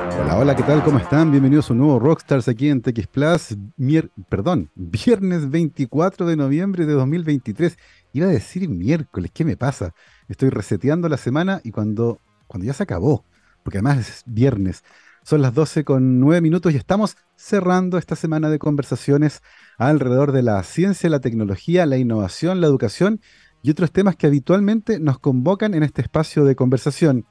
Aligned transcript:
Hola, 0.00 0.38
hola, 0.38 0.56
¿qué 0.56 0.62
tal? 0.62 0.82
¿Cómo 0.82 0.98
están? 0.98 1.30
Bienvenidos 1.30 1.68
a 1.68 1.74
un 1.74 1.80
nuevo 1.80 1.98
Rockstars 1.98 2.48
aquí 2.48 2.70
en 2.70 2.80
TX 2.80 3.06
Plus. 3.06 3.56
perdón, 4.30 4.70
viernes 4.74 5.50
24 5.50 6.26
de 6.26 6.36
noviembre 6.36 6.86
de 6.86 6.94
2023. 6.94 7.76
Iba 8.14 8.26
a 8.26 8.30
decir 8.30 8.66
miércoles, 8.70 9.30
¿qué 9.34 9.44
me 9.44 9.58
pasa? 9.58 9.92
Estoy 10.28 10.48
reseteando 10.48 11.06
la 11.10 11.18
semana 11.18 11.60
y 11.64 11.70
cuando, 11.70 12.18
cuando 12.46 12.66
ya 12.66 12.72
se 12.72 12.82
acabó, 12.82 13.26
porque 13.62 13.76
además 13.78 13.98
es 13.98 14.22
viernes, 14.24 14.84
son 15.22 15.42
las 15.42 15.52
12 15.52 15.84
con 15.84 16.18
9 16.18 16.40
minutos 16.40 16.72
y 16.72 16.76
estamos 16.76 17.18
cerrando 17.36 17.98
esta 17.98 18.16
semana 18.16 18.48
de 18.48 18.58
conversaciones 18.58 19.42
alrededor 19.76 20.32
de 20.32 20.42
la 20.42 20.62
ciencia, 20.62 21.10
la 21.10 21.20
tecnología, 21.20 21.84
la 21.84 21.98
innovación, 21.98 22.62
la 22.62 22.68
educación 22.68 23.20
y 23.62 23.70
otros 23.70 23.92
temas 23.92 24.16
que 24.16 24.26
habitualmente 24.26 24.98
nos 24.98 25.18
convocan 25.18 25.74
en 25.74 25.82
este 25.82 26.00
espacio 26.00 26.44
de 26.44 26.56
conversación. 26.56 27.26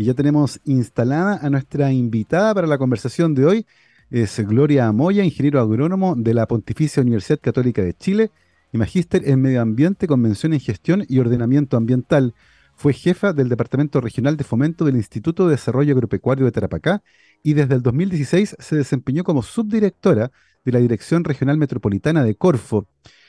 Y 0.00 0.04
ya 0.04 0.14
tenemos 0.14 0.62
instalada 0.64 1.40
a 1.42 1.50
nuestra 1.50 1.92
invitada 1.92 2.54
para 2.54 2.66
la 2.66 2.78
conversación 2.78 3.34
de 3.34 3.44
hoy. 3.44 3.66
Es 4.10 4.40
Gloria 4.40 4.86
Amoya, 4.86 5.24
ingeniero 5.24 5.60
agrónomo 5.60 6.14
de 6.16 6.32
la 6.32 6.46
Pontificia 6.46 7.02
Universidad 7.02 7.38
Católica 7.38 7.82
de 7.82 7.92
Chile 7.92 8.30
y 8.72 8.78
magíster 8.78 9.28
en 9.28 9.42
Medio 9.42 9.60
Ambiente, 9.60 10.06
Convención 10.06 10.54
en 10.54 10.60
Gestión 10.60 11.04
y 11.06 11.18
Ordenamiento 11.18 11.76
Ambiental. 11.76 12.32
Fue 12.76 12.94
jefa 12.94 13.34
del 13.34 13.50
Departamento 13.50 14.00
Regional 14.00 14.38
de 14.38 14.44
Fomento 14.44 14.86
del 14.86 14.96
Instituto 14.96 15.44
de 15.44 15.56
Desarrollo 15.56 15.92
Agropecuario 15.92 16.46
de 16.46 16.52
Tarapacá 16.52 17.02
y 17.42 17.52
desde 17.52 17.74
el 17.74 17.82
2016 17.82 18.56
se 18.58 18.76
desempeñó 18.76 19.22
como 19.22 19.42
subdirectora 19.42 20.32
de 20.64 20.72
la 20.72 20.78
Dirección 20.78 21.24
Regional 21.24 21.58
Metropolitana 21.58 22.24
de 22.24 22.36
Corfo. 22.36 22.86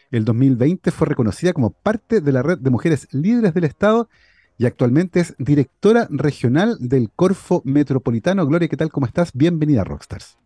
El 0.10 0.24
2020 0.24 0.90
fue 0.92 1.08
reconocida 1.08 1.52
como 1.52 1.72
parte 1.72 2.22
de 2.22 2.32
la 2.32 2.42
red 2.44 2.60
de 2.60 2.70
mujeres 2.70 3.10
líderes 3.12 3.54
del 3.54 3.66
Estado 3.66 4.08
y 4.62 4.68
actualmente 4.68 5.22
es 5.22 5.34
directora 5.40 6.08
regional 6.12 6.78
del 6.80 7.10
Corfo 7.10 7.64
Metropolitano. 7.66 8.46
Gloria, 8.46 8.68
¿qué 8.68 8.78
tal? 8.78 8.92
¿Cómo 8.92 9.08
estás? 9.08 9.32
Bienvenida 9.34 9.82
a 9.82 9.86
Rockstars. 9.86 10.38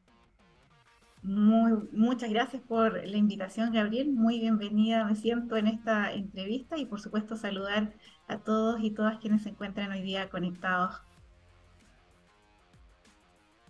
Muy, 1.22 1.74
muchas 1.92 2.30
gracias 2.30 2.62
por 2.66 2.94
la 2.94 3.18
invitación, 3.18 3.74
Gabriel. 3.74 4.14
Muy 4.14 4.40
bienvenida, 4.40 5.04
me 5.04 5.18
siento 5.18 5.58
en 5.58 5.68
esta 5.68 6.14
entrevista 6.14 6.78
y 6.78 6.86
por 6.86 7.02
supuesto 7.02 7.36
saludar 7.36 7.92
a 8.30 8.38
todos 8.38 8.80
y 8.82 8.92
todas 8.92 9.18
quienes 9.18 9.44
se 9.44 9.50
encuentran 9.50 9.92
hoy 9.92 10.02
día 10.02 10.30
conectados. 10.30 11.02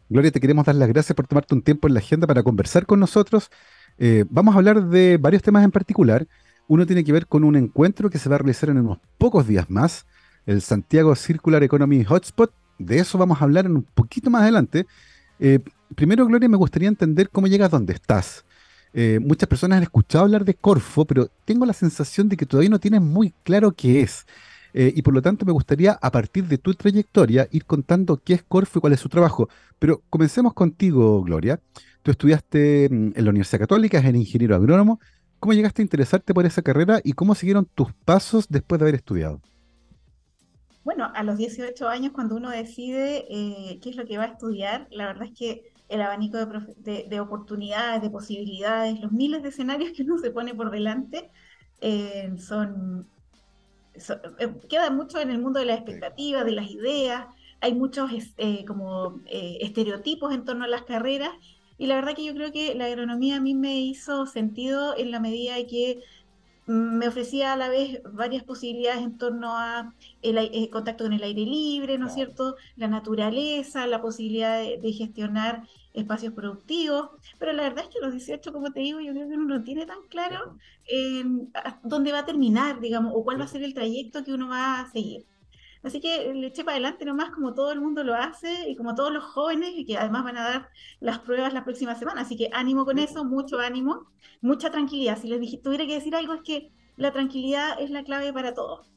Gloria, 0.09 0.30
te 0.30 0.39
queremos 0.39 0.63
dar 0.63 0.75
las 0.75 0.89
gracias 0.89 1.15
por 1.15 1.25
tomarte 1.25 1.55
un 1.55 1.63
tiempo 1.63 1.87
en 1.87 1.95
la 1.95 2.02
agenda 2.02 2.27
para 2.27 2.43
conversar 2.43 2.85
con 2.85 2.99
nosotros. 2.99 3.49
Eh, 3.97 4.25
vamos 4.30 4.53
a 4.53 4.59
hablar 4.59 4.89
de 4.89 5.17
varios 5.17 5.41
temas 5.41 5.63
en 5.63 5.71
particular. 5.71 6.27
Uno 6.67 6.85
tiene 6.85 7.03
que 7.03 7.11
ver 7.11 7.25
con 7.25 7.43
un 7.43 7.55
encuentro 7.55 8.11
que 8.11 8.19
se 8.19 8.30
va 8.30 8.35
a 8.35 8.39
realizar 8.39 8.69
en 8.69 8.77
unos 8.77 8.99
pocos 9.17 9.47
días 9.47 9.71
más, 9.71 10.05
el 10.45 10.61
Santiago 10.61 11.15
Circular 11.15 11.63
Economy 11.63 12.03
Hotspot. 12.03 12.51
De 12.77 12.99
eso 12.99 13.17
vamos 13.17 13.41
a 13.41 13.45
hablar 13.45 13.65
en 13.65 13.77
un 13.77 13.83
poquito 13.83 14.29
más 14.29 14.43
adelante. 14.43 14.85
Eh, 15.39 15.59
primero, 15.95 16.25
Gloria, 16.25 16.49
me 16.49 16.57
gustaría 16.57 16.87
entender 16.87 17.29
cómo 17.29 17.47
llegas 17.47 17.71
donde 17.71 17.93
estás. 17.93 18.45
Eh, 18.93 19.19
muchas 19.21 19.49
personas 19.49 19.77
han 19.77 19.83
escuchado 19.83 20.23
hablar 20.23 20.45
de 20.45 20.53
Corfo, 20.53 21.05
pero 21.05 21.29
tengo 21.43 21.65
la 21.65 21.73
sensación 21.73 22.29
de 22.29 22.37
que 22.37 22.45
todavía 22.45 22.69
no 22.69 22.79
tienes 22.79 23.02
muy 23.02 23.33
claro 23.43 23.71
qué 23.71 24.02
es. 24.02 24.25
Eh, 24.73 24.93
y 24.95 25.02
por 25.02 25.13
lo 25.13 25.21
tanto 25.21 25.45
me 25.45 25.52
gustaría, 25.52 25.93
a 26.02 26.11
partir 26.11 26.45
de 26.47 26.57
tu 26.57 26.73
trayectoria, 26.73 27.47
ir 27.52 27.65
contando 27.65 28.17
qué 28.17 28.33
es 28.33 28.43
Corfo 28.43 28.80
y 28.80 28.81
cuál 28.81 28.93
es 28.93 28.99
su 28.99 29.09
trabajo. 29.09 29.49
Pero 29.80 30.02
comencemos 30.09 30.53
contigo, 30.53 31.23
Gloria. 31.23 31.59
Tú 32.03 32.11
estudiaste 32.11 32.89
mm, 32.89 33.13
en 33.15 33.23
la 33.23 33.30
Universidad 33.31 33.59
Católica, 33.59 33.99
eres 33.99 34.15
ingeniero 34.15 34.55
agrónomo. 34.55 34.99
¿Cómo 35.39 35.53
llegaste 35.53 35.81
a 35.81 35.83
interesarte 35.83 36.33
por 36.33 36.45
esa 36.45 36.61
carrera 36.61 37.02
y 37.03 37.13
cómo 37.13 37.35
siguieron 37.35 37.67
tus 37.73 37.93
pasos 38.05 38.47
después 38.49 38.80
de 38.80 38.83
haber 38.85 38.95
estudiado? 38.95 39.41
Bueno, 40.86 41.11
a 41.16 41.23
los 41.23 41.38
18 41.38 41.88
años, 41.89 42.14
cuando 42.14 42.36
uno 42.36 42.52
decide 42.52 43.25
eh, 43.28 43.80
qué 43.81 43.89
es 43.89 43.95
lo 43.95 44.05
que 44.05 44.19
va 44.19 44.25
a 44.25 44.28
estudiar, 44.28 44.88
la 44.92 45.08
verdad 45.08 45.25
es 45.25 45.36
que 45.36 45.73
el 45.89 46.00
abanico 46.00 46.38
de, 46.38 47.19
oportunidades, 47.19 48.03
de 48.03 48.09
posibilidades, 48.11 49.02
los 49.02 49.11
miles 49.11 49.42
de 49.42 49.50
escenarios 49.50 49.94
que 49.94 50.03
uno 50.03 50.19
se 50.19 50.30
pone 50.30 50.53
por 50.53 50.69
delante, 50.69 51.31
eh, 51.81 52.32
son, 52.37 53.08
eh, 53.95 54.54
queda 54.70 54.92
mucho 54.92 55.20
en 55.20 55.32
el 55.32 55.39
mundo 55.39 55.59
de 55.59 55.65
las 55.65 55.77
expectativas, 55.77 56.45
de 56.45 56.52
las 56.52 56.70
ideas, 56.70 57.26
hay 57.61 57.73
muchos 57.73 58.11
como 58.67 59.21
estereotipos 59.27 60.36
en 60.36 60.45
torno 60.45 60.65
a 60.65 60.67
las 60.67 60.83
carreras, 60.83 61.32
y 61.80 61.88
la 61.88 61.95
verdad 61.95 62.14
que 62.14 62.26
yo 62.26 62.36
creo 62.36 62.52
que 62.52 62.76
la 62.76 62.86
agronomía 62.86 63.38
a 63.38 63.42
mí 63.42 63.55
me 63.55 63.80
hizo 63.80 64.27
sentido 64.27 64.95
en 64.95 65.09
la 65.09 65.20
medida 65.20 65.55
de 65.55 65.65
que 65.65 66.04
me 66.65 67.08
ofrecía 67.08 67.53
a 67.53 67.58
la 67.58 67.70
vez 67.70 68.02
varias 68.11 68.43
posibilidades 68.43 69.03
en 69.03 69.17
torno 69.17 69.55
a 69.58 69.93
el, 70.21 70.37
eh, 70.37 70.70
contacto 70.71 71.03
con 71.03 71.14
el 71.14 71.23
aire 71.23 71.42
libre, 71.42 71.98
¿no 71.98 72.08
es 72.08 72.14
cierto? 72.14 72.55
La 72.76 72.87
naturaleza, 72.87 73.86
la 73.87 74.02
posibilidad 74.02 74.59
de, 74.59 74.92
gestionar 74.93 75.64
espacios 75.93 76.33
productivos, 76.33 77.09
pero 77.39 77.53
la 77.53 77.64
verdad 77.64 77.86
es 77.86 77.89
que 77.89 77.99
a 77.99 78.05
los 78.05 78.14
18, 78.14 78.52
como 78.52 78.71
te 78.71 78.80
digo, 78.80 78.99
yo 78.99 79.14
creo 79.14 79.27
que 79.27 79.36
uno 79.36 79.58
no 79.58 79.64
tiene 79.64 79.86
tan 79.86 80.02
claro 80.09 80.58
dónde 81.83 82.11
va 82.11 82.20
a 82.20 82.26
terminar, 82.26 82.80
digamos, 82.80 83.14
o 83.15 83.23
cuál 83.23 83.39
va 83.39 83.45
a 83.45 83.47
ser 83.47 83.64
el 83.64 83.73
trayecto 83.73 84.23
que 84.23 84.33
uno 84.33 84.49
va 84.49 84.82
a 84.82 84.92
seguir. 84.92 85.26
Así 85.85 86.01
que 86.01 86.33
le 86.33 86.47
eché 86.47 86.63
para 86.63 86.77
adelante 86.77 87.05
nomás 87.05 87.29
como 87.29 87.53
todo 87.53 87.71
el 87.71 87.79
mundo 87.79 88.03
lo 88.03 88.15
hace 88.15 88.67
y 88.67 88.75
como 88.75 88.95
todos 88.95 89.13
los 89.13 89.23
jóvenes 89.23 89.69
y 89.75 89.85
que 89.85 89.99
además 89.99 90.23
van 90.23 90.37
a 90.37 90.43
dar 90.43 90.69
las 90.99 91.19
pruebas 91.19 91.53
la 91.53 91.63
próxima 91.63 91.93
semana. 91.93 92.21
Así 92.21 92.35
que 92.35 92.49
ánimo 92.53 92.85
con 92.85 92.97
eso, 92.97 93.23
mucho 93.23 93.59
ánimo, 93.59 94.07
mucha 94.41 94.71
tranquilidad. 94.71 95.19
Si 95.19 95.27
les 95.27 95.61
tuviera 95.61 95.85
que 95.85 95.93
decir 95.93 96.15
algo 96.15 96.33
es 96.33 96.41
que 96.41 96.71
la 96.97 97.11
tranquilidad 97.11 97.79
es 97.79 97.91
la 97.91 98.03
clave 98.03 98.33
para 98.33 98.55
todo. 98.55 98.87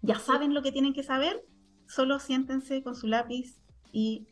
Ya 0.00 0.18
saben 0.18 0.54
lo 0.54 0.62
que 0.62 0.72
tienen 0.72 0.94
que 0.94 1.02
saber, 1.02 1.44
solo 1.86 2.18
siéntense 2.18 2.82
con 2.82 2.94
su 2.94 3.06
lápiz 3.06 3.60
y 3.92 4.26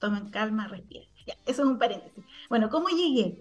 tomen 0.00 0.30
calma, 0.30 0.66
respiren. 0.66 1.08
Ya, 1.28 1.34
eso 1.46 1.62
es 1.62 1.68
un 1.68 1.78
paréntesis. 1.78 2.24
Bueno, 2.48 2.70
¿cómo 2.70 2.88
llegué? 2.88 3.40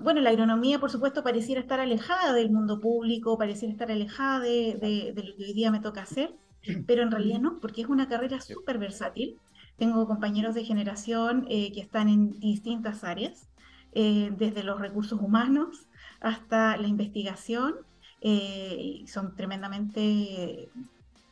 bueno, 0.00 0.20
la 0.22 0.30
agronomía, 0.30 0.78
por 0.78 0.90
supuesto, 0.90 1.22
pareciera 1.22 1.60
estar 1.60 1.78
alejada 1.78 2.32
del 2.32 2.50
mundo 2.50 2.80
público, 2.80 3.36
pareciera 3.36 3.72
estar 3.72 3.90
alejada 3.90 4.40
de, 4.40 5.12
de 5.14 5.22
lo 5.22 5.36
que 5.36 5.44
hoy 5.44 5.52
día 5.52 5.70
me 5.70 5.80
toca 5.80 6.02
hacer 6.02 6.34
pero 6.86 7.02
en 7.02 7.10
realidad 7.10 7.40
no, 7.40 7.58
porque 7.60 7.82
es 7.82 7.88
una 7.88 8.08
carrera 8.08 8.40
súper 8.40 8.78
versátil. 8.78 9.38
Tengo 9.76 10.06
compañeros 10.06 10.54
de 10.54 10.64
generación 10.64 11.46
eh, 11.48 11.72
que 11.72 11.80
están 11.80 12.08
en 12.08 12.38
distintas 12.38 13.04
áreas, 13.04 13.48
eh, 13.94 14.32
desde 14.36 14.62
los 14.62 14.80
recursos 14.80 15.20
humanos 15.20 15.88
hasta 16.20 16.76
la 16.76 16.88
investigación, 16.88 17.74
eh, 18.20 19.02
son 19.06 19.34
tremendamente 19.34 20.70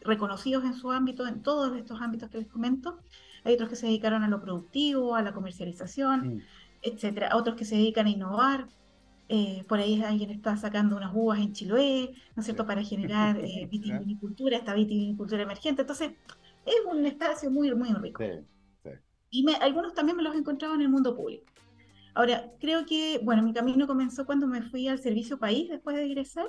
reconocidos 0.03 0.65
en 0.65 0.75
su 0.75 0.91
ámbito, 0.91 1.27
en 1.27 1.43
todos 1.43 1.77
estos 1.77 2.01
ámbitos 2.01 2.29
que 2.29 2.39
les 2.39 2.49
comento. 2.49 2.99
Hay 3.45 3.55
otros 3.55 3.69
que 3.69 3.77
se 3.77 3.87
dedicaron 3.87 4.25
a 4.25 4.29
lo 4.29 4.41
productivo, 4.41 5.15
a 5.15 5.23
la 5.23 5.33
comercialización, 5.33 6.37
mm. 6.37 6.43
etcétera. 6.83 7.37
Otros 7.37 7.57
que 7.57 7.65
se 7.65 7.77
dedican 7.77 8.07
a 8.07 8.11
innovar, 8.11 8.67
eh, 9.33 9.65
por 9.69 9.79
ahí 9.79 10.03
alguien 10.03 10.31
está 10.31 10.57
sacando 10.57 10.97
unas 10.97 11.13
uvas 11.15 11.39
en 11.39 11.53
Chiloé, 11.53 12.11
¿no 12.35 12.41
es 12.41 12.45
cierto?, 12.47 12.67
para 12.67 12.83
generar 12.85 13.39
eh, 13.39 13.69
vitivinicultura, 13.71 14.57
esta 14.57 14.75
vitivinicultura 14.75 15.45
emergente. 15.45 15.83
Entonces, 15.83 16.11
es 16.67 16.75
un 16.91 17.07
espacio 17.07 17.49
muy, 17.49 17.73
muy 17.75 17.93
rico. 17.93 18.25
Y 19.31 19.45
me, 19.45 19.55
algunos 19.55 19.95
también 19.95 20.17
me 20.17 20.25
los 20.25 20.35
he 20.35 20.39
encontrado 20.39 20.75
en 20.75 20.81
el 20.81 20.89
mundo 20.89 21.15
público. 21.15 21.45
Ahora, 22.15 22.51
creo 22.59 22.85
que, 22.85 23.21
bueno, 23.23 23.43
mi 23.43 23.53
camino 23.53 23.87
comenzó 23.87 24.27
cuando 24.27 24.49
me 24.49 24.63
fui 24.63 24.89
al 24.89 24.99
servicio 24.99 25.39
país 25.39 25.69
después 25.69 25.95
de 25.95 26.07
egresar 26.07 26.47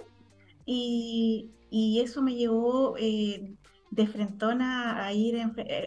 y, 0.66 1.52
y 1.70 2.00
eso 2.00 2.24
me 2.24 2.34
llevó 2.34 2.96
eh, 2.98 3.54
de 3.92 4.08
frentona 4.08 5.06
a 5.06 5.14
ir 5.14 5.40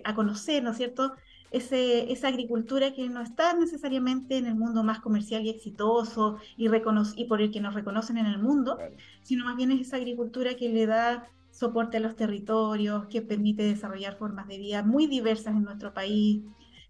a 0.05 0.15
conocer, 0.15 0.63
¿no 0.63 0.71
es 0.71 0.77
cierto?, 0.77 1.17
esa 1.57 2.29
agricultura 2.29 2.93
que 2.93 3.09
no 3.09 3.21
está 3.21 3.55
necesariamente 3.55 4.37
en 4.37 4.47
el 4.47 4.55
mundo 4.55 4.83
más 4.83 5.01
comercial 5.01 5.45
y 5.45 5.51
exitoso 5.51 6.39
y, 6.57 6.67
y 6.67 7.25
por 7.25 7.41
el 7.41 7.51
que 7.51 7.61
nos 7.61 7.75
reconocen 7.75 8.19
en 8.19 8.27
el 8.27 8.39
mundo, 8.39 8.79
sino 9.23 9.45
más 9.45 9.57
bien 9.57 9.71
es 9.71 9.81
esa 9.81 9.97
agricultura 9.97 10.55
que 10.55 10.69
le 10.69 10.87
da 10.87 11.29
soporte 11.51 11.99
a 11.99 12.01
los 12.01 12.17
territorios, 12.17 13.07
que 13.07 13.23
permite 13.23 13.63
desarrollar 13.63 14.17
formas 14.17 14.49
de 14.49 14.59
vida 14.59 14.83
muy 14.83 15.07
diversas 15.07 15.55
en 15.55 15.63
nuestro 15.63 15.95
país, 15.95 16.43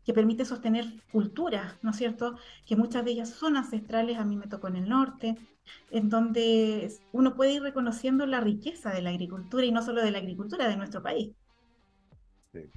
que 0.04 0.12
permite 0.12 0.44
sostener 0.44 0.86
culturas, 1.12 1.78
¿no 1.82 1.90
es 1.90 1.96
cierto? 1.96 2.36
Que 2.66 2.76
muchas 2.76 3.04
de 3.04 3.12
ellas 3.12 3.30
son 3.30 3.56
ancestrales, 3.56 4.18
a 4.18 4.24
mí 4.24 4.36
me 4.36 4.46
tocó 4.46 4.68
en 4.68 4.76
el 4.76 4.88
norte, 4.88 5.36
en 5.90 6.08
donde 6.08 6.92
uno 7.12 7.34
puede 7.36 7.54
ir 7.54 7.62
reconociendo 7.62 8.26
la 8.26 8.40
riqueza 8.40 8.90
de 8.90 9.02
la 9.02 9.10
agricultura 9.10 9.64
y 9.64 9.72
no 9.72 9.82
solo 9.82 10.02
de 10.02 10.10
la 10.10 10.18
agricultura 10.18 10.68
de 10.68 10.76
nuestro 10.76 11.02
país. 11.02 11.32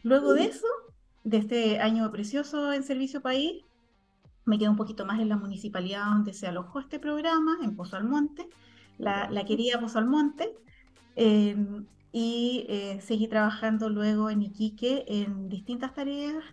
Luego 0.04 0.34
de 0.34 0.46
eso, 0.46 0.68
de 1.28 1.38
este 1.38 1.80
año 1.80 2.10
precioso 2.10 2.72
en 2.72 2.84
Servicio 2.84 3.22
País. 3.22 3.64
Me 4.46 4.58
quedo 4.58 4.72
un 4.72 4.78
poquito 4.78 5.06
más 5.06 5.20
en 5.20 5.28
la 5.28 5.36
municipalidad 5.36 6.06
donde 6.06 6.34
se 6.34 6.48
alojó 6.48 6.80
este 6.80 7.00
programa, 7.00 7.58
en 7.62 7.76
Pozo 7.76 7.98
Almonte, 7.98 8.48
la, 8.98 9.30
la 9.30 9.44
querida 9.44 9.80
Pozo 9.80 10.00
Almonte. 10.00 10.56
Em, 11.18 11.86
y 12.14 12.66
eh, 12.70 13.02
seguí 13.02 13.28
trabajando 13.28 13.90
luego 13.90 14.30
en 14.30 14.42
Iquique 14.42 15.04
en 15.08 15.50
distintas 15.50 15.94
tareas, 15.94 16.44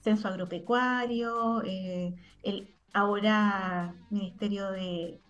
censo 0.00 0.28
agropecuario, 0.28 1.62
eh, 1.64 2.14
el 2.42 2.74
ahora 2.94 3.94
Ministerio 4.08 4.70
de, 4.70 5.20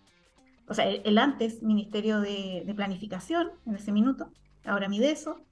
o 0.67 0.73
sea, 0.73 0.89
el, 0.89 1.17
antes 1.17 1.61
Ministerio 1.61 2.21
de, 2.21 2.71
Planificación, 2.73 3.51
en 3.65 3.75
ese 3.75 3.91
minuto, 3.91 4.31
ahora 4.63 4.87
Mideso. 4.87 5.45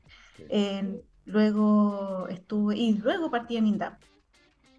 Luego 1.25 2.27
estuve, 2.29 2.77
y 2.77 2.97
luego 2.97 3.29
partí 3.29 3.57
en 3.57 3.67
INDAP. 3.67 4.01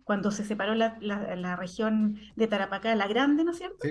cuando 0.04 0.30
se 0.30 0.44
separó 0.44 0.74
la, 0.74 0.98
la, 1.00 1.56
región 1.56 2.18
de 2.34 2.48
Tarapacá, 2.48 2.94
la 2.96 3.06
grande, 3.06 3.44
¿no 3.44 3.52
es 3.52 3.58
cierto? 3.58 3.86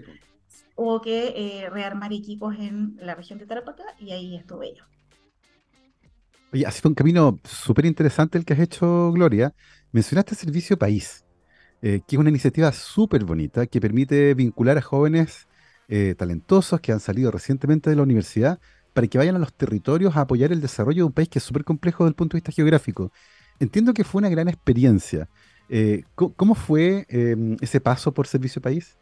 Hubo 0.76 1.02
que 1.02 1.34
eh, 1.36 1.70
rearmar 1.70 2.12
equipos 2.12 2.56
en 2.60 2.98
la 3.00 3.16
región 3.16 3.40
de 3.40 3.46
Tarapacá 3.46 3.84
y 4.00 4.12
ahí 4.12 4.36
estuve 4.36 4.76
yo. 4.76 4.84
Oye, 6.54 6.66
ha 6.66 6.72
sido 6.72 6.90
un 6.90 6.96
camino 6.96 7.40
súper 7.46 7.86
interesante 7.86 8.38
el 8.38 8.44
que 8.44 8.54
has 8.54 8.60
hecho, 8.60 9.12
Gloria. 9.14 9.54
Mencionaste 9.94 10.36
Servicio 10.36 10.78
País, 10.78 11.24
eh, 11.82 12.02
que 12.06 12.16
es 12.18 12.20
una 12.20 12.30
iniciativa 12.30 12.72
súper 12.74 13.24
bonita 13.24 13.66
que 13.68 13.80
permite 13.80 14.34
vincular 14.34 14.78
a 14.78 14.82
jóvenes 14.82 15.48
eh, 15.88 16.14
talentosos 16.18 16.82
que 16.82 16.92
han 16.92 17.00
salido 17.00 17.32
recientemente 17.32 17.90
de 17.90 17.96
la 17.96 18.04
universidad 18.04 18.60
para 18.94 19.08
que 19.08 19.18
vayan 19.18 19.36
a 19.36 19.40
los 19.40 19.54
territorios 19.54 20.16
a 20.16 20.22
apoyar 20.22 20.52
el 20.52 20.62
desarrollo 20.62 21.04
de 21.04 21.08
un 21.08 21.14
país 21.14 21.30
que 21.30 21.40
es 21.40 21.44
súper 21.44 21.64
complejo 21.64 22.04
desde 22.04 22.10
el 22.10 22.16
punto 22.16 22.36
de 22.36 22.40
vista 22.40 22.52
geográfico. 22.52 23.12
Entiendo 23.60 23.94
que 23.94 24.04
fue 24.04 24.20
una 24.20 24.30
gran 24.30 24.48
experiencia. 24.48 25.30
Eh, 25.70 26.04
¿Cómo 26.16 26.56
fue 26.56 27.06
em, 27.10 27.56
ese 27.62 27.80
paso 27.80 28.14
por 28.14 28.28
Servicio 28.28 28.62
País? 28.62 28.98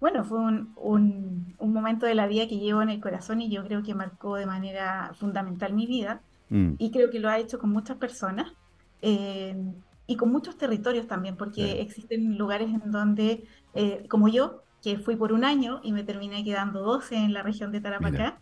Bueno, 0.00 0.24
fue 0.24 0.38
un, 0.38 0.74
un, 0.76 1.72
momento 1.72 2.06
de 2.06 2.14
la 2.14 2.26
vida 2.26 2.48
que 2.48 2.58
llevo 2.58 2.82
en 2.82 2.88
el 2.88 3.00
corazón 3.00 3.40
y 3.40 3.50
yo 3.50 3.64
creo 3.64 3.82
que 3.82 3.94
marcó 3.94 4.36
de 4.36 4.46
manera 4.46 5.12
fundamental 5.14 5.74
mi 5.74 5.86
vida 5.86 6.22
mm. 6.50 6.72
y 6.78 6.90
creo 6.90 7.10
que 7.10 7.20
lo 7.20 7.28
ha 7.28 7.38
hecho 7.38 7.58
con 7.58 7.70
muchas 7.70 7.98
personas 7.98 8.52
eh, 9.00 9.54
y 10.06 10.16
con 10.16 10.32
muchos 10.32 10.56
territorios 10.56 11.06
también, 11.06 11.36
porque 11.36 11.80
existen 11.80 12.36
lugares 12.36 12.68
en 12.70 12.90
donde, 12.90 13.44
eh, 13.74 14.06
como 14.08 14.28
yo, 14.28 14.62
que 14.82 14.98
fui 14.98 15.16
por 15.16 15.32
un 15.32 15.44
año 15.44 15.80
y 15.82 15.92
me 15.92 16.02
terminé 16.02 16.44
quedando 16.44 16.82
12 16.82 17.16
en 17.16 17.32
la 17.32 17.42
región 17.42 17.72
de 17.72 17.80
Tarapacá, 17.80 18.40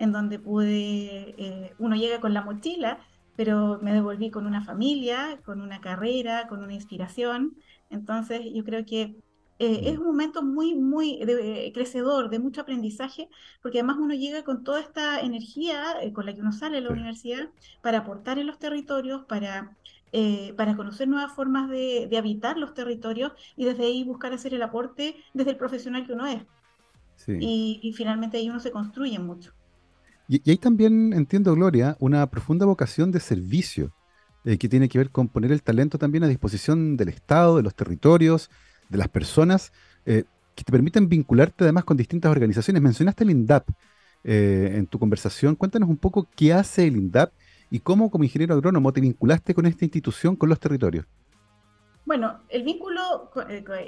en 0.00 0.12
donde 0.12 0.38
pude, 0.38 1.34
eh, 1.36 1.74
uno 1.78 1.94
llega 1.94 2.20
con 2.20 2.32
la 2.32 2.42
mochila, 2.42 2.98
pero 3.36 3.78
me 3.82 3.92
devolví 3.92 4.30
con 4.30 4.46
una 4.46 4.64
familia, 4.64 5.38
con 5.44 5.60
una 5.60 5.80
carrera, 5.82 6.48
con 6.48 6.62
una 6.64 6.72
inspiración. 6.72 7.54
Entonces 7.90 8.40
yo 8.52 8.64
creo 8.64 8.84
que 8.86 9.16
eh, 9.58 9.80
es 9.90 9.98
un 9.98 10.06
momento 10.06 10.42
muy, 10.42 10.74
muy 10.74 11.22
de, 11.22 11.70
crecedor, 11.74 12.30
de 12.30 12.38
mucho 12.38 12.62
aprendizaje, 12.62 13.28
porque 13.60 13.80
además 13.80 13.98
uno 14.00 14.14
llega 14.14 14.42
con 14.42 14.64
toda 14.64 14.80
esta 14.80 15.20
energía 15.20 15.96
eh, 16.00 16.14
con 16.14 16.24
la 16.24 16.34
que 16.34 16.40
uno 16.40 16.52
sale 16.52 16.78
a 16.78 16.80
la 16.80 16.90
universidad 16.90 17.50
para 17.82 17.98
aportar 17.98 18.38
en 18.38 18.46
los 18.46 18.58
territorios, 18.58 19.26
para, 19.26 19.76
para 20.56 20.76
conocer 20.76 21.08
nuevas 21.08 21.32
formas 21.34 21.68
de, 21.68 22.08
habitar 22.16 22.56
los 22.56 22.72
territorios 22.72 23.32
y 23.54 23.66
desde 23.66 23.84
ahí 23.84 24.02
buscar 24.02 24.32
hacer 24.32 24.54
el 24.54 24.62
aporte 24.62 25.16
desde 25.34 25.50
el 25.50 25.56
profesional 25.58 26.06
que 26.06 26.14
uno 26.14 26.26
es. 26.26 26.42
Y, 27.28 27.80
y, 27.82 27.92
finalmente 27.92 28.38
ahí 28.38 28.48
uno 28.48 28.60
se 28.60 28.70
construye 28.70 29.18
mucho. 29.18 29.52
Y, 30.30 30.48
hay 30.48 30.58
también, 30.58 31.12
entiendo, 31.12 31.52
Gloria, 31.56 31.96
una 31.98 32.24
profunda 32.30 32.64
vocación 32.64 33.10
de 33.10 33.18
servicio 33.18 33.92
eh, 34.44 34.58
que 34.58 34.68
tiene 34.68 34.88
que 34.88 34.96
ver 34.96 35.10
con 35.10 35.26
poner 35.26 35.50
el 35.50 35.60
talento 35.60 35.98
también 35.98 36.22
a 36.22 36.28
disposición 36.28 36.96
del 36.96 37.08
Estado, 37.08 37.56
de 37.56 37.64
los 37.64 37.74
territorios, 37.74 38.48
de 38.88 38.98
las 38.98 39.08
personas, 39.08 39.72
eh, 40.06 40.22
que 40.54 40.62
te 40.62 40.70
permiten 40.70 41.08
vincularte 41.08 41.64
además 41.64 41.82
con 41.82 41.96
distintas 41.96 42.30
organizaciones. 42.30 42.80
Mencionaste 42.80 43.24
el 43.24 43.30
INDAP 43.30 43.70
eh, 44.22 44.74
en 44.76 44.86
tu 44.86 45.00
conversación. 45.00 45.56
Cuéntanos 45.56 45.88
un 45.88 45.96
poco 45.96 46.28
qué 46.36 46.52
hace 46.52 46.86
el 46.86 46.96
INDAP 46.96 47.32
y 47.68 47.80
cómo 47.80 48.08
como 48.08 48.22
ingeniero 48.22 48.54
agrónomo 48.54 48.92
te 48.92 49.00
vinculaste 49.00 49.52
con 49.52 49.66
esta 49.66 49.84
institución, 49.84 50.36
con 50.36 50.48
los 50.48 50.60
territorios. 50.60 51.06
Bueno, 52.06 52.38
el 52.48 52.62
vínculo 52.62 53.32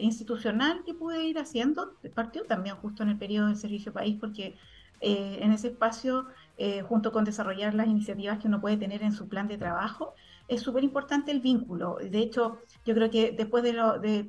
institucional 0.00 0.82
que 0.84 0.92
pude 0.92 1.24
ir 1.24 1.38
haciendo 1.38 1.94
partió 2.16 2.44
también 2.46 2.74
justo 2.76 3.04
en 3.04 3.10
el 3.10 3.18
periodo 3.18 3.46
del 3.46 3.56
Servicio 3.56 3.92
País, 3.92 4.16
porque 4.20 4.56
eh, 5.02 5.40
en 5.42 5.52
ese 5.52 5.68
espacio, 5.68 6.26
eh, 6.58 6.82
junto 6.82 7.10
con 7.10 7.24
desarrollar 7.24 7.74
las 7.74 7.88
iniciativas 7.88 8.38
que 8.38 8.46
uno 8.46 8.60
puede 8.60 8.76
tener 8.76 9.02
en 9.02 9.12
su 9.12 9.28
plan 9.28 9.48
de 9.48 9.58
trabajo, 9.58 10.14
es 10.46 10.60
súper 10.60 10.84
importante 10.84 11.32
el 11.32 11.40
vínculo. 11.40 11.98
De 12.00 12.18
hecho, 12.18 12.58
yo 12.84 12.94
creo 12.94 13.10
que 13.10 13.32
después 13.32 13.64
de, 13.64 13.72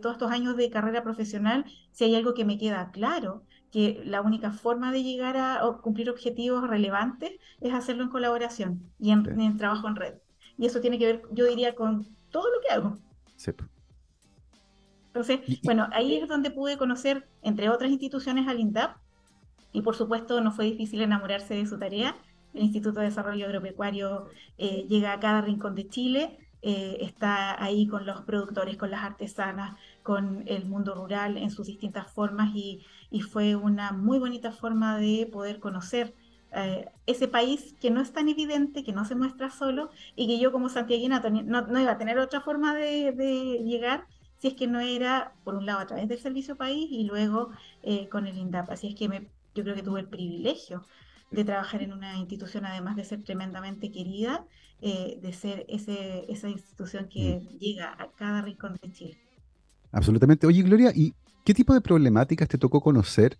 todos 0.01 0.15
estos 0.15 0.31
años 0.31 0.57
de 0.57 0.71
carrera 0.71 1.03
profesional, 1.03 1.65
si 1.91 2.05
hay 2.05 2.15
algo 2.15 2.33
que 2.33 2.43
me 2.43 2.57
queda 2.57 2.89
claro, 2.91 3.43
que 3.71 4.01
la 4.05 4.21
única 4.21 4.51
forma 4.51 4.91
de 4.91 5.03
llegar 5.03 5.37
a 5.37 5.61
cumplir 5.83 6.09
objetivos 6.09 6.67
relevantes 6.67 7.33
es 7.61 7.73
hacerlo 7.73 8.03
en 8.03 8.09
colaboración 8.09 8.81
y 8.99 9.11
en, 9.11 9.57
trabajo 9.57 9.87
en 9.87 9.95
red. 9.95 10.15
Y 10.57 10.65
eso 10.65 10.81
tiene 10.81 10.97
que 10.97 11.05
ver, 11.05 11.21
yo 11.31 11.45
diría, 11.45 11.75
con 11.75 12.07
todo 12.31 12.47
lo 12.49 12.61
que 12.61 12.73
hago. 12.73 12.97
Sí. 13.35 13.51
Entonces, 15.07 15.39
bueno, 15.63 15.87
ahí 15.91 16.15
es 16.15 16.27
donde 16.27 16.49
pude 16.49 16.77
conocer, 16.77 17.27
entre 17.43 17.69
otras 17.69 17.91
instituciones, 17.91 18.47
al 18.47 18.59
INDAP, 18.59 18.97
y 19.73 19.81
por 19.81 19.95
supuesto 19.95 20.39
no 20.39 20.51
fue 20.51 20.65
difícil 20.65 21.01
enamorarse 21.01 21.55
de 21.55 21.65
su 21.65 21.77
tarea. 21.77 22.15
El 22.53 22.63
Instituto 22.63 22.99
de 22.99 23.07
Desarrollo 23.07 23.47
Agropecuario 23.47 24.27
eh, 24.59 24.85
llega 24.87 25.11
a 25.11 25.19
cada 25.19 25.41
rincón 25.41 25.73
de 25.73 25.89
Chile, 25.89 26.37
eh, 26.61 26.97
está 27.01 27.61
ahí 27.61 27.87
con 27.87 28.05
los 28.05 28.21
productores, 28.21 28.77
con 28.77 28.91
las 28.91 29.03
artesanas, 29.03 29.75
con 30.03 30.43
el 30.47 30.65
mundo 30.65 30.93
rural 30.93 31.37
en 31.37 31.49
sus 31.49 31.67
distintas 31.67 32.09
formas 32.11 32.55
y, 32.55 32.85
fue 33.31 33.55
una 33.55 33.91
muy 33.91 34.17
bonita 34.17 34.51
forma 34.51 34.97
de 34.97 35.29
poder 35.31 35.59
conocer 35.59 36.15
eh, 36.51 36.89
ese 37.05 37.27
país 37.27 37.75
que 37.79 37.91
no 37.91 38.01
es 38.01 38.11
tan 38.11 38.27
evidente, 38.27 38.83
que 38.83 38.91
no 38.91 39.05
se 39.05 39.15
muestra 39.15 39.49
solo 39.51 39.91
y 40.15 40.27
que 40.27 40.39
yo 40.39 40.51
como 40.51 40.67
santiaguina 40.69 41.21
no, 41.21 41.79
iba 41.79 41.91
a 41.91 41.97
tener 41.97 42.17
otra 42.17 42.41
forma 42.41 42.75
de, 42.75 43.61
llegar 43.65 44.07
si 44.39 44.47
es 44.49 44.53
que 44.55 44.67
no 44.67 44.79
era, 44.79 45.33
por 45.43 45.55
un 45.55 45.65
lado, 45.65 45.79
a 45.79 45.85
través 45.85 46.07
del 46.09 46.19
Servicio 46.19 46.55
País 46.55 46.87
y 46.91 47.05
luego 47.05 47.51
con 48.11 48.27
el 48.27 48.37
INDAP. 48.37 48.71
Así 48.71 48.87
es 48.87 48.95
que 48.95 49.07
me 49.07 49.29
yo 49.55 49.63
creo 49.63 49.75
que 49.75 49.83
tuve 49.83 49.99
el 50.01 50.07
privilegio 50.07 50.85
de 51.31 51.43
trabajar 51.43 51.81
en 51.81 51.93
una 51.93 52.17
institución, 52.17 52.65
además 52.65 52.95
de 52.95 53.03
ser 53.03 53.23
tremendamente 53.23 53.91
querida, 53.91 54.45
eh, 54.81 55.19
de 55.21 55.33
ser 55.33 55.65
ese, 55.67 56.25
esa 56.29 56.49
institución 56.49 57.07
que 57.09 57.39
mm. 57.39 57.57
llega 57.57 57.91
a 57.91 58.11
cada 58.15 58.41
rincón 58.41 58.77
de 58.81 58.91
Chile. 58.91 59.17
Absolutamente. 59.91 60.45
Oye, 60.47 60.61
Gloria, 60.61 60.91
¿y 60.93 61.13
qué 61.43 61.53
tipo 61.53 61.73
de 61.73 61.81
problemáticas 61.81 62.47
te 62.47 62.57
tocó 62.57 62.81
conocer? 62.81 63.37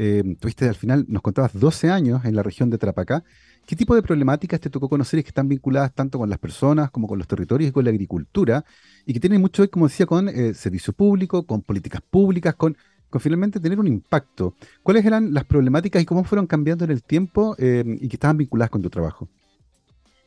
Eh, 0.00 0.36
tuviste 0.38 0.68
al 0.68 0.76
final, 0.76 1.04
nos 1.08 1.22
contabas 1.22 1.58
12 1.58 1.90
años 1.90 2.24
en 2.24 2.36
la 2.36 2.42
región 2.42 2.70
de 2.70 2.78
Trapacá. 2.78 3.24
¿Qué 3.66 3.76
tipo 3.76 3.94
de 3.94 4.02
problemáticas 4.02 4.60
te 4.60 4.70
tocó 4.70 4.88
conocer 4.88 5.20
y 5.20 5.22
que 5.22 5.28
están 5.28 5.48
vinculadas 5.48 5.92
tanto 5.92 6.18
con 6.18 6.30
las 6.30 6.38
personas 6.38 6.90
como 6.90 7.06
con 7.06 7.18
los 7.18 7.26
territorios 7.26 7.68
y 7.68 7.72
con 7.72 7.84
la 7.84 7.90
agricultura? 7.90 8.64
Y 9.04 9.12
que 9.12 9.20
tienen 9.20 9.40
mucho 9.40 9.56
que 9.56 9.62
ver, 9.62 9.70
como 9.70 9.88
decía, 9.88 10.06
con 10.06 10.28
eh, 10.28 10.54
servicio 10.54 10.92
público, 10.92 11.44
con 11.44 11.62
políticas 11.62 12.00
públicas, 12.00 12.54
con 12.54 12.76
con 13.10 13.20
finalmente 13.20 13.60
tener 13.60 13.78
un 13.78 13.86
impacto. 13.86 14.54
¿Cuáles 14.82 15.04
eran 15.04 15.32
las 15.32 15.44
problemáticas 15.44 16.02
y 16.02 16.06
cómo 16.06 16.24
fueron 16.24 16.46
cambiando 16.46 16.84
en 16.84 16.90
el 16.90 17.02
tiempo 17.02 17.56
eh, 17.58 17.84
y 18.00 18.08
que 18.08 18.16
estaban 18.16 18.36
vinculadas 18.36 18.70
con 18.70 18.82
tu 18.82 18.90
trabajo? 18.90 19.28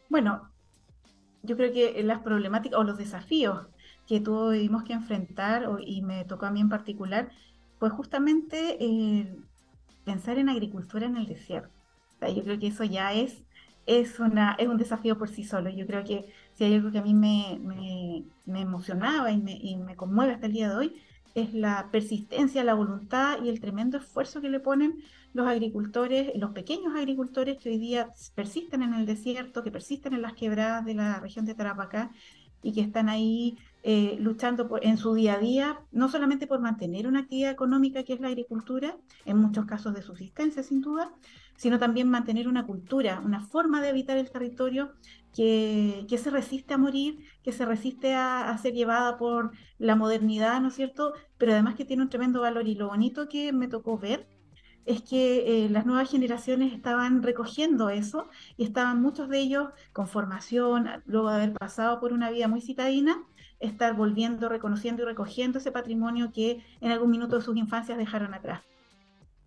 Bueno, 0.10 0.50
yo 1.44 1.56
creo 1.58 1.72
que 1.72 2.02
las 2.04 2.20
problemáticas 2.20 2.80
o 2.80 2.84
los 2.84 2.98
desafíos 2.98 3.68
que 4.08 4.20
tuvimos 4.20 4.84
que 4.84 4.94
enfrentar, 4.94 5.68
y 5.86 6.02
me 6.02 6.26
tocó 6.26 6.46
a 6.46 6.52
mí 6.52 6.60
en 6.60 6.70
particular, 6.70 7.30
pues 7.80 7.94
justamente 7.94 8.78
eh, 8.80 9.36
pensar 10.04 10.38
en 10.38 10.50
agricultura 10.50 11.06
en 11.06 11.18
el 11.18 11.28
desierto. 11.28 11.70
yo 12.22 12.44
creo 12.44 12.60
que 12.60 12.68
eso 12.68 12.84
ya 12.84 13.14
es, 13.14 13.44
es, 13.86 14.20
una, 14.20 14.56
es 14.60 14.68
un 14.68 14.78
desafío 14.78 15.18
por 15.18 15.30
sí 15.30 15.44
solo. 15.44 15.70
Yo 15.70 15.88
creo 15.88 16.04
que 16.04 16.26
si 16.54 16.64
hay 16.64 16.76
algo 16.76 16.92
que 16.92 17.00
a 17.00 17.04
mí 17.04 17.14
me, 17.14 17.60
me, 18.46 18.62
emocionaba 18.62 19.32
y 19.32 19.42
me, 19.42 19.54
y 19.54 19.78
me 19.78 19.96
conmueve 19.96 20.34
hasta 20.34 20.48
el 20.48 20.54
día 20.54 20.70
de 20.70 20.76
hoy, 20.76 21.02
es 21.36 21.54
la 21.54 21.90
persistencia, 21.92 22.64
la 22.64 22.74
voluntad 22.74 23.42
y 23.44 23.50
el 23.50 23.60
tremendo 23.60 23.98
esfuerzo 23.98 24.42
que 24.42 24.50
le 24.50 24.60
ponen 24.60 25.04
los 25.34 25.48
agricultores, 25.48 26.32
los 26.36 26.52
pequeños 26.52 26.96
agricultores 26.96 27.58
que 27.58 27.70
hoy 27.70 27.78
día 27.78 28.10
persisten 28.36 28.84
en 28.84 28.94
el 28.94 29.06
desierto, 29.06 29.64
que 29.64 29.72
persisten 29.72 30.14
en 30.14 30.22
las 30.22 30.34
quebradas 30.34 30.86
de 30.86 30.94
la 30.96 31.20
región 31.20 31.46
de 31.46 31.56
Tarapacá 31.56 32.12
y 32.62 32.74
que 32.74 32.82
están 32.82 33.10
ahí 33.10 33.58
eh, 33.84 34.18
luchando 34.20 34.70
en 34.82 34.98
su 34.98 35.14
día 35.16 35.36
a 35.36 35.40
día, 35.40 35.80
no 35.92 36.08
solamente 36.08 36.46
por 36.46 36.60
mantener 36.60 37.08
una 37.08 37.22
actividad 37.22 37.52
económica 37.52 38.04
que 38.04 38.14
es 38.14 38.20
la 38.20 38.28
agricultura, 38.28 38.96
en 39.26 39.38
muchos 39.38 39.66
casos 39.66 39.94
de 39.96 40.04
subsistencia 40.04 40.62
sin 40.62 40.82
duda, 40.82 41.12
sino 41.56 41.80
también 41.80 42.10
mantener 42.10 42.48
una 42.48 42.66
cultura, 42.66 43.22
una 43.24 43.42
forma 43.42 43.82
de 43.82 43.90
habitar 43.90 44.18
el 44.18 44.30
territorio 44.30 44.92
que, 45.34 46.06
se 46.22 46.30
resiste 46.30 46.74
a 46.74 46.78
morir, 46.78 47.26
que 47.44 47.52
se 47.52 47.66
resiste 47.66 48.14
a, 48.14 48.56
ser 48.58 48.74
llevada 48.74 49.18
por 49.18 49.52
la 49.80 49.96
modernidad, 49.96 50.62
¿no 50.62 50.68
es 50.68 50.76
cierto? 50.76 51.14
Pero 51.38 51.54
además 51.54 51.76
que 51.76 51.86
tiene 51.86 52.04
un 52.04 52.10
tremendo 52.10 52.42
valor 52.42 52.68
y 52.68 52.76
lo 52.76 52.88
bonito 52.88 53.28
que 53.30 53.52
me 53.54 53.68
tocó 53.68 53.98
ver 53.98 54.28
es 54.86 55.02
que 55.02 55.66
eh, 55.66 55.70
las 55.70 55.86
nuevas 55.86 56.10
generaciones 56.10 56.74
estaban 56.74 57.24
recogiendo 57.24 57.90
eso 57.90 58.28
y 58.58 58.64
estaban 58.64 59.02
muchos 59.02 59.30
de 59.30 59.40
ellos 59.40 59.70
con 59.94 60.08
formación, 60.08 60.88
luego 61.06 61.30
de 61.30 61.36
haber 61.36 61.54
pasado 61.54 62.00
por 62.00 62.14
una 62.14 62.32
vida 62.32 62.48
muy 62.48 62.62
citadina, 62.62 63.24
estar 63.60 63.96
volviendo, 63.96 64.50
reconociendo 64.50 65.04
y 65.04 65.06
recogiendo 65.06 65.60
ese 65.60 65.72
patrimonio 65.72 66.32
que 66.34 66.64
en 66.82 66.92
algún 66.92 67.12
minuto 67.12 67.38
de 67.38 67.44
sus 67.44 67.56
infancias 67.58 67.98
dejaron 67.98 68.34
atrás. 68.34 68.62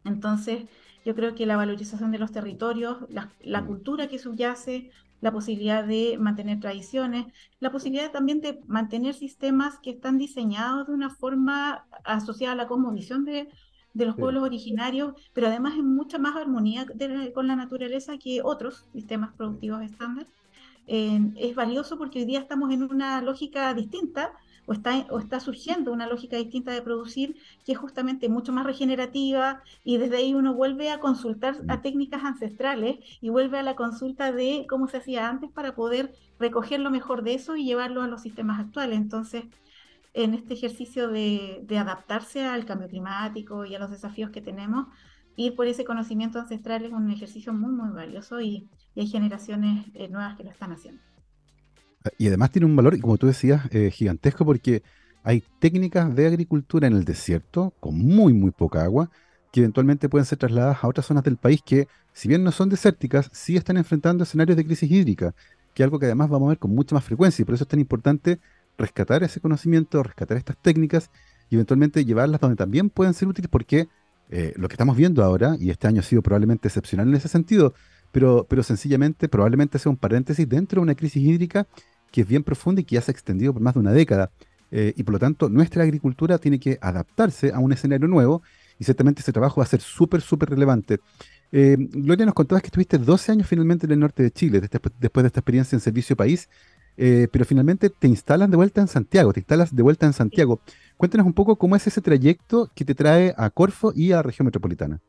Entonces, 0.05 0.65
yo 1.05 1.15
creo 1.15 1.35
que 1.35 1.47
la 1.47 1.57
valorización 1.57 2.13
de 2.13 2.19
los 2.19 2.33
territorios, 2.33 2.99
la 3.09 3.61
mm. 3.63 3.67
cultura 3.67 4.09
que 4.09 4.19
subyace, 4.19 4.91
la 5.21 5.33
posibilidad 5.33 5.85
de 5.85 6.19
mantener 6.19 6.61
tradiciones, 6.61 7.27
la 7.59 7.73
posibilidad 7.73 8.11
también 8.11 8.41
de 8.43 8.61
mantener 8.67 9.15
sistemas 9.15 9.79
que 9.79 9.91
están 9.91 10.19
diseñados 10.19 10.87
de 10.87 10.93
una 10.93 11.09
forma 11.09 11.87
asociada 12.05 12.53
a 12.53 12.57
la 12.57 12.67
cosmovisión 12.67 13.25
de, 13.25 13.49
los 13.95 14.17
pueblos 14.17 14.43
originarios, 14.43 15.15
pero 15.33 15.47
además 15.47 15.75
en 15.75 15.87
mucha 15.87 16.19
más 16.19 16.37
armonía 16.37 16.87
con 17.33 17.47
la 17.47 17.57
naturaleza 17.57 18.19
que 18.19 18.43
otros 18.43 18.87
sistemas 18.93 19.33
productivos 19.35 19.83
estándar. 19.83 20.27
es 20.87 21.55
valioso 21.55 21.97
porque 21.97 22.19
hoy 22.19 22.25
día 22.25 22.41
estamos 22.41 22.73
en 22.73 22.83
una 22.83 23.23
lógica 23.23 23.73
distinta 23.73 24.33
o 24.67 24.73
está, 24.73 25.07
o 25.11 25.19
está 25.19 25.41
surgiendo 25.41 25.93
una 25.93 26.07
lógica 26.07 26.37
distinta 26.37 26.73
de 26.73 26.83
producir 26.83 27.37
que 27.65 27.73
es 27.73 27.79
justamente 27.79 28.29
mucho 28.29 28.53
más 28.53 28.65
regenerativa 28.65 29.63
y 29.85 29.99
desde 29.99 30.17
ahí 30.17 30.35
uno 30.35 30.55
vuelve 30.55 30.91
a 30.91 31.01
consultar 31.01 31.57
a 31.69 31.77
mm. 31.77 31.83
técnicas 31.83 32.25
ancestrales 32.25 32.99
y 33.21 33.29
vuelve 33.29 33.59
a 33.59 33.63
la 33.63 33.77
consulta 33.77 34.33
de 34.33 34.67
cómo 34.69 34.89
se 34.89 34.99
hacía 34.99 35.29
antes 35.29 35.51
para 35.51 35.75
poder 35.75 36.15
recoger 36.39 36.81
lo 36.81 36.91
mejor 36.91 37.23
de 37.23 37.35
eso 37.35 37.57
y 37.57 37.65
llevarlo 37.65 38.03
a 38.03 38.09
los 38.09 38.23
sistemas 38.23 38.61
actuales. 38.61 38.99
Entonces, 38.99 39.45
en 40.15 40.35
este 40.35 40.55
ejercicio 40.55 41.09
de, 41.09 41.61
de 41.65 41.79
adaptarse 41.79 42.45
al 42.45 42.65
cambio 42.65 42.89
climático 42.89 43.65
y 43.65 43.75
a 43.75 43.79
los 43.79 43.91
desafíos 43.91 44.31
que 44.31 44.41
tenemos, 44.41 44.87
ir 45.37 45.55
por 45.55 45.67
ese 45.67 45.85
conocimiento 45.85 46.39
ancestral 46.39 46.85
es 46.85 46.93
un 46.93 47.11
ejercicio 47.11 47.53
muy, 47.53 47.73
muy 47.73 47.91
valioso 47.91 48.41
y, 48.41 48.69
hay 48.97 49.09
generaciones 49.09 49.87
eh, 49.95 50.09
nuevas 50.09 50.37
que 50.37 50.45
lo 50.45 50.51
están 50.51 50.71
haciendo. 50.71 51.03
Y 52.17 52.29
además 52.29 52.53
tiene 52.53 52.67
un 52.67 52.77
valor, 52.77 53.01
como 53.01 53.17
tú 53.17 53.27
decías, 53.27 53.63
eh, 53.73 53.91
gigantesco 53.91 54.45
porque 54.45 54.85
hay 55.25 55.43
técnicas 55.59 56.15
de 56.15 56.29
agricultura 56.29 56.87
en 56.87 56.93
el 56.93 57.05
desierto 57.05 57.73
con 57.81 57.99
muy, 57.99 58.33
muy 58.33 58.53
poca 58.53 58.85
agua 58.85 59.11
que 59.51 59.61
eventualmente 59.61 60.09
pueden 60.09 60.27
ser 60.27 60.39
trasladadas 60.39 60.85
a 60.85 60.87
otras 60.87 61.07
zonas 61.07 61.25
del 61.25 61.39
país 61.39 61.61
que, 61.65 61.89
si 62.13 62.29
bien 62.29 62.45
no 62.45 62.53
son 62.53 62.69
desérticas, 62.69 63.31
sí 63.33 63.57
están 63.57 63.79
enfrentando 63.79 64.23
escenarios 64.23 64.57
de 64.57 64.65
crisis 64.65 64.89
hídrica, 64.89 65.35
que 65.75 65.83
es 65.83 65.85
algo 65.85 65.99
que 65.99 66.07
además 66.07 66.29
vamos 66.29 66.47
a 66.47 66.51
ver 66.51 66.59
con 66.59 66.73
mucha 66.73 66.95
más 66.95 67.03
frecuencia 67.03 67.43
y 67.43 67.47
por 67.47 67.57
eso 67.57 67.65
es 67.65 67.69
tan 67.69 67.81
importante 67.81 68.39
rescatar 68.79 69.23
ese 69.23 69.41
conocimiento, 69.41 70.03
rescatar 70.03 70.37
estas 70.37 70.57
técnicas 70.57 71.11
y 71.51 71.57
eventualmente 71.57 72.05
llevarlas 72.05 72.41
donde 72.41 72.57
también 72.57 72.91
pueden 72.91 73.15
ser 73.15 73.29
útiles 73.29 73.49
porque 73.51 73.89
eh, 74.31 74.53
lo 74.57 74.69
que 74.69 74.75
estamos 74.75 74.97
viendo 74.97 75.23
ahora, 75.23 75.57
y 75.61 75.71
este 75.71 75.87
año 75.87 76.01
ha 76.01 76.05
sido 76.05 76.23
probablemente 76.23 76.69
excepcional 76.69 77.09
en 77.09 77.15
ese 77.15 77.29
sentido, 77.29 77.75
pero, 78.11 78.47
pero 78.49 78.63
sencillamente 78.63 79.29
probablemente 79.29 79.79
sea 79.79 79.91
un 79.91 79.97
paréntesis 79.97 80.49
dentro 80.49 80.81
de 80.81 80.83
una 80.85 80.95
crisis 80.95 81.23
hídrica 81.23 81.67
que 82.11 82.23
es 82.23 82.29
bien 82.29 82.45
profunda 82.45 82.81
y 82.81 82.85
que 82.85 82.95
ya 82.95 83.01
se 83.01 83.11
ha 83.11 83.13
extendido 83.13 83.53
por 83.53 83.63
más 83.63 83.75
de 83.75 83.81
una 83.81 83.93
década. 83.93 84.31
Eh, 84.71 84.93
y 84.97 85.03
por 85.03 85.15
lo 85.15 85.19
tanto, 85.19 85.49
nuestra 85.49 85.83
agricultura 85.83 86.39
tiene 86.39 86.59
que 86.59 86.79
adaptarse 86.81 87.53
a 87.53 87.59
un 87.59 87.73
escenario 87.73 88.09
nuevo 88.09 88.43
y 88.79 88.85
ciertamente 88.85 89.21
ese 89.21 89.33
trabajo 89.33 89.61
va 89.61 89.65
a 89.65 89.69
ser 89.69 89.81
súper, 89.81 90.21
súper 90.21 90.51
relevante. 90.51 91.01
Eh, 91.53 91.77
Gloria, 91.79 92.27
nos 92.27 92.35
contabas 92.35 92.63
que 92.63 92.69
estuviste 92.69 92.99
12 92.99 93.33
años 93.33 93.47
finalmente 93.47 93.87
en 93.87 93.93
el 93.93 94.01
norte 94.01 94.23
de 94.25 94.33
Chile, 94.33 94.61
después, 94.61 94.93
de 94.99 95.07
esta 95.07 95.41
experiencia 95.41 95.77
en 95.77 95.81
servicio 95.81 96.17
país, 96.17 96.49
eh, 96.97 97.29
pero 97.31 97.45
finalmente 97.45 97.91
te 97.91 98.09
instalas 98.09 98.51
de 98.51 98.57
vuelta 98.57 98.81
en 98.81 98.89
Santiago, 98.89 99.33
te 99.33 99.41
instalas 99.41 99.75
de 99.75 99.83
vuelta 99.83 100.07
en 100.07 100.13
Santiago. 100.13 100.61
Cuéntanos 100.97 101.27
un 101.27 101.33
poco 101.35 101.57
cómo 101.57 101.77
es 101.77 101.87
ese 101.87 102.01
trayecto 102.01 102.71
que 102.75 102.85
te 102.85 102.95
trae 102.95 103.35
a 103.37 103.51
Corfo 103.51 103.93
y 103.95 104.13
a 104.13 104.17
la 104.17 104.23
región 104.23 104.47
metropolitana. 104.47 105.01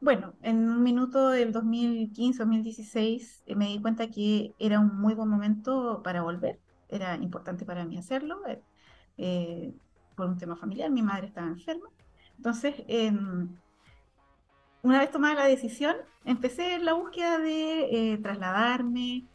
Bueno, 0.00 0.32
en 0.40 0.66
un 0.70 0.82
minuto 0.82 1.28
del 1.28 1.52
2015-2016 1.52 3.42
eh, 3.46 3.54
me 3.54 3.66
di 3.66 3.80
cuenta 3.82 4.08
que 4.08 4.54
era 4.58 4.80
un 4.80 4.98
muy 4.98 5.12
buen 5.14 5.28
momento 5.28 6.02
para 6.02 6.22
volver. 6.22 6.58
Era 6.88 7.16
importante 7.16 7.66
para 7.66 7.84
mí 7.84 7.98
hacerlo 7.98 8.46
eh, 8.46 8.62
eh, 9.18 9.74
por 10.16 10.26
un 10.28 10.38
tema 10.38 10.56
familiar. 10.56 10.90
Mi 10.90 11.02
madre 11.02 11.26
estaba 11.26 11.48
enferma. 11.48 11.90
Entonces, 12.38 12.76
em, 12.88 13.48
una 14.82 15.00
vez 15.00 15.10
tomada 15.10 15.34
la 15.34 15.44
decisión, 15.44 15.96
empecé 16.24 16.78
la 16.78 16.94
búsqueda 16.94 17.38
de 17.38 18.18
trasladarme, 18.22 19.26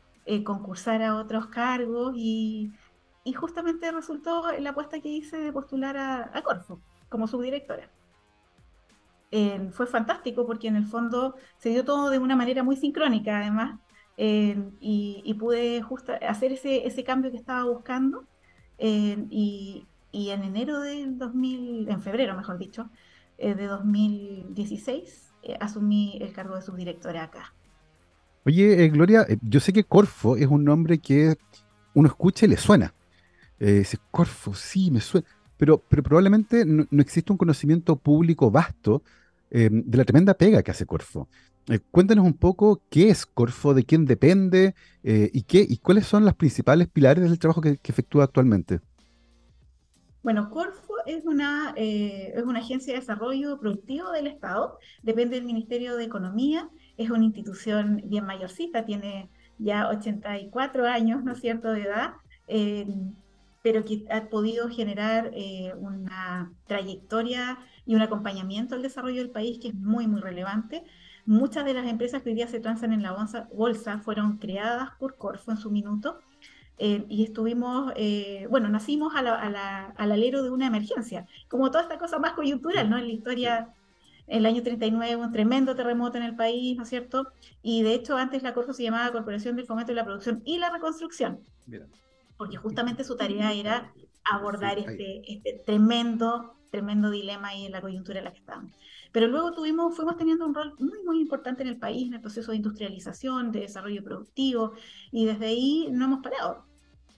concursar 0.43 1.01
a 1.03 1.15
otros 1.15 1.47
cargos 1.47 2.13
y, 2.15 2.71
justamente 3.35 3.91
resultó 3.91 4.51
la 4.59 4.69
apuesta 4.71 4.99
que 4.99 5.09
hice 5.09 5.37
de 5.37 5.51
postular 5.51 5.97
a, 5.97 6.31
a 6.33 6.41
Corfo 6.43 6.79
como 7.09 7.27
subdirectora 7.27 7.89
fue 9.71 9.87
fantástico 9.87 10.45
porque 10.45 10.67
en 10.67 10.75
el 10.75 10.85
fondo 10.85 11.35
se 11.57 11.69
dio 11.69 11.83
todo 11.83 12.09
de 12.09 12.19
una 12.19 12.35
manera 12.35 12.63
muy 12.63 12.75
sincrónica 12.75 13.39
además 13.39 13.79
y, 14.17 15.35
pude 15.37 15.81
justo 15.81 16.13
hacer 16.27 16.53
ese, 16.53 16.87
ese 16.87 17.03
cambio 17.03 17.31
que 17.31 17.37
estaba 17.37 17.63
buscando 17.63 18.25
y, 18.77 19.87
en 20.13 20.43
enero 20.43 20.79
del 20.79 21.17
2000, 21.17 21.89
en 21.89 22.01
febrero 22.01 22.35
mejor 22.35 22.57
dicho, 22.57 22.89
eh, 23.37 23.53
de 23.53 23.65
2016 23.65 25.33
eh, 25.43 25.57
asumí 25.59 26.17
el 26.21 26.31
cargo 26.31 26.55
de 26.55 26.61
subdirectora 26.61 27.23
acá. 27.23 27.53
Oye, 28.45 28.83
eh, 28.83 28.89
Gloria, 28.89 29.25
yo 29.41 29.59
sé 29.59 29.73
que 29.73 29.83
Corfo 29.83 30.37
es 30.37 30.47
un 30.47 30.63
nombre 30.63 30.99
que 30.99 31.35
uno 31.93 32.07
escucha 32.07 32.45
y 32.45 32.49
le 32.49 32.57
suena. 32.57 32.93
dice, 33.59 33.97
Corfo, 34.11 34.53
sí, 34.53 34.91
me 34.91 35.01
suena. 35.01 35.27
Pero, 35.57 35.81
pero 35.87 36.03
probablemente 36.03 36.65
no, 36.65 36.85
existe 37.01 37.31
un 37.31 37.37
conocimiento 37.37 37.95
público 37.95 38.51
vasto 38.51 39.03
eh, 39.51 39.69
de 39.71 39.97
la 39.97 40.03
tremenda 40.03 40.33
pega 40.33 40.61
que 40.63 40.71
hace 40.71 40.85
Corfo. 40.85 41.29
Eh, 41.67 41.79
cuéntanos 41.91 42.25
un 42.25 42.33
poco 42.33 42.81
qué 42.89 43.09
es 43.09 43.25
Corfo, 43.25 43.73
de 43.73 43.85
quién 43.85 44.05
depende 44.05 44.75
eh, 45.03 45.29
y, 45.33 45.43
qué, 45.43 45.65
y 45.67 45.77
cuáles 45.77 46.05
son 46.05 46.25
los 46.25 46.35
principales 46.35 46.87
pilares 46.89 47.23
del 47.23 47.39
trabajo 47.39 47.61
que, 47.61 47.79
efectúa 47.83 48.25
actualmente. 48.25 48.81
Bueno, 50.23 50.49
Corfo 50.49 50.93
es 51.05 51.25
una, 51.25 51.73
es 51.77 52.43
una 52.43 52.59
agencia 52.59 52.93
de 52.93 52.99
desarrollo 52.99 53.59
productivo 53.59 54.11
del 54.11 54.25
Estado, 54.25 54.79
depende 55.03 55.35
del 55.35 55.45
Ministerio 55.45 55.95
de 55.95 56.03
Economía, 56.03 56.67
es 56.97 57.09
una 57.09 57.25
institución 57.25 58.01
bien 58.05 58.25
mayorcita, 58.25 58.85
tiene 58.85 59.29
ya 59.57 59.89
84 59.89 60.85
años, 60.85 61.23
¿no 61.23 61.33
es 61.33 61.39
cierto?, 61.41 61.71
de 61.71 61.81
edad 61.81 62.13
pero 63.65 63.83
que 63.83 64.05
ha 64.11 64.29
podido 64.29 64.69
generar 64.69 65.31
eh, 65.33 65.73
una 65.79 66.53
trayectoria 66.67 67.57
y 67.87 67.95
un 67.95 68.03
acompañamiento 68.03 68.75
al 68.75 68.83
desarrollo 68.83 69.21
del 69.21 69.31
país 69.31 69.57
que 69.59 69.69
es 69.69 69.73
muy, 69.73 70.05
muy 70.05 70.21
relevante. 70.21 70.83
Muchas 71.25 71.65
de 71.65 71.73
las 71.73 71.87
empresas 71.87 72.21
que 72.21 72.29
hoy 72.29 72.35
día 72.35 72.47
se 72.47 72.59
transan 72.59 72.93
en 72.93 73.01
la 73.01 73.11
bolsa, 73.51 73.97
fueron 74.03 74.37
creadas 74.37 74.91
por 74.99 75.17
Corfo 75.17 75.49
en 75.49 75.57
su 75.57 75.71
minuto 75.71 76.19
eh, 76.77 77.07
y 77.09 77.23
estuvimos, 77.23 77.91
eh, 77.95 78.45
bueno, 78.51 78.69
nacimos 78.69 79.15
al 79.15 79.27
alero 79.97 80.43
de 80.43 80.51
una 80.51 80.67
emergencia, 80.67 81.25
como 81.47 81.71
toda 81.71 81.85
esta 81.85 81.97
cosa 81.97 82.19
más 82.19 82.33
coyuntural, 82.33 82.87
¿no? 82.87 82.99
En 82.99 83.07
la 83.07 83.13
historia, 83.13 83.73
el 84.27 84.45
año 84.45 84.63
39 84.63 85.15
un 85.15 85.31
tremendo 85.31 85.75
terremoto 85.75 86.17
en 86.17 86.23
el 86.23 86.35
país, 86.35 86.77
¿no 86.77 86.83
es 86.83 86.89
cierto? 86.89 87.27
Y 87.61 87.83
de 87.83 87.93
hecho 87.93 88.17
antes 88.17 88.43
la 88.43 88.53
Corfo 88.53 88.73
se 88.73 88.83
llamaba 88.83 89.11
Corporación 89.11 89.55
del 89.55 89.65
Fomento 89.65 89.91
de 89.91 89.95
la 89.95 90.05
Producción 90.05 90.41
y 90.45 90.57
la 90.57 90.71
Reconstrucción 90.71 91.39
porque 92.37 92.57
justamente 92.57 93.03
su 93.03 93.15
tarea 93.15 93.53
era 93.53 93.93
abordar 94.23 94.79
este, 94.79 95.21
este 95.31 95.61
tremendo, 95.65 96.55
tremendo 96.71 97.09
dilema 97.09 97.49
ahí 97.49 97.65
en 97.65 97.71
la 97.71 97.81
coyuntura 97.81 98.19
en 98.19 98.25
la 98.25 98.31
que 98.31 98.39
estábamos. 98.39 98.73
Pero 99.11 99.27
luego 99.27 99.53
tuvimos, 99.53 99.95
fuimos 99.95 100.17
teniendo 100.17 100.45
un 100.45 100.53
rol 100.53 100.73
muy, 100.79 101.01
muy 101.05 101.21
importante 101.21 101.63
en 101.63 101.69
el 101.69 101.77
país, 101.77 102.07
en 102.07 102.15
el 102.15 102.21
proceso 102.21 102.51
de 102.51 102.57
industrialización, 102.57 103.51
de 103.51 103.61
desarrollo 103.61 104.03
productivo, 104.03 104.73
y 105.11 105.25
desde 105.25 105.47
ahí 105.47 105.87
no 105.91 106.05
hemos 106.05 106.21
parado. 106.21 106.65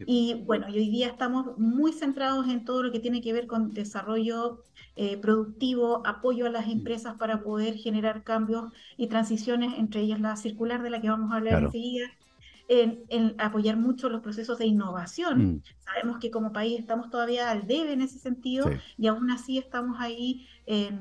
Y 0.06 0.44
bueno, 0.46 0.68
y 0.70 0.77
hoy 0.77 0.89
día 0.89 1.08
estamos 1.08 1.58
muy 1.58 1.92
centrados 1.92 2.48
en 2.48 2.66
todo 2.66 2.84
lo 2.84 2.92
que 2.92 3.00
tiene 3.00 3.22
que 3.22 3.34
ver 3.34 3.48
con 3.48 3.74
desarrollo 3.74 4.63
eh, 4.96 5.18
productivo, 5.18 6.06
apoyo 6.06 6.46
a 6.46 6.50
las 6.50 6.68
empresas 6.68 7.16
para 7.18 7.42
poder 7.42 7.75
generar 7.75 8.24
cambios 8.24 8.72
y 8.98 9.08
transiciones, 9.08 9.77
entre 9.77 10.01
ellas 10.01 10.20
la 10.20 10.36
circular 10.36 10.84
de 10.84 10.89
la 10.89 11.01
que 11.01 11.10
vamos 11.10 11.32
a 11.32 11.38
hablar 11.38 11.63
enseguida, 11.63 12.08
en, 12.70 13.36
apoyar 13.38 13.77
mucho 13.77 14.10
los 14.10 14.22
procesos 14.22 14.58
de 14.60 14.66
innovación. 14.66 15.54
Mm. 15.54 15.62
Sabemos 15.80 16.20
que 16.20 16.30
como 16.30 16.51
país 16.51 16.80
estamos 16.80 17.10
todavía 17.10 17.50
al 17.50 17.66
debe 17.66 17.94
en 17.94 18.01
ese 18.01 18.20
sentido 18.20 18.70
y 18.98 19.08
aún 19.08 19.32
así 19.32 19.58
estamos 19.58 19.98
ahí 20.00 20.48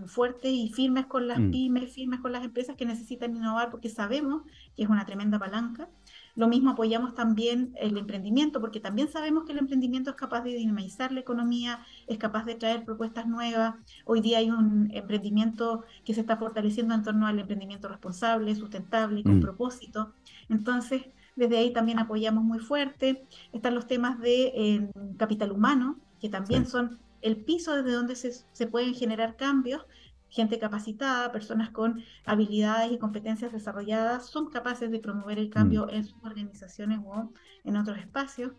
fuertes 0.06 0.52
y 0.52 0.70
firmes 0.70 1.06
con 1.06 1.26
las 1.26 1.40
mm. 1.40 1.50
pymes, 1.50 1.92
firmes 1.92 2.20
con 2.20 2.32
las 2.32 2.44
empresas 2.44 2.76
que 2.76 2.86
necesitan 2.86 3.34
innovar 3.34 3.70
porque 3.70 3.88
sabemos 3.88 4.42
que 4.76 4.84
es 4.84 4.88
una 4.88 5.04
tremenda 5.04 5.38
palanca. 5.38 5.88
Lo 6.36 6.48
mismo 6.48 6.70
apoyamos 6.70 7.14
también 7.14 7.72
el 7.80 7.96
emprendimiento, 7.96 8.60
porque 8.60 8.78
también 8.78 9.08
sabemos 9.08 9.44
que 9.44 9.52
el 9.52 9.58
emprendimiento 9.58 10.10
es 10.10 10.16
capaz 10.16 10.42
de 10.42 10.54
dinamizar 10.54 11.10
la 11.10 11.20
economía, 11.20 11.80
es 12.06 12.18
capaz 12.18 12.44
de 12.44 12.54
traer 12.54 12.84
propuestas 12.84 13.26
nuevas. 13.26 13.74
Hoy 14.04 14.20
día 14.20 14.38
hay 14.38 14.50
un 14.50 14.90
emprendimiento 14.92 15.82
que 16.04 16.14
se 16.14 16.20
está 16.20 16.36
fortaleciendo 16.36 16.94
en 16.94 17.02
torno 17.02 17.26
al 17.26 17.38
emprendimiento 17.38 17.88
responsable, 17.88 18.54
sustentable 18.54 19.22
con 19.22 19.38
mm. 19.38 19.40
propósito. 19.40 20.12
Entonces, 20.48 21.02
desde 21.36 21.58
ahí 21.58 21.72
también 21.72 21.98
apoyamos 21.98 22.44
muy 22.44 22.58
fuerte. 22.58 23.24
Están 23.52 23.74
los 23.74 23.86
temas 23.86 24.20
de 24.20 24.52
eh, 24.54 24.90
capital 25.16 25.52
humano, 25.52 25.98
que 26.20 26.28
también 26.28 26.66
son 26.66 26.98
el 27.22 27.36
piso 27.36 27.74
desde 27.74 27.92
donde 27.92 28.14
se, 28.14 28.66
pueden 28.66 28.94
generar 28.94 29.36
cambios. 29.36 29.84
Gente 30.28 30.58
capacitada, 30.58 31.32
personas 31.32 31.70
con 31.70 32.02
habilidades 32.24 32.92
y 32.92 32.98
competencias 32.98 33.52
desarrolladas 33.52 34.26
son 34.26 34.50
capaces 34.50 34.90
de 34.90 34.98
promover 34.98 35.38
el 35.38 35.50
cambio 35.50 35.86
mm. 35.86 35.90
en 35.90 36.04
sus 36.04 36.22
organizaciones 36.22 37.00
o 37.04 37.32
en 37.64 37.76
otros 37.76 37.98
espacios. 37.98 38.52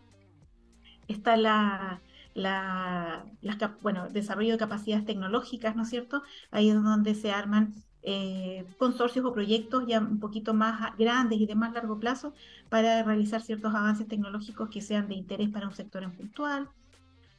Está 1.06 1.36
la, 1.36 2.00
la, 2.34 3.24
bueno, 3.82 4.08
desarrollo 4.08 4.52
de 4.52 4.58
capacidades 4.58 5.06
tecnológicas, 5.06 5.76
¿no 5.76 5.82
es 5.82 5.90
cierto? 5.90 6.22
Ahí 6.50 6.68
es 6.70 6.74
donde 6.74 7.14
se 7.14 7.32
arman 7.32 7.74
eh, 8.02 8.64
consorcios 8.78 9.24
o 9.24 9.32
proyectos 9.32 9.84
ya 9.86 9.98
un 9.98 10.20
poquito 10.20 10.54
más 10.54 10.96
grandes 10.96 11.40
y 11.40 11.46
de 11.46 11.54
más 11.54 11.72
largo 11.72 11.98
plazo 11.98 12.32
para 12.68 13.02
realizar 13.02 13.42
ciertos 13.42 13.74
avances 13.74 14.06
tecnológicos 14.08 14.70
que 14.70 14.80
sean 14.80 15.08
de 15.08 15.14
interés 15.14 15.50
para 15.50 15.66
un 15.66 15.74
sector 15.74 16.02
en 16.02 16.12
puntual. 16.12 16.68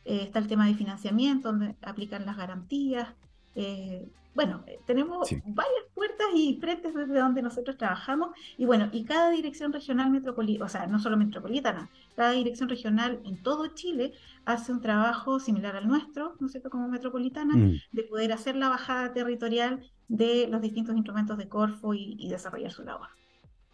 Eh, 0.06 0.24
está 0.24 0.40
el 0.40 0.48
tema 0.48 0.68
de 0.68 0.76
financiamiento, 0.76 1.50
donde 1.50 1.76
aplican 1.82 2.26
las 2.26 2.38
garantías. 2.38 3.08
Eh, 3.56 4.08
bueno, 4.36 4.64
eh, 4.68 4.80
tenemos 4.86 5.30
varias 5.46 5.84
puertas 5.94 6.28
y 6.34 6.58
frentes 6.62 6.94
desde 6.94 7.20
donde 7.20 7.42
nosotros 7.42 7.78
trabajamos 7.78 8.30
y 8.58 8.66
bueno, 8.66 8.88
y 8.92 9.04
cada 9.04 9.32
dirección 9.32 9.74
regional 9.74 10.12
metropolitana, 10.12 10.66
o 10.66 10.70
sea, 10.70 10.88
no 10.88 11.00
solo 11.00 11.18
metropolitana, 11.18 11.90
cada 12.16 12.32
dirección 12.32 12.70
regional 12.70 13.20
en 13.26 13.42
todo 13.44 13.68
Chile 13.68 14.14
hace 14.46 14.72
un 14.72 14.82
trabajo 14.82 15.40
similar 15.40 15.76
al 15.76 15.88
nuestro, 15.88 16.36
¿no 16.40 16.46
es 16.46 16.54
cierto?, 16.54 16.70
como 16.70 16.88
metropolitana, 16.88 17.56
mm. 17.56 17.82
de 17.92 18.04
poder 18.04 18.32
hacer 18.32 18.56
la 18.56 18.70
bajada 18.70 19.12
territorial 19.14 19.82
de 20.08 20.48
los 20.48 20.62
distintos 20.62 20.96
instrumentos 20.96 21.38
de 21.38 21.50
Corfo 21.50 21.94
y, 21.94 22.30
desarrollar 22.30 22.72
su 22.72 22.84
labor. 22.84 23.10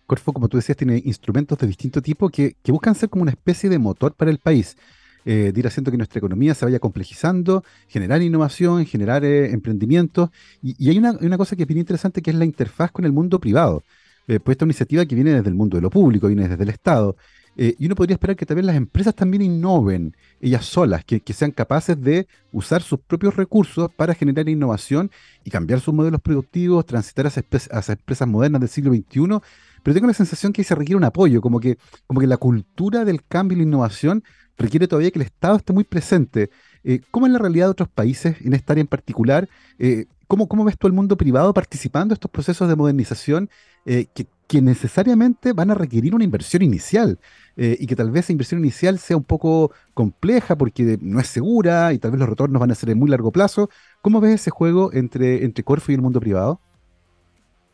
Corfo, 0.08 0.34
como 0.34 0.48
tú 0.50 0.58
decías, 0.58 0.78
tiene 0.78 1.02
instrumentos 1.06 1.58
de 1.58 1.68
distinto 1.68 2.02
tipo 2.02 2.30
que, 2.30 2.56
que 2.64 2.72
buscan 2.72 2.96
ser 2.96 3.10
como 3.10 3.22
una 3.22 3.32
especie 3.32 3.70
de 3.70 3.78
motor 3.78 4.14
para 4.16 4.32
el 4.32 4.40
país 4.40 4.78
eh, 5.26 5.52
de 5.54 5.60
ir 5.60 5.68
haciendo 5.68 5.92
que 5.92 5.98
nuestra 5.98 6.20
economía 6.20 6.54
se 6.54 6.66
vaya 6.66 6.80
complejizando, 6.80 7.64
generar 7.88 8.22
innovación, 8.22 8.86
generar 8.86 9.26
eh, 9.26 9.52
emprendimientos. 9.52 10.30
Y, 10.62 10.90
hay 10.90 10.98
una, 10.98 11.38
cosa 11.38 11.56
que 11.56 11.64
es 11.64 11.68
bien 11.68 11.80
interesante 11.80 12.22
que 12.22 12.32
es 12.32 12.36
la 12.38 12.46
interfaz 12.46 12.92
con 12.92 13.06
el 13.06 13.12
mundo 13.12 13.40
privado. 13.40 13.84
Eh, 14.28 14.40
pues 14.40 14.56
esta 14.56 14.66
iniciativa 14.66 15.06
que 15.06 15.16
viene 15.16 15.32
desde 15.34 15.50
el 15.50 15.56
mundo 15.56 15.78
de 15.78 15.82
lo 15.82 15.90
público, 15.90 16.28
viene 16.28 16.48
desde 16.48 16.64
el 16.64 16.70
Estado. 16.70 17.16
Eh, 17.58 17.76
y 17.80 17.86
uno 17.86 17.96
podría 17.96 18.16
esperar 18.16 18.36
que 18.36 18.46
también 18.46 18.66
las 18.66 18.76
empresas 18.76 19.16
también 19.16 19.42
innoven 19.42 20.16
ellas 20.42 20.66
solas, 20.66 21.06
que, 21.06 21.22
sean 21.34 21.52
capaces 21.52 22.00
de 22.02 22.28
usar 22.52 22.82
sus 22.82 23.00
propios 23.00 23.36
recursos 23.36 23.90
para 23.96 24.14
generar 24.14 24.50
innovación 24.50 25.10
y 25.44 25.52
cambiar 25.52 25.80
sus 25.80 25.94
modelos 25.94 26.22
productivos, 26.22 26.86
transitar 26.86 27.26
a 27.26 27.30
esas, 27.30 27.90
empresas 27.90 28.28
modernas 28.28 28.62
del 28.62 28.70
siglo 28.70 28.94
XXI. 28.94 29.40
Pero 29.86 29.94
tengo 29.94 30.08
la 30.08 30.16
sensación 30.16 30.52
que 30.52 30.64
se 30.64 30.74
requiere 30.74 30.98
un 30.98 31.04
apoyo, 31.04 31.42
como 31.42 31.60
que, 31.60 31.78
como 32.08 32.20
que 32.20 32.26
la 32.26 32.38
cultura 32.38 33.06
del 33.06 33.24
cambio 33.24 33.56
y 33.56 33.60
la 33.60 33.68
innovación 33.68 34.24
requiere 34.58 34.88
todavía 34.88 35.12
que 35.12 35.20
el 35.20 35.26
Estado 35.26 35.58
esté 35.58 35.74
muy 35.74 35.84
presente. 35.84 36.50
Eh, 36.84 37.02
¿Cómo 37.12 37.28
es 37.28 37.32
la 37.32 37.38
realidad 37.38 37.68
de 37.68 37.72
otros 37.72 37.90
países 37.90 38.36
en 38.42 38.54
esta 38.56 38.74
área 38.74 38.82
en 38.82 38.88
particular? 38.88 39.48
Eh, 39.78 40.08
¿cómo, 40.26 40.48
¿Cómo 40.48 40.64
ves 40.64 40.76
tú 40.80 40.88
el 40.88 40.94
mundo 40.94 41.18
privado 41.18 41.54
participando 41.54 42.14
en 42.14 42.16
estos 42.16 42.32
procesos 42.32 42.68
de 42.68 42.76
modernización 42.76 43.48
eh, 43.86 44.08
que, 44.16 44.26
necesariamente 44.60 45.54
van 45.54 45.70
a 45.70 45.76
requerir 45.76 46.16
una 46.16 46.24
inversión 46.24 46.64
inicial? 46.64 47.20
y 47.58 47.88
que 47.88 47.96
tal 47.96 48.12
vez 48.12 48.26
esa 48.26 48.34
inversión 48.34 48.60
inicial 48.60 49.00
sea 49.00 49.16
un 49.16 49.24
poco 49.24 49.72
compleja 49.94 50.58
porque 50.58 50.98
no 51.02 51.22
es 51.22 51.28
segura 51.28 51.94
y 51.94 52.00
tal 52.00 52.12
vez 52.12 52.20
los 52.20 52.28
retornos 52.28 52.60
van 52.60 52.72
a 52.72 52.76
ser 52.76 52.90
de 52.90 52.96
muy 52.96 53.10
largo 53.10 53.32
plazo. 53.32 53.70
¿Cómo 54.02 54.20
ves 54.20 54.42
ese 54.42 54.52
juego 54.52 54.92
entre, 54.94 55.46
entre 55.46 55.64
Corfo 55.64 55.92
y 55.92 55.96
el 55.96 56.02
mundo 56.02 56.20
privado? 56.20 56.60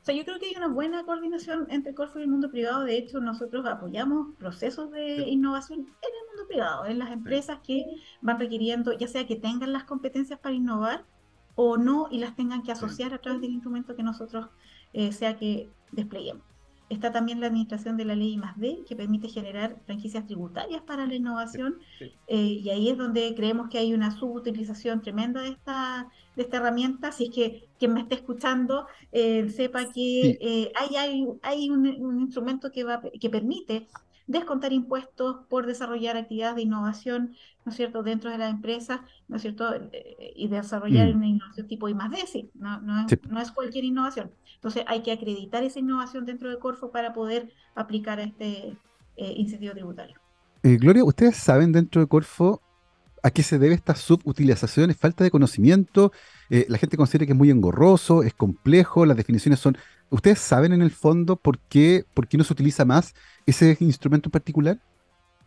O 0.02 0.04
sea, 0.04 0.16
yo 0.16 0.26
creo 0.26 0.40
que 0.40 0.48
hay 0.48 0.56
una 0.58 0.68
buena 0.68 1.04
coordinación 1.06 1.68
entre 1.70 1.94
Corfo 1.94 2.18
y 2.18 2.24
el 2.24 2.28
mundo 2.28 2.50
privado. 2.50 2.84
De 2.84 2.98
hecho, 2.98 3.20
nosotros 3.20 3.66
apoyamos 3.68 4.36
procesos 4.40 4.90
de 4.92 5.30
innovación 5.30 5.82
en 5.82 5.86
el 5.86 6.28
mundo 6.30 6.48
privado, 6.48 6.86
en 6.88 6.98
las 6.98 7.12
empresas 7.12 7.60
que 7.60 7.86
van 8.20 8.40
requiriendo, 8.40 8.94
ya 8.94 9.08
sea 9.08 9.28
que 9.28 9.36
tengan 9.36 9.72
las 9.72 9.84
competencias 9.84 10.40
para 10.40 10.56
innovar 10.56 11.06
o 11.54 11.78
no, 11.78 12.08
y 12.10 12.18
las 12.18 12.36
tengan 12.36 12.64
que 12.64 12.72
asociar 12.72 13.14
a 13.14 13.20
través 13.20 13.42
del 13.42 13.52
instrumento 13.52 13.96
que 13.96 14.02
nosotros 14.02 14.50
eh, 14.94 15.12
sea 15.12 15.38
que 15.38 15.70
despleguemos. 15.92 16.51
Está 16.92 17.10
también 17.14 17.40
la 17.40 17.48
administración 17.48 17.96
de 17.96 18.04
la 18.04 18.16
ley 18.16 18.36
más 18.36 18.60
D, 18.60 18.84
que 18.86 18.98
permite 18.98 19.30
generar 19.30 19.78
franquicias 19.86 20.26
tributarias 20.28 20.82
para 20.82 21.06
la 21.06 21.16
innovación, 21.16 21.80
eh, 22.28 22.36
y 22.36 22.70
ahí 22.70 22.90
es 22.90 22.98
donde 22.98 23.34
creemos 23.34 23.70
que 23.70 23.78
hay 23.78 23.94
una 23.94 24.12
subutilización 24.12 25.02
tremenda 25.02 25.42
de 25.42 25.52
esta, 25.52 26.10
de 26.36 26.44
esta 26.44 26.58
herramienta. 26.58 27.14
Si 27.14 27.28
es 27.28 27.30
que 27.30 27.70
quien 27.80 27.94
me 27.94 28.02
esté 28.02 28.16
escuchando 28.16 28.88
eh, 29.14 29.50
sepa 29.50 29.86
que 29.94 30.38
eh, 30.42 30.72
hay, 30.76 30.96
hay, 30.98 31.26
hay 31.44 31.70
un, 31.70 31.88
un, 31.88 32.20
instrumento 32.20 32.74
que, 32.74 32.84
va, 32.84 33.02
que 33.02 33.30
permite 33.30 33.88
descontar 34.28 34.74
impuestos 34.74 35.46
por 35.50 35.66
desarrollar 35.66 36.18
actividades 36.18 36.56
de 36.56 36.62
innovación, 36.64 37.36
¿no 37.66 37.72
es 37.72 37.76
cierto?, 37.76 38.04
dentro 38.04 38.30
de 38.30 38.38
la 38.38 38.50
empresa, 38.50 39.06
¿no 39.28 39.38
es 39.38 39.42
cierto?, 39.42 39.74
eh, 39.74 40.34
y 40.36 40.48
desarrollar 40.48 41.14
mm. 41.14 41.18
una 41.18 41.28
innovación 41.28 41.68
tipo 41.68 41.90
I 41.90 41.94
más 41.94 42.12
D, 42.12 42.50
no, 42.54 42.82
no, 42.82 43.06
es, 43.06 43.20
no 43.30 43.42
es 43.42 43.52
cualquier 43.52 43.84
innovación. 43.84 44.32
Entonces 44.56 44.84
hay 44.88 45.02
que 45.02 45.12
acreditar 45.12 45.64
esa 45.64 45.80
innovación 45.80 46.26
dentro 46.26 46.50
de 46.50 46.60
Corfo 46.60 46.92
para 46.92 47.14
poder 47.14 47.52
aplicar 47.76 48.20
este 48.20 48.78
eh, 49.18 49.34
incentivo 49.36 49.74
tributario. 49.74 50.20
Eh, 50.64 50.78
Gloria, 50.78 51.04
¿ustedes 51.04 51.38
saben 51.38 51.72
dentro 51.72 52.02
de 52.02 52.08
Corfo 52.08 52.62
a 53.24 53.32
qué 53.32 53.44
se 53.44 53.60
debe 53.60 53.76
esta 53.76 53.96
subutilización? 53.96 54.90
¿Es 54.90 54.98
falta 54.98 55.24
de 55.24 55.32
conocimiento? 55.32 56.12
¿La 56.50 56.78
gente 56.78 56.98
considera 56.98 57.26
que 57.26 57.32
es 57.32 57.38
muy 57.38 57.50
engorroso, 57.50 58.24
es 58.24 58.34
complejo, 58.34 59.06
las 59.06 59.16
definiciones 59.16 59.60
son 59.60 59.78
¿Ustedes 60.12 60.40
saben 60.40 60.74
en 60.74 60.82
el 60.82 60.92
fondo 60.92 61.38
por 61.38 61.58
qué, 61.58 62.06
por 62.14 62.28
qué 62.28 62.38
no 62.38 62.44
se 62.44 62.52
utiliza 62.52 62.84
más 62.84 63.16
ese 63.46 63.78
instrumento 63.80 64.28
en 64.28 64.32
particular? 64.32 64.78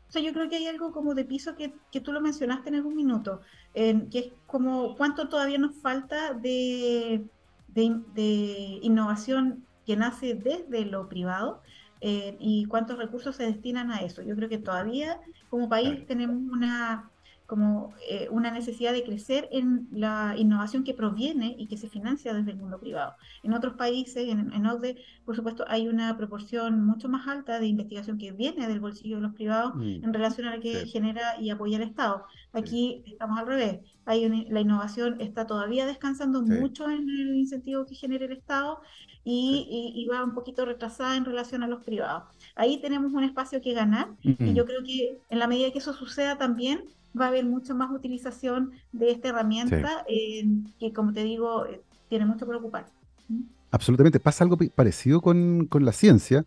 O 0.08 0.12
sea, 0.12 0.22
yo 0.22 0.32
creo 0.32 0.48
que 0.48 0.56
hay 0.56 0.66
algo 0.66 0.90
como 0.90 1.14
de 1.14 1.26
piso 1.26 1.54
que, 1.54 1.74
que 1.92 2.00
tú 2.00 2.12
lo 2.12 2.22
mencionaste 2.22 2.70
en 2.70 2.76
algún 2.76 2.96
minuto, 2.96 3.42
que 3.74 4.18
es 4.18 4.32
como 4.46 4.96
cuánto 4.96 5.28
todavía 5.28 5.58
nos 5.58 5.76
falta 5.76 6.32
de, 6.32 7.26
de, 7.68 8.78
innovación 8.80 9.66
que 9.84 9.96
nace 9.96 10.34
desde 10.34 10.86
lo 10.86 11.10
privado 11.10 11.60
eh, 12.00 12.38
y 12.40 12.64
cuántos 12.64 12.96
recursos 12.96 13.36
se 13.36 13.44
destinan 13.44 13.90
a 13.90 13.98
eso. 13.98 14.22
Yo 14.22 14.34
creo 14.34 14.48
que 14.48 14.58
todavía 14.58 15.20
como 15.50 15.68
país 15.68 16.06
tenemos 16.06 16.36
una 16.36 17.10
como 17.46 17.94
eh, 18.08 18.28
una 18.30 18.50
necesidad 18.50 18.92
de 18.92 19.04
crecer 19.04 19.48
en 19.52 19.86
la 19.90 20.34
innovación 20.36 20.82
que 20.82 20.94
proviene 20.94 21.54
y 21.58 21.66
que 21.66 21.76
se 21.76 21.88
financia 21.88 22.32
desde 22.32 22.52
el 22.52 22.56
mundo 22.56 22.80
privado. 22.80 23.14
En 23.42 23.52
otros 23.52 23.74
países, 23.74 24.28
en, 24.28 24.52
en 24.52 24.66
OCDE, 24.66 24.96
por 25.24 25.36
supuesto, 25.36 25.64
hay 25.68 25.88
una 25.88 26.16
proporción 26.16 26.84
mucho 26.84 27.08
más 27.08 27.28
alta 27.28 27.60
de 27.60 27.66
investigación 27.66 28.18
que 28.18 28.32
viene 28.32 28.66
del 28.66 28.80
bolsillo 28.80 29.16
de 29.16 29.22
los 29.22 29.34
privados 29.34 29.74
mm. 29.74 30.04
en 30.04 30.14
relación 30.14 30.46
a 30.46 30.56
la 30.56 30.60
que 30.60 30.86
genera 30.86 31.38
y 31.40 31.50
apoya 31.50 31.76
el 31.76 31.82
Estado. 31.82 32.24
Aquí 32.52 33.02
estamos 33.06 33.38
al 33.38 33.46
revés. 33.46 33.80
Hay 34.06 34.28
la 34.48 34.60
innovación 34.60 35.20
está 35.20 35.46
todavía 35.46 35.86
descansando 35.86 36.42
mucho 36.42 36.88
en 36.90 37.08
el 37.08 37.36
incentivo 37.36 37.86
que 37.86 37.94
genera 37.94 38.26
el 38.26 38.32
Estado 38.32 38.80
y, 39.24 39.92
y, 39.96 40.06
va 40.06 40.22
un 40.22 40.34
poquito 40.34 40.66
retrasada 40.66 41.16
en 41.16 41.24
relación 41.24 41.62
a 41.62 41.66
los 41.66 41.82
privados. 41.82 42.24
Ahí 42.56 42.78
tenemos 42.80 43.12
un 43.12 43.24
espacio 43.24 43.62
que 43.62 43.72
ganar 43.72 44.08
y 44.22 44.52
yo 44.52 44.66
creo 44.66 44.82
que 44.84 45.18
en 45.30 45.38
la 45.38 45.46
medida 45.46 45.70
que 45.70 45.78
eso 45.78 45.94
suceda 45.94 46.36
también 46.36 46.84
va 47.18 47.26
a 47.26 47.28
haber 47.28 47.44
mucha 47.44 47.74
más 47.74 47.90
utilización 47.90 48.72
de 48.92 49.10
esta 49.10 49.28
herramienta 49.28 50.04
eh, 50.08 50.44
que, 50.78 50.92
como 50.92 51.12
te 51.12 51.22
digo, 51.22 51.66
eh, 51.66 51.80
tiene 52.08 52.26
mucho 52.26 52.40
que 52.40 52.50
preocupar. 52.50 52.86
¿Mm? 53.28 53.42
Absolutamente. 53.70 54.20
Pasa 54.20 54.44
algo 54.44 54.56
parecido 54.74 55.20
con, 55.20 55.68
la 55.80 55.92
ciencia. 55.92 56.44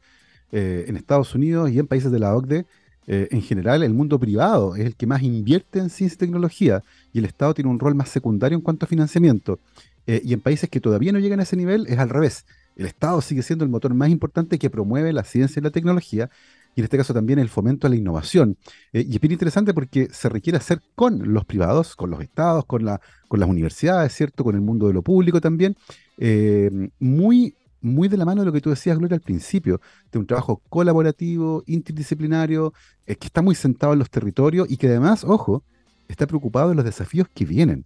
Eh, 0.51 0.85
en 0.87 0.95
Estados 0.95 1.35
Unidos 1.35 1.69
y 1.71 1.79
en 1.79 1.87
países 1.87 2.09
de 2.09 2.19
la 2.19 2.33
OCDE, 2.33 2.65
en 3.09 3.41
general, 3.41 3.83
el 3.83 3.93
mundo 3.93 4.19
privado 4.19 4.75
es 4.75 4.85
el 4.85 4.95
que 4.95 5.07
más 5.07 5.23
invierte 5.23 5.79
en 5.79 5.89
ciencia 5.89 6.15
y 6.15 6.19
tecnología 6.19 6.83
y 7.13 7.19
el 7.19 7.25
Estado 7.25 7.53
tiene 7.53 7.69
un 7.69 7.79
rol 7.79 7.95
más 7.95 8.09
secundario 8.09 8.57
en 8.57 8.61
cuanto 8.61 8.85
a 8.85 8.89
financiamiento. 8.89 9.59
y 10.05 10.33
en 10.33 10.41
países 10.41 10.69
que 10.69 10.81
todavía 10.81 11.13
no 11.13 11.19
llegan 11.19 11.39
a 11.39 11.43
ese 11.43 11.55
nivel 11.55 11.85
es 11.87 11.99
al 11.99 12.09
revés. 12.09 12.45
El 12.77 12.85
Estado 12.85 13.19
sigue 13.21 13.41
siendo 13.41 13.65
el 13.65 13.71
motor 13.71 13.93
más 13.93 14.09
importante 14.09 14.59
que 14.59 14.69
promueve 14.69 15.11
la 15.11 15.23
ciencia 15.23 15.59
y 15.59 15.63
la 15.63 15.71
tecnología 15.71 16.29
y 16.77 16.81
en 16.81 16.83
este 16.83 16.97
caso 16.97 17.11
también 17.11 17.39
el 17.39 17.49
fomento 17.49 17.87
a 17.87 17.89
la 17.89 17.95
innovación. 17.95 18.55
Eh, 18.93 19.03
y 19.09 19.15
es 19.15 19.19
bien 19.19 19.31
interesante 19.31 19.73
porque 19.73 20.09
se 20.11 20.29
requiere 20.29 20.57
hacer 20.57 20.79
con 20.93 21.33
los 21.33 21.43
privados, 21.43 21.95
con 21.95 22.11
los 22.11 22.21
estados, 22.21 22.65
con, 22.65 22.85
la, 22.85 23.01
con 23.27 23.39
las 23.39 23.49
universidades, 23.49 24.13
¿cierto? 24.13 24.43
Con 24.43 24.53
el 24.53 24.61
mundo 24.61 24.85
de 24.85 24.93
lo 24.93 25.01
público 25.01 25.41
también, 25.41 25.75
eh, 26.19 26.69
muy, 26.99 27.55
muy 27.81 28.07
de 28.09 28.17
la 28.17 28.25
mano 28.25 28.43
de 28.43 28.45
lo 28.45 28.53
que 28.53 28.61
tú 28.61 28.69
decías, 28.69 28.95
Gloria, 28.99 29.15
al 29.15 29.21
principio, 29.21 29.81
de 30.11 30.19
un 30.19 30.27
trabajo 30.27 30.61
colaborativo, 30.69 31.63
interdisciplinario, 31.65 32.75
eh, 33.07 33.15
que 33.15 33.25
está 33.25 33.41
muy 33.41 33.55
sentado 33.55 33.93
en 33.93 33.99
los 33.99 34.11
territorios 34.11 34.69
y 34.69 34.77
que 34.77 34.85
además, 34.85 35.23
ojo, 35.23 35.63
está 36.07 36.27
preocupado 36.27 36.69
de 36.69 36.75
los 36.75 36.85
desafíos 36.85 37.27
que 37.33 37.45
vienen. 37.45 37.85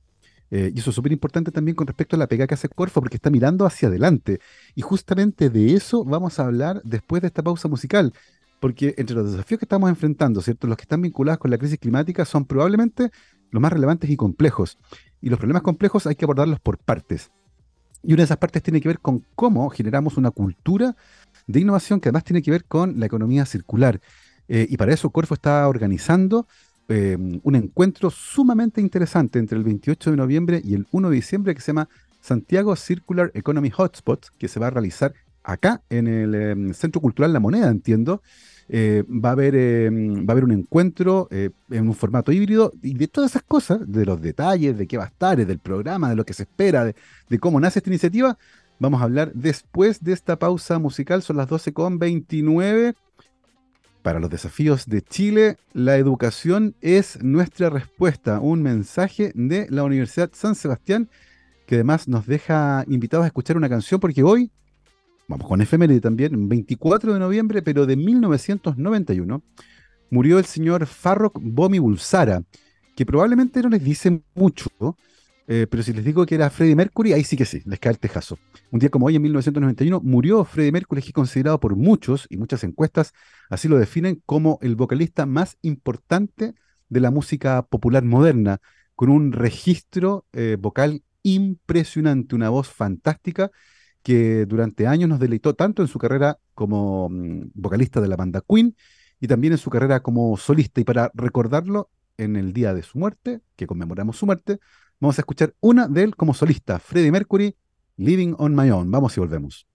Y 0.51 0.79
eso 0.79 0.89
es 0.89 0.95
súper 0.95 1.13
importante 1.13 1.51
también 1.51 1.75
con 1.75 1.87
respecto 1.87 2.15
a 2.15 2.19
la 2.19 2.27
pega 2.27 2.45
que 2.45 2.55
hace 2.55 2.67
Corfo, 2.67 2.99
porque 2.99 3.15
está 3.15 3.29
mirando 3.29 3.65
hacia 3.65 3.87
adelante. 3.87 4.39
Y 4.75 4.81
justamente 4.81 5.49
de 5.49 5.73
eso 5.73 6.03
vamos 6.03 6.39
a 6.39 6.45
hablar 6.45 6.81
después 6.83 7.21
de 7.21 7.29
esta 7.29 7.41
pausa 7.41 7.69
musical 7.69 8.13
porque 8.61 8.93
entre 8.97 9.15
los 9.15 9.31
desafíos 9.31 9.57
que 9.59 9.65
estamos 9.65 9.89
enfrentando, 9.89 10.39
¿cierto? 10.39 10.67
Los 10.67 10.77
que 10.77 10.83
están 10.83 11.01
vinculados 11.01 11.39
con 11.39 11.49
la 11.49 11.57
crisis 11.57 11.79
climática 11.79 12.25
son 12.25 12.45
probablemente 12.45 13.09
los 13.49 13.59
más 13.59 13.73
relevantes 13.73 14.09
y 14.09 14.15
complejos. 14.15 14.77
Y 15.19 15.29
los 15.29 15.39
problemas 15.39 15.63
complejos 15.63 16.05
hay 16.05 16.15
que 16.15 16.25
abordarlos 16.25 16.59
por 16.59 16.77
partes. 16.77 17.31
Y 18.03 18.13
una 18.13 18.21
de 18.21 18.25
esas 18.25 18.37
partes 18.37 18.61
tiene 18.61 18.79
que 18.79 18.87
ver 18.87 18.99
con 18.99 19.25
cómo 19.35 19.67
generamos 19.71 20.15
una 20.15 20.29
cultura 20.29 20.95
de 21.47 21.59
innovación 21.59 21.99
que 21.99 22.09
además 22.09 22.23
tiene 22.23 22.43
que 22.43 22.51
ver 22.51 22.65
con 22.65 22.99
la 22.99 23.07
economía 23.07 23.47
circular. 23.47 23.99
Eh, 24.47 24.67
y 24.69 24.77
para 24.77 24.93
eso 24.93 25.09
Corfo 25.09 25.33
está 25.33 25.67
organizando 25.67 26.47
eh, 26.91 27.17
un 27.43 27.55
encuentro 27.55 28.09
sumamente 28.09 28.81
interesante 28.81 29.39
entre 29.39 29.57
el 29.57 29.63
28 29.63 30.11
de 30.11 30.17
noviembre 30.17 30.61
y 30.63 30.73
el 30.73 30.85
1 30.91 31.09
de 31.09 31.15
diciembre 31.15 31.55
que 31.55 31.61
se 31.61 31.67
llama 31.67 31.87
Santiago 32.19 32.75
Circular 32.75 33.31
Economy 33.33 33.69
Hotspot, 33.69 34.27
que 34.37 34.47
se 34.47 34.59
va 34.59 34.67
a 34.67 34.71
realizar 34.71 35.13
acá 35.43 35.81
en 35.89 36.07
el 36.07 36.35
em, 36.35 36.73
Centro 36.73 37.01
Cultural 37.01 37.33
La 37.33 37.39
Moneda, 37.39 37.69
entiendo, 37.69 38.21
eh, 38.69 39.03
va, 39.07 39.29
a 39.29 39.31
haber, 39.31 39.55
em, 39.55 40.25
va 40.25 40.29
a 40.29 40.31
haber 40.33 40.43
un 40.43 40.51
encuentro 40.51 41.27
eh, 41.31 41.49
en 41.69 41.87
un 41.87 41.95
formato 41.95 42.31
híbrido 42.31 42.73
y 42.81 42.93
de 42.93 43.07
todas 43.07 43.31
esas 43.31 43.43
cosas, 43.43 43.79
de 43.91 44.05
los 44.05 44.21
detalles, 44.21 44.77
de 44.77 44.87
qué 44.87 44.97
va 44.97 45.05
a 45.05 45.07
estar, 45.07 45.45
del 45.45 45.59
programa, 45.59 46.09
de 46.09 46.15
lo 46.15 46.25
que 46.25 46.33
se 46.33 46.43
espera, 46.43 46.85
de, 46.85 47.39
cómo 47.39 47.59
nace 47.59 47.79
esta 47.79 47.89
iniciativa, 47.89 48.37
vamos 48.79 49.01
a 49.01 49.05
hablar 49.05 49.31
después 49.33 50.03
de 50.03 50.13
esta 50.13 50.37
pausa 50.37 50.79
musical, 50.79 51.21
son 51.21 51.37
las 51.37 51.47
12.29. 51.47 52.95
Para 54.01 54.19
los 54.19 54.29
desafíos 54.29 54.87
de 54.87 55.01
Chile, 55.01 55.57
la 55.73 55.97
educación 55.97 56.75
es 56.81 57.21
nuestra 57.21 57.69
respuesta. 57.69 58.39
Un 58.39 58.63
mensaje 58.63 59.31
de 59.35 59.67
la 59.69 59.83
Universidad 59.83 60.31
San 60.33 60.55
Sebastián 60.55 61.09
que 61.71 61.75
además 61.75 62.09
nos 62.09 62.27
deja 62.27 62.83
invitados 62.89 63.23
a 63.23 63.27
escuchar 63.27 63.55
una 63.55 63.69
canción, 63.69 64.01
porque 64.01 64.23
hoy, 64.23 64.51
vamos 65.29 65.47
con 65.47 65.61
efeméride 65.61 66.01
también, 66.01 66.49
24 66.49 67.13
de 67.13 67.19
noviembre, 67.19 67.61
pero 67.61 67.85
de 67.85 67.95
1991, 67.95 69.41
murió 70.09 70.37
el 70.37 70.43
señor 70.43 70.85
Farrokh 70.85 71.39
Bomi 71.41 71.79
Bulsara, 71.79 72.43
que 72.93 73.05
probablemente 73.05 73.61
no 73.61 73.69
les 73.69 73.81
dice 73.81 74.21
mucho, 74.35 74.67
eh, 75.53 75.67
pero 75.67 75.83
si 75.83 75.91
les 75.91 76.05
digo 76.05 76.25
que 76.25 76.35
era 76.35 76.49
Freddie 76.49 76.77
Mercury, 76.77 77.11
ahí 77.11 77.25
sí 77.25 77.35
que 77.35 77.43
sí, 77.43 77.61
les 77.65 77.77
cae 77.77 77.91
el 77.91 77.99
tejazo. 77.99 78.39
Un 78.71 78.79
día 78.79 78.89
como 78.89 79.07
hoy, 79.07 79.17
en 79.17 79.21
1991, 79.21 79.99
murió 80.01 80.45
Freddie 80.45 80.71
Mercury, 80.71 81.01
que 81.01 81.09
es 81.09 81.13
considerado 81.13 81.59
por 81.59 81.75
muchos 81.75 82.25
y 82.29 82.37
muchas 82.37 82.63
encuestas, 82.63 83.11
así 83.49 83.67
lo 83.67 83.77
definen, 83.77 84.23
como 84.25 84.59
el 84.61 84.77
vocalista 84.77 85.25
más 85.25 85.57
importante 85.61 86.53
de 86.87 86.99
la 87.01 87.11
música 87.11 87.63
popular 87.63 88.05
moderna, 88.05 88.59
con 88.95 89.09
un 89.09 89.33
registro 89.33 90.25
eh, 90.31 90.55
vocal 90.57 91.03
impresionante, 91.21 92.33
una 92.33 92.49
voz 92.49 92.69
fantástica 92.69 93.51
que 94.03 94.45
durante 94.45 94.87
años 94.87 95.09
nos 95.09 95.19
deleitó 95.19 95.53
tanto 95.53 95.81
en 95.81 95.89
su 95.89 95.99
carrera 95.99 96.37
como 96.53 97.09
mm, 97.09 97.51
vocalista 97.55 97.99
de 97.99 98.07
la 98.07 98.15
banda 98.15 98.41
Queen 98.47 98.73
y 99.19 99.27
también 99.27 99.51
en 99.51 99.59
su 99.59 99.69
carrera 99.69 99.99
como 99.99 100.37
solista. 100.37 100.79
Y 100.79 100.85
para 100.85 101.11
recordarlo, 101.13 101.89
en 102.17 102.35
el 102.35 102.53
día 102.53 102.73
de 102.73 102.83
su 102.83 102.97
muerte, 102.97 103.41
que 103.55 103.67
conmemoramos 103.67 104.17
su 104.17 104.25
muerte, 104.25 104.59
Vamos 105.01 105.17
a 105.17 105.21
escuchar 105.23 105.55
una 105.61 105.87
de 105.87 106.03
él 106.03 106.15
como 106.15 106.35
solista, 106.35 106.77
Freddie 106.77 107.11
Mercury, 107.11 107.55
Living 107.97 108.35
on 108.37 108.55
My 108.55 108.69
Own. 108.69 108.91
Vamos 108.91 109.17
y 109.17 109.19
volvemos. 109.19 109.65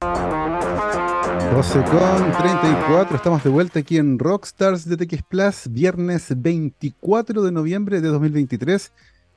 12 0.00 1.84
con 1.84 2.32
34, 2.32 3.16
estamos 3.16 3.44
de 3.44 3.50
vuelta 3.50 3.78
aquí 3.78 3.98
en 3.98 4.18
Rockstars 4.18 4.88
de 4.88 4.96
TX 4.96 5.22
Plus, 5.28 5.68
viernes 5.70 6.32
24 6.36 7.42
de 7.42 7.52
noviembre 7.52 8.00
de 8.00 8.08
2023. 8.08 8.92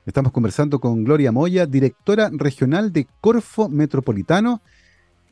Estamos 0.06 0.32
conversando 0.32 0.80
con 0.80 1.04
Gloria 1.04 1.30
Moya, 1.30 1.66
directora 1.66 2.30
regional 2.32 2.92
de 2.92 3.06
Corfo 3.20 3.68
Metropolitano. 3.68 4.60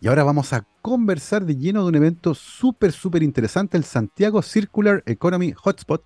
Y 0.00 0.06
ahora 0.06 0.22
vamos 0.22 0.52
a 0.52 0.64
conversar 0.82 1.44
de 1.44 1.56
lleno 1.56 1.82
de 1.82 1.88
un 1.88 1.96
evento 1.96 2.32
súper, 2.32 2.92
súper 2.92 3.24
interesante, 3.24 3.76
el 3.76 3.82
Santiago 3.82 4.40
Circular 4.40 5.02
Economy 5.04 5.50
Hotspot, 5.50 6.04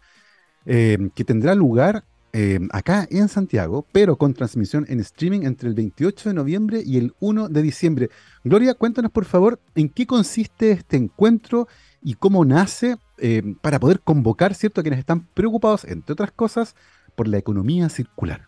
eh, 0.65 1.11
que 1.15 1.25
tendrá 1.25 1.55
lugar 1.55 2.07
Em, 2.33 2.69
acá 2.73 3.09
en 3.11 3.27
Santiago, 3.29 3.85
pero 3.91 4.17
con 4.17 4.35
transmisión 4.35 4.87
en 4.89 5.01
streaming 5.01 5.41
entre 5.43 5.69
el 5.69 5.75
28 5.75 6.29
de 6.29 6.35
noviembre 6.35 6.81
y 6.85 6.97
el 6.97 7.13
1 7.19 7.49
de 7.49 7.61
diciembre. 7.61 8.09
Gloria, 8.45 8.75
cuéntanos 8.75 9.11
por 9.11 9.25
favor 9.25 9.59
en 9.75 9.89
qué 9.89 10.07
consiste 10.07 10.71
este 10.71 10.97
encuentro 10.97 11.67
y 12.01 12.15
cómo 12.15 12.45
nace 12.45 12.99
em, 13.19 13.57
para 13.57 13.81
poder 13.81 14.01
convocar 14.01 14.55
¿cierto? 14.55 14.81
a 14.81 14.85
quienes 14.85 15.01
están 15.01 15.27
preocupados, 15.35 15.85
entre 15.85 16.13
otras 16.13 16.31
cosas, 16.31 16.77
por 17.17 17.27
la 17.27 17.37
economía 17.37 17.89
circular. 17.89 18.47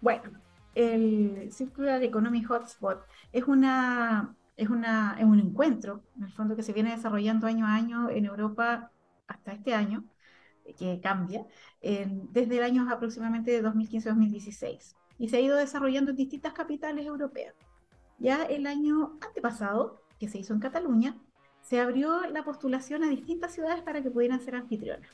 Bueno, 0.00 0.24
el 0.74 1.48
Circular 1.52 2.02
Economy 2.02 2.42
Hotspot 2.42 3.06
es 3.32 3.44
una 3.44 4.36
es, 4.56 4.68
una, 4.68 5.16
es 5.18 5.24
un 5.24 5.38
encuentro, 5.38 6.02
en 6.16 6.24
el 6.24 6.32
fondo, 6.32 6.56
que 6.56 6.62
se 6.62 6.72
viene 6.72 6.90
desarrollando 6.90 7.46
año 7.46 7.66
a 7.66 7.74
año 7.74 8.10
en 8.10 8.24
Europa 8.24 8.90
hasta 9.26 9.52
este 9.52 9.74
año, 9.74 10.04
que 10.78 11.00
cambia, 11.00 11.46
desde 11.82 12.56
el 12.56 12.62
año 12.62 12.90
aproximadamente 12.90 13.50
de 13.50 13.62
2015-2016 13.62 14.96
y 15.18 15.28
se 15.28 15.36
ha 15.36 15.40
ido 15.40 15.56
desarrollando 15.56 16.10
en 16.10 16.16
distintas 16.16 16.52
capitales 16.52 17.06
europeas. 17.06 17.54
Ya 18.18 18.44
el 18.44 18.66
año 18.66 19.18
antepasado, 19.20 20.02
que 20.18 20.28
se 20.28 20.38
hizo 20.38 20.54
en 20.54 20.60
Cataluña, 20.60 21.16
se 21.62 21.80
abrió 21.80 22.20
la 22.30 22.44
postulación 22.44 23.04
a 23.04 23.08
distintas 23.08 23.52
ciudades 23.52 23.82
para 23.82 24.02
que 24.02 24.10
pudieran 24.10 24.40
ser 24.40 24.54
anfitrionas. 24.54 25.10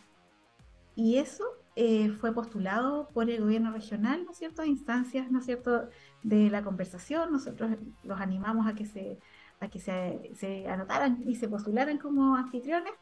Y 0.95 1.17
eso 1.17 1.45
eh, 1.75 2.11
fue 2.11 2.35
postulado 2.35 3.09
por 3.09 3.31
el 3.31 3.41
gobierno 3.41 3.73
regional, 3.73 4.25
¿no 4.25 4.33
es 4.33 4.39
cierto?, 4.39 4.63
a 4.63 4.67
instancias, 4.67 5.31
¿no 5.31 5.39
es 5.39 5.47
cierto?, 5.47 5.89
de 6.23 6.51
la 6.51 6.63
conversación. 6.63 7.33
Nosotros 7.33 7.71
los 8.03 8.21
animamos 8.21 8.67
a 8.67 8.75
que 8.75 8.85
se, 8.85 9.19
a 9.61 9.69
que 9.69 9.81
se, 9.81 10.33
se 10.35 10.69
anotaran 10.69 11.23
y 11.27 11.37
se 11.37 11.49
postularan 11.49 11.99
como 11.99 12.37
anfitriones 12.37 12.93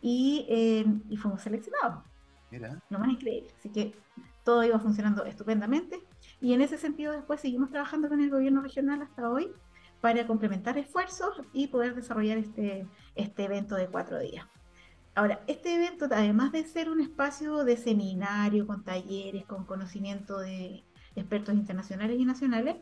y, 0.00 0.46
eh, 0.48 0.86
y 1.08 1.16
fuimos 1.16 1.42
seleccionados. 1.42 2.04
Lo 2.90 2.98
más 2.98 3.10
increíble. 3.10 3.50
Así 3.58 3.70
que 3.70 3.94
todo 4.44 4.64
iba 4.64 4.78
funcionando 4.78 5.24
estupendamente. 5.24 6.00
Y 6.40 6.52
en 6.52 6.62
ese 6.62 6.78
sentido 6.78 7.12
después 7.12 7.40
seguimos 7.40 7.70
trabajando 7.70 8.08
con 8.08 8.20
el 8.20 8.30
gobierno 8.30 8.62
regional 8.62 9.02
hasta 9.02 9.28
hoy 9.28 9.52
para 10.00 10.26
complementar 10.26 10.78
esfuerzos 10.78 11.42
y 11.52 11.66
poder 11.66 11.94
desarrollar 11.94 12.38
este, 12.38 12.86
este 13.14 13.44
evento 13.44 13.74
de 13.74 13.88
cuatro 13.88 14.18
días. 14.18 14.46
Ahora, 15.14 15.42
este 15.48 15.74
evento, 15.74 16.06
además 16.10 16.52
de 16.52 16.64
ser 16.64 16.88
un 16.88 17.00
espacio 17.00 17.64
de 17.64 17.76
seminario, 17.76 18.66
con 18.66 18.84
talleres, 18.84 19.44
con 19.46 19.64
conocimiento 19.64 20.38
de 20.38 20.84
expertos 21.16 21.54
internacionales 21.56 22.20
y 22.20 22.24
nacionales, 22.24 22.76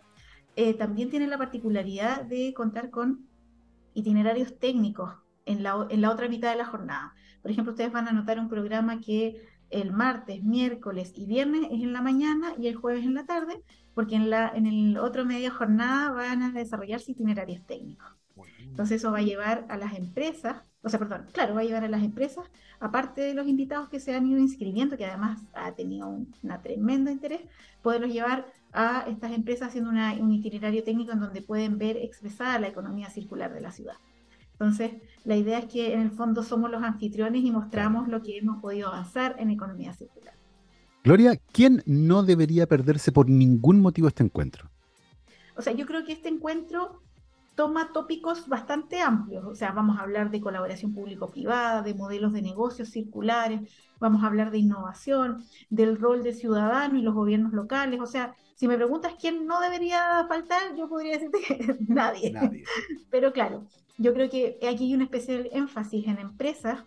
eh, 0.54 0.74
también 0.74 1.08
tiene 1.08 1.26
la 1.26 1.38
particularidad 1.38 2.22
de 2.24 2.52
contar 2.54 2.90
con 2.90 3.26
itinerarios 3.94 4.58
técnicos 4.58 5.14
en 5.46 5.62
la, 5.62 5.86
en 5.88 6.00
la 6.02 6.10
otra 6.10 6.28
mitad 6.28 6.50
de 6.50 6.58
la 6.58 6.66
jornada. 6.66 7.14
Por 7.40 7.50
ejemplo, 7.50 7.72
ustedes 7.72 7.92
van 7.92 8.08
a 8.08 8.12
notar 8.12 8.38
un 8.38 8.48
programa 8.48 9.00
que 9.00 9.40
el 9.70 9.92
martes, 9.92 10.42
miércoles 10.44 11.12
y 11.16 11.26
viernes 11.26 11.62
es 11.70 11.82
en 11.82 11.92
la 11.92 12.02
mañana 12.02 12.52
y 12.58 12.66
el 12.68 12.76
jueves 12.76 13.04
en 13.04 13.14
la 13.14 13.24
tarde, 13.24 13.62
porque 13.94 14.16
en, 14.16 14.30
la, 14.30 14.52
en 14.54 14.66
el 14.66 14.98
otro 14.98 15.24
media 15.24 15.50
jornada 15.50 16.12
van 16.12 16.42
a 16.42 16.50
desarrollarse 16.50 17.12
itinerarios 17.12 17.64
técnicos. 17.66 18.08
Entonces 18.60 19.00
eso 19.00 19.10
va 19.10 19.18
a 19.18 19.22
llevar 19.22 19.64
a 19.70 19.78
las 19.78 19.96
empresas, 19.96 20.62
o 20.82 20.90
sea, 20.90 20.98
perdón, 20.98 21.26
claro, 21.32 21.54
va 21.54 21.62
a 21.62 21.64
llevar 21.64 21.84
a 21.84 21.88
las 21.88 22.02
empresas, 22.02 22.44
aparte 22.78 23.22
de 23.22 23.32
los 23.32 23.48
invitados 23.48 23.88
que 23.88 24.00
se 24.00 24.14
han 24.14 24.26
ido 24.26 24.38
inscribiendo, 24.38 24.98
que 24.98 25.06
además 25.06 25.40
ha 25.54 25.72
tenido 25.72 26.08
un 26.08 26.30
tremendo 26.62 27.10
interés, 27.10 27.40
poderlos 27.82 28.12
llevar 28.12 28.46
a 28.72 29.06
estas 29.08 29.32
empresas 29.32 29.68
haciendo 29.68 29.90
un 29.90 30.32
itinerario 30.32 30.84
técnico 30.84 31.12
en 31.12 31.20
donde 31.20 31.40
pueden 31.40 31.78
ver 31.78 31.96
expresada 31.96 32.58
la 32.58 32.68
economía 32.68 33.08
circular 33.08 33.54
de 33.54 33.62
la 33.62 33.72
ciudad. 33.72 33.96
Entonces, 34.58 34.92
la 35.24 35.36
idea 35.36 35.58
es 35.58 35.66
que 35.66 35.92
en 35.92 36.00
el 36.00 36.10
fondo 36.10 36.42
somos 36.42 36.70
los 36.70 36.82
anfitriones 36.82 37.44
y 37.44 37.50
mostramos 37.50 38.08
lo 38.08 38.22
que 38.22 38.38
hemos 38.38 38.62
podido 38.62 38.88
avanzar 38.88 39.36
en 39.38 39.50
economía 39.50 39.92
circular. 39.92 40.34
Gloria, 41.04 41.38
¿quién 41.52 41.82
no 41.84 42.22
debería 42.22 42.66
perderse 42.66 43.12
por 43.12 43.28
ningún 43.28 43.80
motivo 43.80 44.08
este 44.08 44.24
encuentro? 44.24 44.70
O 45.56 45.62
sea, 45.62 45.72
yo 45.74 45.86
creo 45.86 46.04
que 46.04 46.12
este 46.12 46.28
encuentro 46.28 47.02
toma 47.54 47.92
tópicos 47.92 48.48
bastante 48.48 49.00
amplios, 49.00 49.44
o 49.44 49.54
sea, 49.54 49.72
vamos 49.72 49.98
a 49.98 50.02
hablar 50.02 50.30
de 50.30 50.40
colaboración 50.40 50.92
público-privada, 50.92 51.82
de 51.82 51.94
modelos 51.94 52.32
de 52.32 52.42
negocios 52.42 52.90
circulares, 52.90 53.70
vamos 53.98 54.22
a 54.22 54.26
hablar 54.26 54.50
de 54.50 54.58
innovación, 54.58 55.42
del 55.70 55.98
rol 55.98 56.22
del 56.22 56.34
ciudadano 56.34 56.98
y 56.98 57.02
los 57.02 57.14
gobiernos 57.14 57.52
locales, 57.52 58.00
o 58.00 58.06
sea, 58.06 58.34
si 58.56 58.66
me 58.66 58.76
preguntas 58.76 59.14
quién 59.20 59.46
no 59.46 59.60
debería 59.60 60.24
faltar, 60.28 60.74
yo 60.76 60.88
podría 60.88 61.12
decirte 61.12 61.38
que 61.46 61.76
nadie. 61.88 62.32
nadie. 62.32 62.64
Pero 63.10 63.32
claro, 63.32 63.66
yo 63.98 64.14
creo 64.14 64.30
que 64.30 64.58
aquí 64.68 64.84
hay 64.84 64.94
un 64.94 65.02
especial 65.02 65.48
énfasis 65.52 66.06
en 66.08 66.18
empresas, 66.18 66.84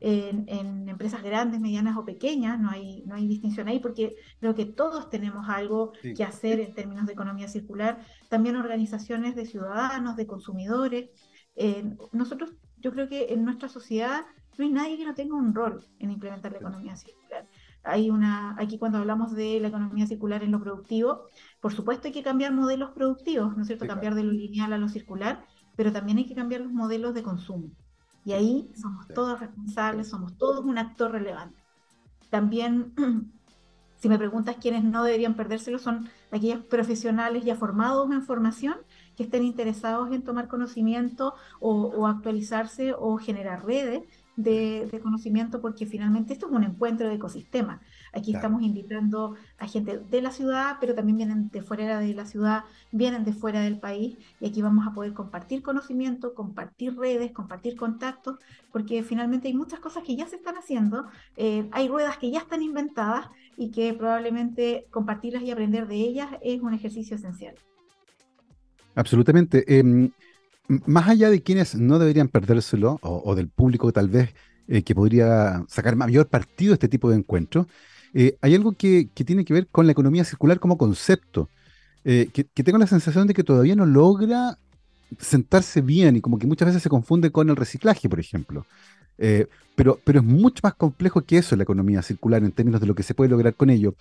en, 0.00 0.88
empresas 0.88 1.24
grandes, 1.24 1.60
medianas 1.60 1.96
o 1.96 2.04
pequeñas, 2.04 2.60
no 2.60 2.70
hay, 2.70 3.02
no 3.04 3.16
hay 3.16 3.26
distinción 3.26 3.66
ahí 3.66 3.80
porque 3.80 4.14
creo 4.38 4.54
que 4.54 4.64
todos 4.64 5.10
tenemos 5.10 5.48
algo 5.48 5.92
que 6.16 6.22
hacer 6.22 6.60
en 6.60 6.72
términos 6.72 7.06
de 7.06 7.14
economía 7.14 7.48
circular, 7.48 7.98
también 8.28 8.54
organizaciones 8.54 9.34
de 9.34 9.44
ciudadanos, 9.44 10.14
de 10.14 10.28
consumidores. 10.28 11.10
Eh, 11.56 11.96
nosotros, 12.12 12.54
yo 12.76 12.92
creo 12.92 13.08
que 13.08 13.32
en 13.32 13.44
nuestra 13.44 13.68
sociedad 13.68 14.24
no 14.56 14.64
hay 14.64 14.70
nadie 14.70 14.96
que 14.96 15.04
no 15.04 15.14
tenga 15.14 15.34
un 15.34 15.52
rol 15.52 15.84
en 15.98 16.12
implementar 16.12 16.52
la 16.52 16.58
economía 16.58 16.94
circular. 16.94 17.47
Hay 17.84 18.10
una, 18.10 18.54
aquí 18.58 18.78
cuando 18.78 18.98
hablamos 18.98 19.32
de 19.32 19.60
la 19.60 19.68
economía 19.68 20.06
circular 20.06 20.42
en 20.42 20.52
lo 20.52 20.60
productivo, 20.60 21.26
por 21.60 21.72
supuesto 21.72 22.08
hay 22.08 22.12
que 22.12 22.22
cambiar 22.22 22.52
modelos 22.52 22.90
productivos, 22.90 23.56
¿no 23.56 23.62
es 23.62 23.68
cierto? 23.68 23.86
cambiar 23.86 24.14
de 24.14 24.24
lo 24.24 24.32
lineal 24.32 24.72
a 24.72 24.78
lo 24.78 24.88
circular, 24.88 25.44
pero 25.76 25.92
también 25.92 26.18
hay 26.18 26.26
que 26.26 26.34
cambiar 26.34 26.62
los 26.62 26.72
modelos 26.72 27.14
de 27.14 27.22
consumo. 27.22 27.70
Y 28.24 28.32
ahí 28.32 28.70
somos 28.74 29.06
todos 29.08 29.40
responsables, 29.40 30.08
somos 30.08 30.36
todos 30.36 30.64
un 30.64 30.76
actor 30.76 31.12
relevante. 31.12 31.62
También, 32.30 32.92
si 33.96 34.08
me 34.08 34.18
preguntas 34.18 34.56
quiénes 34.60 34.84
no 34.84 35.02
deberían 35.02 35.34
perdérselo, 35.34 35.78
son 35.78 36.10
aquellos 36.30 36.62
profesionales 36.64 37.44
ya 37.44 37.56
formados 37.56 38.10
en 38.10 38.22
formación 38.22 38.76
que 39.16 39.22
estén 39.22 39.44
interesados 39.44 40.12
en 40.12 40.22
tomar 40.22 40.48
conocimiento 40.48 41.34
o, 41.60 41.86
o 41.86 42.06
actualizarse 42.06 42.92
o 42.92 43.16
generar 43.16 43.64
redes 43.64 44.02
de, 44.38 45.00
conocimiento 45.02 45.60
porque 45.60 45.84
finalmente 45.84 46.32
esto 46.32 46.46
es 46.46 46.52
un 46.52 46.62
encuentro 46.62 47.08
de 47.08 47.16
ecosistema. 47.16 47.80
Aquí 48.12 48.34
estamos 48.34 48.62
invitando 48.62 49.34
a 49.58 49.66
gente 49.66 49.98
de 49.98 50.22
la 50.22 50.30
ciudad, 50.30 50.76
pero 50.80 50.94
también 50.94 51.16
vienen 51.16 51.50
de 51.50 51.60
fuera 51.60 51.98
de 51.98 52.14
la 52.14 52.24
ciudad, 52.24 52.64
vienen 52.92 53.24
de 53.24 53.32
fuera 53.32 53.60
del 53.60 53.78
país 53.78 54.16
y 54.40 54.46
aquí 54.46 54.62
vamos 54.62 54.86
a 54.86 54.92
poder 54.92 55.12
compartir 55.12 55.62
conocimiento, 55.62 56.34
compartir 56.34 56.96
redes, 56.96 57.32
compartir 57.32 57.76
contactos, 57.76 58.38
porque 58.72 59.02
finalmente 59.02 59.48
hay 59.48 59.54
muchas 59.54 59.80
cosas 59.80 60.04
que 60.04 60.14
ya 60.14 60.26
se 60.26 60.36
están 60.36 60.56
haciendo, 60.56 61.06
eh, 61.36 61.68
hay 61.72 61.88
ruedas 61.88 62.16
que 62.18 62.30
ya 62.30 62.38
están 62.38 62.62
inventadas 62.62 63.28
y 63.56 63.70
que 63.70 63.92
probablemente 63.92 64.86
compartirlas 64.90 65.42
y 65.42 65.50
aprender 65.50 65.88
de 65.88 65.96
ellas 65.96 66.28
es 66.42 66.62
un 66.62 66.74
ejercicio 66.74 67.16
esencial. 67.16 67.56
Absolutamente. 68.94 69.78
Em, 69.78 70.10
más 70.68 71.08
allá 71.08 71.30
de 71.30 71.42
quienes 71.42 71.74
no 71.74 71.98
deberían 71.98 72.28
perdérselo, 72.28 72.98
o, 73.02 73.34
del 73.34 73.48
público 73.48 73.92
tal 73.92 74.08
vez 74.08 74.34
eh, 74.68 74.82
que 74.82 74.94
podría 74.94 75.64
sacar 75.66 75.96
mayor 75.96 76.28
partido 76.28 76.70
de 76.70 76.74
este 76.74 76.88
tipo 76.88 77.10
de 77.10 77.16
encuentros, 77.16 77.66
eh, 78.14 78.36
hay 78.40 78.54
algo 78.54 78.72
que, 78.72 79.08
tiene 79.14 79.44
que 79.44 79.54
ver 79.54 79.66
con 79.68 79.86
la 79.86 79.92
economía 79.92 80.24
circular 80.24 80.60
como 80.60 80.78
concepto. 80.78 81.48
eh, 82.04 82.28
que, 82.32 82.62
tengo 82.62 82.78
la 82.78 82.86
sensación 82.86 83.26
de 83.26 83.34
que 83.34 83.44
todavía 83.44 83.76
no 83.76 83.86
logra 83.86 84.58
sentarse 85.18 85.80
bien 85.80 86.16
y 86.16 86.20
como 86.20 86.38
que 86.38 86.46
muchas 86.46 86.66
veces 86.66 86.82
se 86.82 86.88
confunde 86.88 87.30
con 87.30 87.48
el 87.48 87.56
reciclaje, 87.56 88.08
por 88.08 88.20
ejemplo. 88.20 88.66
Pero, 89.74 89.98
pero 90.04 90.20
es 90.20 90.24
mucho 90.24 90.60
más 90.62 90.74
complejo 90.74 91.22
que 91.22 91.38
eso 91.38 91.56
la 91.56 91.64
economía 91.64 92.02
circular 92.02 92.42
en 92.44 92.52
términos 92.52 92.80
de 92.80 92.86
lo 92.86 92.94
que 92.94 93.02
se 93.02 93.14
puede 93.14 93.30
lograr 93.30 93.54
con 93.54 93.68
ello. 93.70 93.94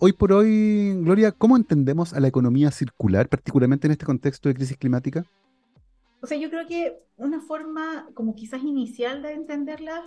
Hoy 0.00 0.12
por 0.12 0.32
hoy, 0.32 0.92
Gloria, 1.02 1.32
¿cómo 1.32 1.56
entendemos 1.56 2.12
a 2.12 2.20
la 2.20 2.28
economía 2.28 2.70
circular, 2.70 3.28
particularmente 3.28 3.86
en 3.86 3.92
este 3.92 4.04
contexto 4.04 4.48
de 4.48 4.54
crisis 4.56 4.76
climática? 4.76 5.24
O 6.22 6.26
sea, 6.26 6.38
yo 6.38 6.50
creo 6.50 6.66
que 6.66 6.98
una 7.16 7.40
forma 7.40 8.08
como 8.14 8.34
quizás 8.34 8.62
inicial 8.62 9.22
de 9.22 9.32
entenderla 9.32 10.04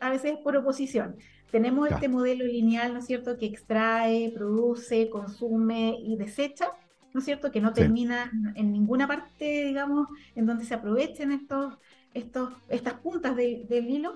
a 0.00 0.10
veces 0.10 0.32
es 0.34 0.38
por 0.38 0.56
oposición. 0.56 1.16
Tenemos 1.50 1.90
este 1.90 2.08
modelo 2.08 2.44
lineal, 2.44 2.92
¿no 2.92 3.00
es 3.00 3.06
cierto?, 3.06 3.36
que 3.36 3.46
extrae, 3.46 4.32
produce, 4.34 5.10
consume 5.10 5.96
y 5.98 6.16
desecha, 6.16 6.68
¿no 7.12 7.20
es 7.20 7.24
cierto?, 7.24 7.50
que 7.50 7.60
no 7.60 7.72
termina 7.72 8.30
en 8.54 8.72
ninguna 8.72 9.06
parte, 9.06 9.66
digamos, 9.66 10.08
en 10.34 10.46
donde 10.46 10.64
se 10.64 10.74
aprovechen 10.74 11.32
estos, 11.32 11.78
estos, 12.14 12.52
estas 12.68 12.94
puntas 12.94 13.36
del 13.36 13.90
hilo, 13.90 14.14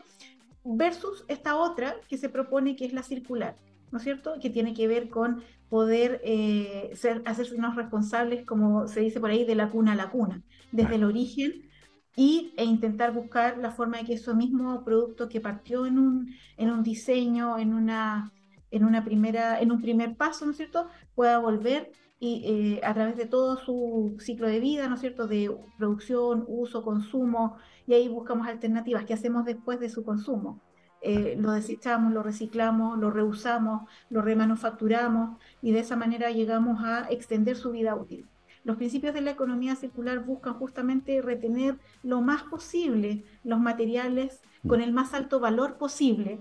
versus 0.64 1.24
esta 1.28 1.56
otra 1.56 1.96
que 2.08 2.18
se 2.18 2.28
propone 2.28 2.74
que 2.74 2.86
es 2.86 2.92
la 2.92 3.02
circular, 3.02 3.54
¿no 3.90 3.98
es 3.98 4.04
cierto?, 4.04 4.34
que 4.40 4.50
tiene 4.50 4.74
que 4.74 4.88
ver 4.88 5.08
con 5.08 5.42
poder 5.68 6.20
eh, 6.24 6.90
ser, 6.94 7.22
hacerse 7.26 7.54
unos 7.54 7.76
responsables, 7.76 8.44
como 8.44 8.86
se 8.86 9.00
dice 9.00 9.20
por 9.20 9.30
ahí, 9.30 9.44
de 9.44 9.54
la 9.54 9.70
cuna 9.70 9.92
a 9.92 9.96
la 9.96 10.10
cuna, 10.10 10.42
desde 10.72 10.96
el 10.96 11.04
origen 11.04 11.68
y, 12.16 12.52
e 12.56 12.64
intentar 12.64 13.12
buscar 13.12 13.58
la 13.58 13.70
forma 13.70 13.98
de 13.98 14.04
que 14.04 14.14
ese 14.14 14.34
mismo 14.34 14.84
producto 14.84 15.28
que 15.28 15.40
partió 15.40 15.86
en 15.86 15.98
un, 15.98 16.34
en 16.56 16.70
un 16.70 16.82
diseño, 16.82 17.58
en, 17.58 17.74
una, 17.74 18.32
en, 18.70 18.84
una 18.84 19.04
primera, 19.04 19.60
en 19.60 19.70
un 19.72 19.82
primer 19.82 20.16
paso, 20.16 20.46
¿no 20.46 20.52
es 20.52 20.56
cierto?, 20.56 20.88
pueda 21.14 21.38
volver 21.38 21.90
y 22.18 22.42
eh, 22.46 22.80
a 22.82 22.94
través 22.94 23.16
de 23.16 23.26
todo 23.26 23.58
su 23.58 24.16
ciclo 24.18 24.48
de 24.48 24.60
vida, 24.60 24.88
¿no 24.88 24.94
es 24.94 25.00
cierto?, 25.00 25.26
de 25.26 25.54
producción, 25.76 26.44
uso, 26.48 26.82
consumo, 26.82 27.56
y 27.86 27.94
ahí 27.94 28.08
buscamos 28.08 28.46
alternativas. 28.46 29.04
¿Qué 29.04 29.14
hacemos 29.14 29.44
después 29.44 29.78
de 29.78 29.90
su 29.90 30.02
consumo? 30.02 30.60
Eh, 31.02 31.36
lo 31.38 31.52
desechamos, 31.52 32.12
lo 32.12 32.22
reciclamos, 32.22 32.98
lo 32.98 33.10
reusamos, 33.10 33.88
lo 34.10 34.22
remanufacturamos 34.22 35.38
y 35.62 35.72
de 35.72 35.80
esa 35.80 35.96
manera 35.96 36.30
llegamos 36.30 36.82
a 36.82 37.06
extender 37.10 37.56
su 37.56 37.70
vida 37.70 37.94
útil. 37.94 38.26
Los 38.64 38.76
principios 38.76 39.14
de 39.14 39.20
la 39.20 39.30
economía 39.30 39.76
circular 39.76 40.24
buscan 40.24 40.54
justamente 40.54 41.22
retener 41.22 41.78
lo 42.02 42.20
más 42.20 42.42
posible 42.42 43.24
los 43.44 43.60
materiales 43.60 44.42
con 44.66 44.80
el 44.80 44.92
más 44.92 45.14
alto 45.14 45.38
valor 45.38 45.78
posible, 45.78 46.40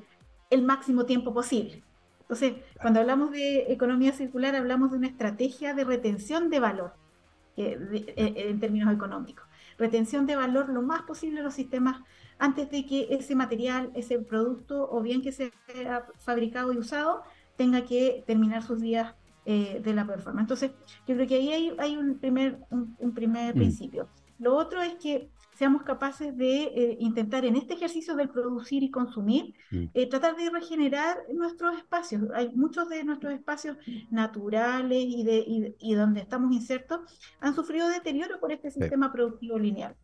el 0.50 0.64
máximo 0.64 1.06
tiempo 1.06 1.34
posible. 1.34 1.84
Entonces, 2.22 2.56
cuando 2.82 3.00
hablamos 3.02 3.30
de 3.30 3.72
economía 3.72 4.12
circular, 4.12 4.56
hablamos 4.56 4.90
de 4.90 4.98
una 4.98 5.08
estrategia 5.08 5.76
de 5.76 5.84
retención 5.84 6.50
de 6.50 6.60
valor 6.60 6.94
eh, 7.58 7.78
eh, 8.18 8.34
en 8.36 8.60
términos 8.60 8.92
económicos. 8.92 9.45
Retención 9.78 10.26
de 10.26 10.36
valor 10.36 10.70
lo 10.70 10.82
más 10.82 11.04
posible 11.04 11.40
en 11.40 11.46
los 11.46 11.54
sistemas 11.54 12.02
antes 12.38 12.70
de 12.70 12.86
que 12.86 13.08
ese 13.12 13.36
material, 13.36 13.92
ese 13.96 14.20
producto, 14.20 14.90
o 14.90 15.02
bien 15.02 15.22
que 15.22 15.32
sea 15.32 15.52
fabricado 16.18 16.74
y 16.74 16.78
usado, 16.78 17.24
tenga 17.56 17.86
que 17.86 18.24
terminar 18.28 18.64
sus 18.64 18.82
días 18.82 19.16
eh, 19.46 19.82
de 19.84 19.94
la 19.94 20.06
performance. 20.06 20.44
Entonces, 20.44 20.72
yo 21.08 21.16
creo 21.16 21.28
que 21.28 21.36
ahí 21.36 21.76
hay, 21.78 21.98
un 21.98 22.18
primer, 22.18 22.60
un, 22.70 23.14
primer 23.14 23.56
mm. 23.56 23.58
principio. 23.58 24.08
Lo 24.40 24.56
otro 24.56 24.82
es 24.82 24.96
que 24.96 25.30
seamos 25.56 25.84
capaces 25.84 26.36
de 26.38 26.64
eh, 26.64 26.98
intentar 27.00 27.46
en 27.46 27.56
este 27.56 27.74
ejercicio 27.74 28.16
del 28.16 28.30
producir 28.30 28.84
y 28.84 28.92
consumir, 28.92 29.56
mm. 29.72 29.86
eh, 29.94 30.10
tratar 30.10 30.36
de 30.36 30.50
regenerar 30.50 31.18
nuestros 31.34 31.78
espacios. 31.78 32.24
Hay 32.34 32.52
muchos 32.54 32.90
de 32.90 33.04
nuestros 33.04 33.34
espacios 33.34 33.78
naturales 34.12 35.04
y, 35.08 35.24
de, 35.24 35.76
y, 35.80 35.94
donde 35.94 36.22
estamos 36.22 36.54
insertos 36.54 37.00
han 37.40 37.56
sufrido 37.56 37.88
deterioro 37.88 38.40
por 38.40 38.52
este 38.52 38.70
sistema 38.70 39.12
productivo 39.12 39.58
lineal. 39.58 39.96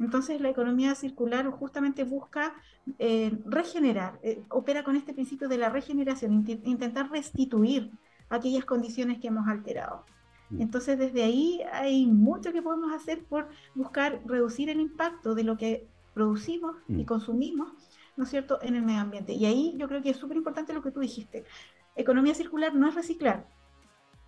Entonces, 0.00 0.40
la 0.40 0.48
economía 0.48 0.94
circular 0.94 1.46
justamente 1.50 2.04
busca 2.04 2.54
eh, 2.98 3.32
regenerar, 3.44 4.18
eh, 4.22 4.42
opera 4.48 4.82
con 4.82 4.96
este 4.96 5.12
principio 5.12 5.46
de 5.46 5.58
la 5.58 5.68
regeneración, 5.68 6.32
intentar 6.64 7.10
restituir 7.10 7.90
aquellas 8.30 8.64
condiciones 8.64 9.18
que 9.20 9.28
hemos 9.28 9.46
alterado. 9.46 10.06
Mm. 10.50 10.62
Entonces, 10.62 10.98
desde 10.98 11.22
ahí 11.22 11.62
hay 11.72 12.06
mucho 12.06 12.52
que 12.52 12.62
podemos 12.62 12.92
hacer 12.92 13.24
por 13.24 13.48
buscar 13.74 14.20
reducir 14.26 14.68
el 14.70 14.80
impacto 14.80 15.34
de 15.34 15.44
lo 15.44 15.56
que 15.56 15.88
producimos 16.14 16.76
y 16.88 17.02
mm. 17.02 17.04
consumimos, 17.04 17.72
¿no 18.16 18.24
es 18.24 18.30
cierto?, 18.30 18.58
en 18.62 18.74
el 18.74 18.82
medio 18.82 19.00
ambiente. 19.00 19.32
Y 19.32 19.46
ahí 19.46 19.74
yo 19.76 19.88
creo 19.88 20.02
que 20.02 20.10
es 20.10 20.16
súper 20.16 20.36
importante 20.36 20.72
lo 20.72 20.82
que 20.82 20.90
tú 20.90 21.00
dijiste. 21.00 21.44
Economía 21.96 22.34
circular 22.34 22.74
no 22.74 22.88
es 22.88 22.94
reciclar. 22.94 23.46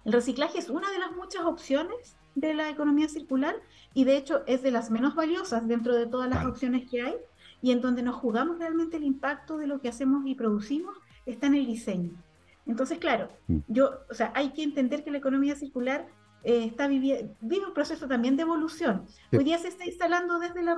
El 0.05 0.13
reciclaje 0.13 0.59
es 0.59 0.69
una 0.69 0.91
de 0.91 0.99
las 0.99 1.13
muchas 1.13 1.45
opciones 1.45 2.17
de 2.35 2.55
la 2.55 2.71
economía 2.71 3.09
circular 3.09 3.55
y 3.95 4.05
de 4.05 4.17
hecho 4.17 4.43
es 4.47 4.63
de 4.63 4.71
las 4.71 4.91
menos 4.91 5.15
valiosas 5.15 5.69
dentro 5.69 5.95
de 5.95 6.07
todas 6.07 6.29
las 6.29 6.45
opciones 6.47 6.91
que 6.91 7.03
hay 7.03 7.15
y 7.61 7.71
en 7.71 7.81
donde 7.81 8.03
nos 8.03 8.17
jugamos 8.17 8.59
realmente 8.59 8.97
el 8.97 9.05
impacto 9.05 9.59
de 9.59 9.67
lo 9.67 9.81
que 9.81 9.89
hacemos 9.89 10.27
y 10.27 10.35
producimos 10.35 10.97
está 11.27 11.47
en 11.47 11.55
el 11.55 11.67
diseño. 11.67 12.11
Entonces, 12.67 12.99
claro, 12.99 13.29
mm. 13.49 13.59
yo, 13.69 14.01
o 14.11 14.15
sea, 14.15 14.33
hay 14.35 14.51
que 14.51 14.63
entender 14.63 15.05
que 15.05 15.11
la 15.11 15.19
economía 15.19 15.55
circular 15.57 16.07
eh, 16.45 16.65
está 16.65 16.89
viviendo, 16.89 17.35
vive 17.41 17.67
un 17.67 17.75
proceso 17.75 18.09
también 18.09 18.37
de 18.37 18.43
evolución. 18.43 19.07
Hoy 19.33 19.45
día 19.45 19.59
se 19.59 19.69
está 19.69 19.85
instalando 19.85 20.39
desde, 20.39 20.63
la 20.63 20.77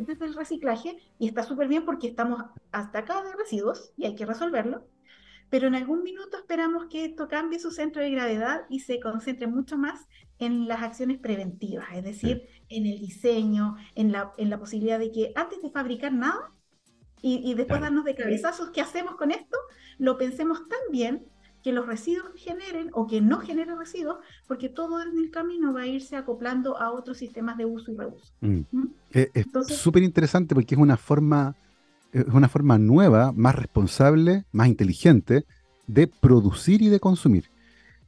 desde 0.00 0.26
el 0.26 0.34
reciclaje 0.34 0.98
y 1.18 1.28
está 1.28 1.42
súper 1.42 1.68
bien 1.68 1.84
porque 1.84 2.08
estamos 2.08 2.42
hasta 2.72 3.00
acá 3.00 3.22
de 3.22 3.34
residuos 3.34 3.92
y 3.96 4.06
hay 4.06 4.14
que 4.14 4.26
resolverlo 4.26 4.84
pero 5.50 5.68
en 5.68 5.74
algún 5.74 6.02
minuto 6.02 6.36
esperamos 6.36 6.86
que 6.86 7.04
esto 7.04 7.28
cambie 7.28 7.58
su 7.58 7.70
centro 7.70 8.02
de 8.02 8.10
gravedad 8.10 8.62
y 8.68 8.80
se 8.80 9.00
concentre 9.00 9.46
mucho 9.46 9.78
más 9.78 10.06
en 10.38 10.68
las 10.68 10.82
acciones 10.82 11.18
preventivas, 11.18 11.86
es 11.94 12.04
decir, 12.04 12.48
en 12.68 12.86
el 12.86 12.98
diseño, 12.98 13.76
en 13.94 14.12
la, 14.12 14.32
en 14.36 14.50
la 14.50 14.58
posibilidad 14.58 14.98
de 14.98 15.10
que 15.10 15.32
antes 15.34 15.62
de 15.62 15.70
fabricar 15.70 16.12
nada 16.12 16.52
y, 17.22 17.54
después 17.54 17.80
darnos 17.80 18.04
de 18.04 18.14
cabezazos 18.14 18.70
qué 18.70 18.80
hacemos 18.80 19.16
con 19.16 19.32
esto, 19.32 19.56
lo 19.98 20.16
pensemos 20.16 20.60
tan 20.68 20.78
bien 20.92 21.24
que 21.62 21.72
los 21.72 21.86
residuos 21.86 22.30
generen 22.36 22.90
o 22.92 23.08
que 23.08 23.20
no 23.20 23.40
generen 23.40 23.76
residuos, 23.78 24.18
porque 24.46 24.68
todo 24.68 25.02
en 25.02 25.18
el 25.18 25.30
camino 25.32 25.72
va 25.72 25.82
a 25.82 25.86
irse 25.86 26.14
acoplando 26.14 26.78
a 26.78 26.92
otros 26.92 27.16
sistemas 27.16 27.56
de 27.56 27.64
uso 27.64 27.90
y 27.90 27.96
reuso. 27.96 28.32
Mm. 28.40 28.60
¿Mm? 28.70 28.88
Eh, 29.12 29.30
es 29.34 29.46
súper 29.76 30.04
interesante 30.04 30.54
porque 30.54 30.76
es 30.76 30.80
una 30.80 30.96
forma 30.96 31.56
es 32.12 32.34
una 32.34 32.48
forma 32.48 32.78
nueva, 32.78 33.32
más 33.32 33.54
responsable, 33.54 34.44
más 34.52 34.68
inteligente 34.68 35.44
de 35.86 36.06
producir 36.06 36.82
y 36.82 36.88
de 36.88 37.00
consumir, 37.00 37.50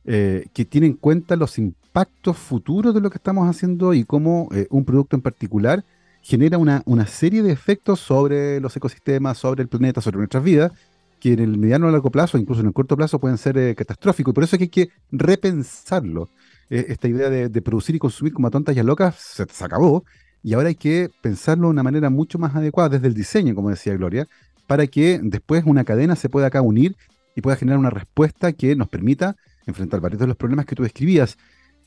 eh, 0.05 0.47
que 0.53 0.64
tiene 0.64 0.87
en 0.87 0.94
cuenta 0.94 1.37
los 1.37 1.59
impactos 1.59 2.37
futuros 2.37 2.94
de 2.94 3.01
lo 3.01 3.11
que 3.11 3.18
estamos 3.18 3.49
haciendo 3.49 3.94
y 3.94 4.05
cómo 4.05 4.49
eh, 4.53 4.66
un 4.71 4.85
producto 4.85 5.16
en 5.16 5.23
particular 5.23 5.85
genera 6.22 6.59
una, 6.59 6.83
una, 6.87 7.07
serie 7.07 7.42
de 7.42 7.52
efectos 7.52 8.00
sobre 8.00 8.61
los 8.61 8.76
ecosistemas, 8.76 9.38
sobre 9.38 9.62
el 9.62 9.68
planeta, 9.68 10.00
sobre 10.00 10.18
nuestras 10.18 10.42
vidas, 10.42 10.72
que 11.20 11.33
en 11.33 11.40
el 11.40 11.59
mediano 11.59 11.88
o 11.88 11.90
largo 11.90 12.11
plazo, 12.11 12.38
incluso 12.38 12.61
en 12.61 12.68
el 12.68 12.72
corto 12.72 12.96
plazo, 12.96 13.18
pueden 13.18 13.38
ser 13.38 13.57
eh, 13.59 13.74
catastróficos. 13.74 14.35
Por 14.35 14.44
eso 14.44 14.57
hay 14.59 14.68
que 14.68 14.90
repensarlo. 15.11 16.31
esta 16.70 17.09
idea 17.09 17.31
de, 17.31 17.48
de, 17.48 17.62
producir 17.62 17.96
y 17.96 17.98
consumir 17.98 18.33
como 18.33 18.48
a 18.48 18.50
tontas 18.50 18.76
y 18.76 18.78
a 18.81 18.85
locas 18.85 19.16
se, 19.16 19.46
se 19.50 19.64
acabó 19.64 20.04
y 20.42 20.54
ahora 20.54 20.68
hay 20.68 20.74
que 20.74 21.11
pensarlo 21.20 21.66
de 21.66 21.72
una 21.72 21.83
manera 21.83 22.11
mucho 22.11 22.38
más 22.38 22.54
adecuada 22.54 22.90
desde 22.90 23.09
el 23.09 23.14
diseño, 23.14 23.54
como 23.54 23.70
decía 23.70 23.94
Gloria, 23.94 24.28
para 24.66 24.87
que 24.87 25.20
después 25.22 25.64
una 25.66 25.85
cadena 25.85 26.16
se 26.16 26.28
pueda 26.28 26.46
acá 26.46 26.62
unir 26.62 26.96
y 27.35 27.40
pueda 27.40 27.57
generar 27.57 27.78
una 27.78 27.90
respuesta 27.90 28.52
que 28.52 28.76
nos 28.76 28.88
permita 28.88 29.37
enfrentar 29.66 30.00
varios 30.00 30.20
de 30.20 30.26
los 30.26 30.37
problemas 30.37 30.66
que 30.66 30.74
tú 30.74 30.83
describías. 30.83 31.37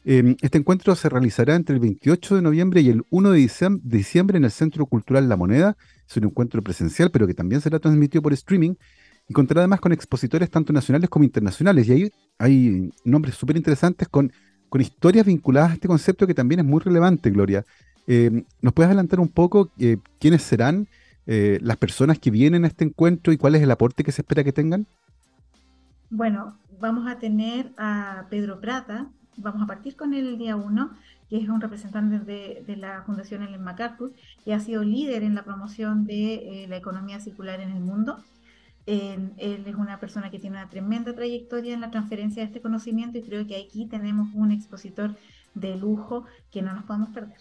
Em, 0.03 0.35
este 0.41 0.57
encuentro 0.57 0.95
se 0.95 1.09
realizará 1.09 1.55
entre 1.55 1.75
el 1.75 1.81
28 1.81 2.35
de 2.35 2.41
noviembre 2.41 2.81
y 2.81 2.89
el 2.89 3.03
1 3.11 3.31
de 3.31 3.49
diciembre 3.83 4.37
en 4.37 4.45
el 4.45 4.51
Centro 4.51 4.85
Cultural 4.85 5.29
La 5.29 5.37
Moneda. 5.37 5.77
Es 6.07 6.17
un 6.17 6.25
encuentro 6.25 6.61
presencial, 6.61 7.11
pero 7.11 7.27
que 7.27 7.33
también 7.33 7.61
será 7.61 7.79
transmitido 7.79 8.21
por 8.21 8.33
streaming 8.33 8.75
y 9.27 9.33
contará 9.33 9.61
además 9.61 9.79
con 9.79 9.91
expositores 9.91 10.49
tanto 10.49 10.73
nacionales 10.73 11.09
como 11.09 11.23
internacionales. 11.23 11.87
Y 11.87 11.91
ahí 11.91 12.11
hay 12.39 12.89
nombres 13.05 13.35
súper 13.35 13.57
interesantes 13.57 14.07
con, 14.07 14.31
historias 14.79 15.25
vinculadas 15.25 15.71
a 15.71 15.73
este 15.73 15.87
concepto 15.87 16.25
que 16.25 16.33
también 16.33 16.59
es 16.59 16.65
muy 16.65 16.79
relevante, 16.79 17.29
Gloria. 17.29 17.65
Eh, 18.07 18.43
¿Nos 18.61 18.73
puedes 18.73 18.87
adelantar 18.87 19.19
un 19.19 19.27
poco 19.27 19.69
eh, 19.77 19.97
quiénes 20.19 20.41
serán 20.41 20.87
eh, 21.27 21.59
las 21.61 21.77
personas 21.77 22.19
que 22.19 22.31
vienen 22.31 22.63
a 22.63 22.67
este 22.67 22.85
encuentro 22.85 23.31
y 23.31 23.37
cuál 23.37 23.55
es 23.55 23.61
el 23.61 23.69
aporte 23.69 24.03
que 24.03 24.11
se 24.11 24.21
espera 24.21 24.43
que 24.43 24.53
tengan? 24.53 24.87
Bueno, 26.09 26.57
vamos 26.79 27.09
a 27.09 27.19
tener 27.19 27.71
a 27.77 28.25
Pedro 28.29 28.59
Prata, 28.59 29.09
vamos 29.37 29.61
a 29.61 29.67
partir 29.67 29.95
con 29.95 30.13
el 30.13 30.37
día 30.37 30.55
1, 30.55 30.91
que 31.29 31.37
es 31.37 31.49
un 31.49 31.61
representante 31.61 32.19
de, 32.19 32.75
la 32.77 33.03
Fundación 33.03 33.43
Ellen 33.43 33.63
MacArthur, 33.63 34.13
que 34.43 34.53
ha 34.53 34.59
sido 34.59 34.83
líder 34.83 35.23
en 35.23 35.35
la 35.35 35.43
promoción 35.43 36.05
de 36.05 36.65
la 36.69 36.77
economía 36.77 37.19
circular 37.19 37.59
en 37.59 37.71
el 37.71 37.79
mundo. 37.79 38.23
él 38.85 39.33
es 39.37 39.75
una 39.75 39.99
persona 39.99 40.29
que 40.31 40.39
tiene 40.39 40.57
una 40.57 40.69
tremenda 40.69 41.13
trayectoria 41.13 41.73
en 41.73 41.81
la 41.81 41.91
transferencia 41.91 42.41
de 42.41 42.47
este 42.47 42.61
conocimiento 42.61 43.17
y 43.17 43.23
creo 43.23 43.47
que 43.47 43.55
aquí 43.55 43.85
tenemos 43.87 44.29
un 44.33 44.51
expositor 44.51 45.15
de 45.53 45.75
lujo 45.75 46.25
que 46.51 46.61
no 46.61 46.73
nos 46.73 46.83
podemos 46.85 47.09
perder. 47.09 47.37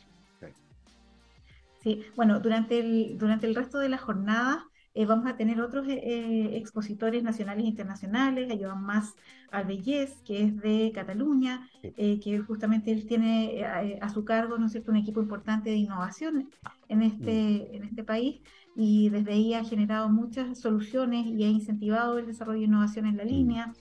Sí, 1.82 2.02
bueno, 2.14 2.40
durante 2.40 2.78
el, 2.78 3.16
durante 3.18 3.46
el 3.46 3.54
resto 3.54 3.78
de 3.78 3.88
la 3.88 3.96
jornada 3.96 4.66
eh, 4.92 5.06
vamos 5.06 5.26
a 5.26 5.36
tener 5.36 5.60
otros 5.60 5.86
eh, 5.88 6.00
eh, 6.02 6.56
expositores 6.56 7.22
nacionales 7.22 7.64
e 7.64 7.68
internacionales, 7.68 8.50
a 8.50 8.56
Joan 8.58 8.82
Mas 8.82 9.14
Albellés, 9.52 10.16
que 10.24 10.42
es 10.42 10.56
de 10.60 10.90
Cataluña, 10.92 11.68
que 11.82 12.42
justamente 12.46 12.90
él 12.90 13.06
tiene 13.06 13.64
a, 13.64 14.08
su 14.08 14.24
cargo 14.24 14.58
¿no 14.58 14.66
es 14.66 14.72
cierto? 14.72 14.90
un 14.90 14.96
equipo 14.96 15.20
importante 15.20 15.70
de 15.70 15.76
innovación 15.76 16.50
en 16.88 17.02
este, 17.02 17.68
mm. 17.70 17.74
en 17.74 17.84
este 17.84 18.04
país 18.04 18.40
y 18.76 19.08
desde 19.10 19.32
ahí 19.32 19.54
ha 19.54 19.64
generado 19.64 20.08
muchas 20.08 20.58
soluciones 20.58 21.26
y 21.26 21.42
ha 21.44 21.48
incentivado 21.48 22.18
el 22.18 22.26
desarrollo 22.26 22.60
de 22.60 22.66
innovación 22.66 23.06
en 23.06 23.16
la 23.16 23.24
mm. 23.24 23.28
línea. 23.28 23.72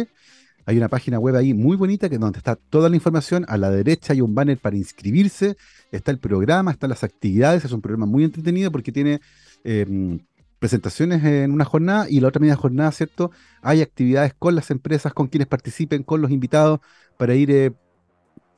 Hay 0.68 0.76
una 0.76 0.88
página 0.88 1.18
web 1.18 1.34
ahí 1.34 1.54
muy 1.54 1.76
bonita 1.76 2.08
que 2.08 2.18
donde 2.18 2.38
está 2.38 2.54
toda 2.54 2.88
la 2.88 2.96
información. 2.96 3.44
A 3.48 3.56
la 3.56 3.70
derecha 3.70 4.12
hay 4.12 4.20
un 4.20 4.34
banner 4.34 4.58
para 4.58 4.76
inscribirse. 4.76 5.56
Está 5.90 6.10
el 6.10 6.18
programa, 6.18 6.70
están 6.70 6.90
las 6.90 7.02
actividades. 7.04 7.64
Es 7.64 7.72
un 7.72 7.80
programa 7.80 8.06
muy 8.06 8.22
entretenido 8.22 8.70
porque 8.70 8.92
tiene 8.92 9.20
Em, 9.64 10.20
presentaciones 10.58 11.22
en 11.24 11.52
una 11.52 11.64
jornada 11.64 12.06
y 12.10 12.18
la 12.18 12.28
otra 12.28 12.40
media 12.40 12.56
jornada, 12.56 12.90
¿cierto? 12.90 13.30
Hay 13.62 13.80
actividades 13.80 14.34
con 14.36 14.56
las 14.56 14.72
empresas, 14.72 15.12
con 15.12 15.28
quienes 15.28 15.46
participen, 15.46 16.02
con 16.02 16.20
los 16.20 16.32
invitados, 16.32 16.80
para 17.16 17.34
ir, 17.36 17.50
eh, 17.52 17.72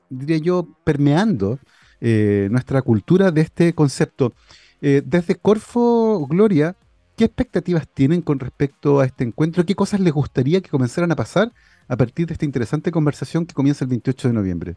diría 0.09 0.38
yo, 0.38 0.66
permeando 0.83 1.59
eh, 2.01 2.49
nuestra 2.51 2.81
cultura 2.81 3.31
de 3.31 3.42
este 3.42 3.75
concepto. 3.75 4.33
Eh, 4.81 5.03
desde 5.05 5.35
Corfo, 5.35 6.27
Gloria, 6.27 6.75
¿qué 7.16 7.25
expectativas 7.25 7.87
tienen 7.87 8.23
con 8.23 8.38
respecto 8.38 9.01
a 9.01 9.05
este 9.05 9.25
encuentro? 9.25 9.66
¿Qué 9.66 9.75
cosas 9.75 10.01
les 10.01 10.14
gustaría 10.14 10.62
que 10.62 10.70
comenzaran 10.70 11.12
a 11.12 11.16
pasar 11.16 11.53
a 11.90 11.96
partir 11.96 12.29
de 12.29 12.35
esta 12.35 12.44
interesante 12.44 12.92
conversación 12.92 13.44
que 13.44 13.53
comienza 13.53 13.85
el 13.85 13.88
28 13.88 14.29
de 14.29 14.35
noviembre? 14.35 14.76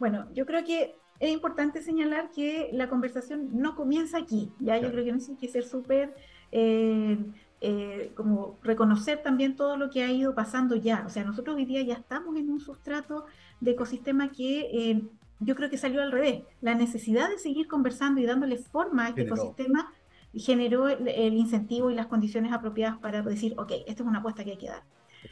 Bueno, 0.00 0.26
yo 0.32 0.46
creo 0.46 0.64
que 0.64 0.96
es 1.20 1.30
importante 1.30 1.82
señalar 1.82 2.30
que 2.30 2.70
la 2.72 2.88
conversación 2.88 3.50
no 3.52 3.76
comienza 3.76 4.16
aquí, 4.16 4.50
ya 4.58 4.78
yo 4.78 4.90
creo 4.90 5.04
que 5.04 5.12
hay 5.12 5.36
que 5.38 5.48
ser 5.48 5.64
súper, 5.64 6.14
eh, 6.50 7.18
eh, 7.60 8.12
como 8.16 8.58
reconocer 8.62 9.22
también 9.22 9.54
todo 9.54 9.76
lo 9.76 9.90
que 9.90 10.02
ha 10.02 10.10
ido 10.10 10.34
pasando 10.34 10.76
ya, 10.76 11.04
o 11.06 11.10
sea, 11.10 11.24
nosotros 11.24 11.56
hoy 11.56 11.66
día 11.66 11.82
ya 11.82 11.94
estamos 11.94 12.36
en 12.38 12.48
un 12.48 12.58
sustrato 12.58 13.26
de 13.60 13.72
ecosistema 13.72 14.32
que 14.32 14.60
eh, 14.72 15.02
yo 15.40 15.54
creo 15.54 15.68
que 15.68 15.76
salió 15.76 16.00
al 16.00 16.10
revés, 16.10 16.42
la 16.62 16.74
necesidad 16.74 17.28
de 17.28 17.38
seguir 17.38 17.68
conversando 17.68 18.22
y 18.22 18.24
dándole 18.24 18.56
forma 18.56 19.04
a 19.04 19.08
este 19.10 19.22
ecosistema 19.22 19.92
generó 20.32 20.88
el, 20.88 21.06
el, 21.06 21.34
incentivo 21.34 21.90
y 21.90 21.94
las 21.94 22.06
condiciones 22.06 22.50
apropiadas 22.50 22.98
para 22.98 23.20
decir, 23.20 23.54
ok, 23.58 23.72
esta 23.86 24.02
es 24.02 24.08
una 24.08 24.20
apuesta 24.20 24.42
que 24.42 24.52
hay 24.52 24.58
que 24.58 24.68
dar. 24.68 24.82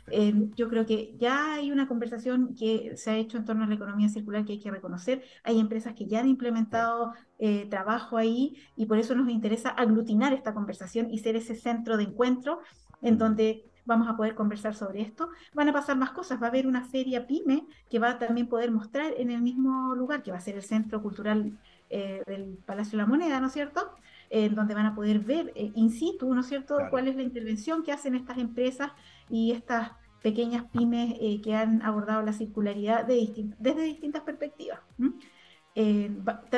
Em, 0.08 0.50
yo 0.54 0.68
creo 0.68 0.86
que 0.86 1.14
ya 1.18 1.54
hay 1.54 1.70
una 1.70 1.88
conversación 1.88 2.54
que 2.54 2.96
se 2.96 3.10
ha 3.10 3.16
hecho 3.16 3.36
en 3.38 3.44
torno 3.44 3.64
a 3.64 3.66
la 3.66 3.74
economía 3.74 4.08
circular 4.08 4.44
que 4.44 4.52
hay 4.52 4.60
que 4.60 4.70
reconocer. 4.70 5.22
Hay 5.44 5.58
empresas 5.58 5.94
que 5.94 6.06
ya 6.06 6.20
han 6.20 6.28
implementado 6.28 7.12
eh, 7.38 7.66
trabajo 7.70 8.16
ahí 8.16 8.56
y 8.76 8.86
por 8.86 8.98
eso 8.98 9.14
nos 9.14 9.28
interesa 9.28 9.70
aglutinar 9.70 10.32
esta 10.32 10.54
conversación 10.54 11.10
y 11.10 11.18
ser 11.18 11.36
ese 11.36 11.54
centro 11.54 11.96
de 11.96 12.04
encuentro 12.04 12.60
en 13.02 13.18
donde 13.18 13.64
vamos 13.84 14.08
a 14.08 14.16
poder 14.16 14.34
conversar 14.34 14.74
sobre 14.74 15.00
esto. 15.00 15.30
Van 15.54 15.68
a 15.68 15.72
pasar 15.72 15.96
más 15.96 16.10
cosas, 16.10 16.40
va 16.40 16.46
a 16.46 16.50
haber 16.50 16.66
una 16.66 16.84
feria 16.84 17.26
PYME 17.26 17.66
que 17.90 17.98
va 17.98 18.10
a 18.10 18.18
también 18.18 18.48
poder 18.48 18.70
mostrar 18.70 19.12
en 19.16 19.30
el 19.30 19.42
mismo 19.42 19.94
lugar, 19.94 20.22
que 20.22 20.30
va 20.30 20.38
a 20.38 20.40
ser 20.40 20.56
el 20.56 20.62
Centro 20.62 21.02
Cultural 21.02 21.52
eh, 21.90 22.22
del 22.26 22.58
Palacio 22.64 22.92
de 22.92 23.04
la 23.04 23.06
Moneda, 23.06 23.40
¿no 23.40 23.48
es 23.48 23.52
cierto? 23.52 23.94
En 24.30 24.54
donde 24.54 24.74
van 24.74 24.86
a 24.86 24.94
poder 24.94 25.20
ver 25.20 25.52
eh, 25.54 25.72
in 25.74 25.90
situ, 25.90 26.32
¿no 26.34 26.40
es 26.40 26.46
cierto?, 26.46 26.78
cuál 26.90 27.08
es 27.08 27.16
la 27.16 27.22
intervención 27.22 27.82
que 27.82 27.92
hacen 27.92 28.14
estas 28.14 28.38
empresas 28.38 28.92
y 29.32 29.50
estas 29.52 29.92
pequeñas 30.22 30.66
pymes 30.70 31.14
eh, 31.20 31.40
que 31.42 31.56
han 31.56 31.82
abordado 31.82 32.22
la 32.22 32.34
circularidad 32.34 33.04
de 33.04 33.50
desde 33.58 33.82
distintas 33.82 34.22
perspectivas. 34.22 34.78
Eh, 35.74 36.14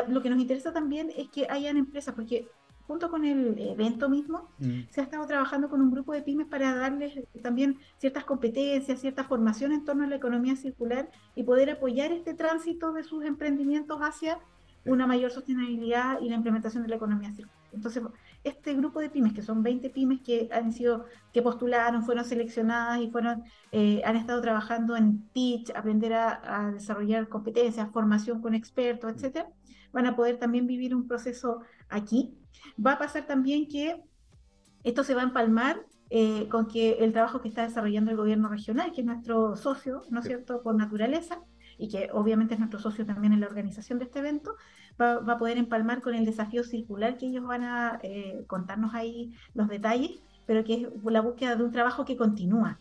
lo 0.08 0.20
que 0.20 0.28
nos 0.28 0.40
interesa 0.40 0.72
también 0.72 1.10
es 1.16 1.28
que 1.28 1.46
hayan 1.48 1.76
empresas, 1.76 2.14
porque 2.14 2.48
junto 2.88 3.08
con 3.10 3.24
el 3.24 3.56
evento 3.58 4.08
mismo, 4.08 4.50
mm. 4.58 4.80
se 4.90 5.00
ha 5.00 5.04
estado 5.04 5.24
trabajando 5.26 5.70
con 5.70 5.80
un 5.80 5.92
grupo 5.92 6.12
de 6.12 6.22
pymes 6.22 6.48
para 6.48 6.74
darles 6.74 7.18
también 7.42 7.78
ciertas 7.96 8.24
competencias, 8.24 9.00
cierta 9.00 9.22
formación 9.22 9.70
en 9.70 9.84
torno 9.84 10.04
a 10.04 10.08
la 10.08 10.16
economía 10.16 10.56
circular 10.56 11.08
y 11.36 11.44
poder 11.44 11.70
apoyar 11.70 12.10
este 12.10 12.34
tránsito 12.34 12.92
de 12.92 13.04
sus 13.04 13.24
emprendimientos 13.24 14.00
hacia 14.00 14.40
una 14.84 15.06
mayor 15.06 15.30
sostenibilidad 15.30 16.20
y 16.20 16.28
la 16.28 16.34
implementación 16.34 16.82
de 16.82 16.90
la 16.90 16.96
economía 16.96 17.32
circular. 17.32 17.56
Entonces, 17.72 18.02
este 18.44 18.74
grupo 18.74 19.00
de 19.00 19.10
pymes, 19.10 19.32
que 19.32 19.42
son 19.42 19.62
20 19.62 19.90
pymes 19.90 20.20
que 20.20 20.48
han 20.52 20.72
sido, 20.72 21.06
que 21.32 21.42
postularon, 21.42 22.04
fueron 22.04 22.24
seleccionadas 22.24 23.00
y 23.00 23.10
fueron, 23.10 23.42
eh, 23.72 24.02
han 24.04 24.16
estado 24.16 24.40
trabajando 24.42 24.96
en 24.96 25.22
pitch, 25.30 25.70
aprender 25.74 26.12
a, 26.12 26.70
desarrollar 26.72 27.28
competencias, 27.28 27.90
formación 27.90 28.42
con 28.42 28.54
expertos, 28.54 29.12
etcétera, 29.12 29.48
van 29.92 30.06
a 30.06 30.14
poder 30.14 30.38
también 30.38 30.66
vivir 30.66 30.94
un 30.94 31.08
proceso 31.08 31.60
aquí. 31.88 32.34
Va 32.84 32.92
a 32.92 32.98
pasar 32.98 33.26
también 33.26 33.66
que 33.66 34.00
esto 34.84 35.04
se 35.04 35.14
va 35.14 35.22
a 35.22 35.24
empalmar 35.24 35.84
eh, 36.10 36.46
con 36.50 36.66
que 36.68 36.92
el 37.00 37.12
trabajo 37.12 37.40
que 37.40 37.48
está 37.48 37.62
desarrollando 37.62 38.10
el 38.10 38.16
gobierno 38.18 38.48
regional, 38.48 38.92
que 38.92 39.00
es 39.00 39.06
nuestro 39.06 39.56
socio, 39.56 40.02
¿no 40.10 40.20
es 40.20 40.26
cierto?, 40.26 40.62
por 40.62 40.74
naturaleza, 40.74 41.40
y 41.78 41.88
que 41.88 42.10
obviamente 42.12 42.54
es 42.54 42.60
nuestro 42.60 42.78
socio 42.78 43.06
también 43.06 43.32
en 43.32 43.40
la 43.40 43.46
organización 43.46 43.98
de 43.98 44.04
este 44.04 44.18
evento, 44.18 44.56
va, 45.00 45.16
a 45.16 45.38
poder 45.38 45.58
empalmar 45.58 46.02
con 46.02 46.14
el 46.14 46.24
desafío 46.24 46.64
circular 46.64 47.16
que 47.16 47.26
ellos 47.26 47.46
van 47.46 47.64
a 47.64 47.98
eh, 48.02 48.44
contarnos 48.46 48.94
ahí 48.94 49.32
los 49.54 49.68
detalles, 49.68 50.20
pero 50.46 50.64
que 50.64 50.74
es 50.74 50.88
la 51.04 51.20
búsqueda 51.20 51.56
de 51.56 51.64
un 51.64 51.72
trabajo 51.72 52.04
que 52.04 52.16
continúa. 52.16 52.78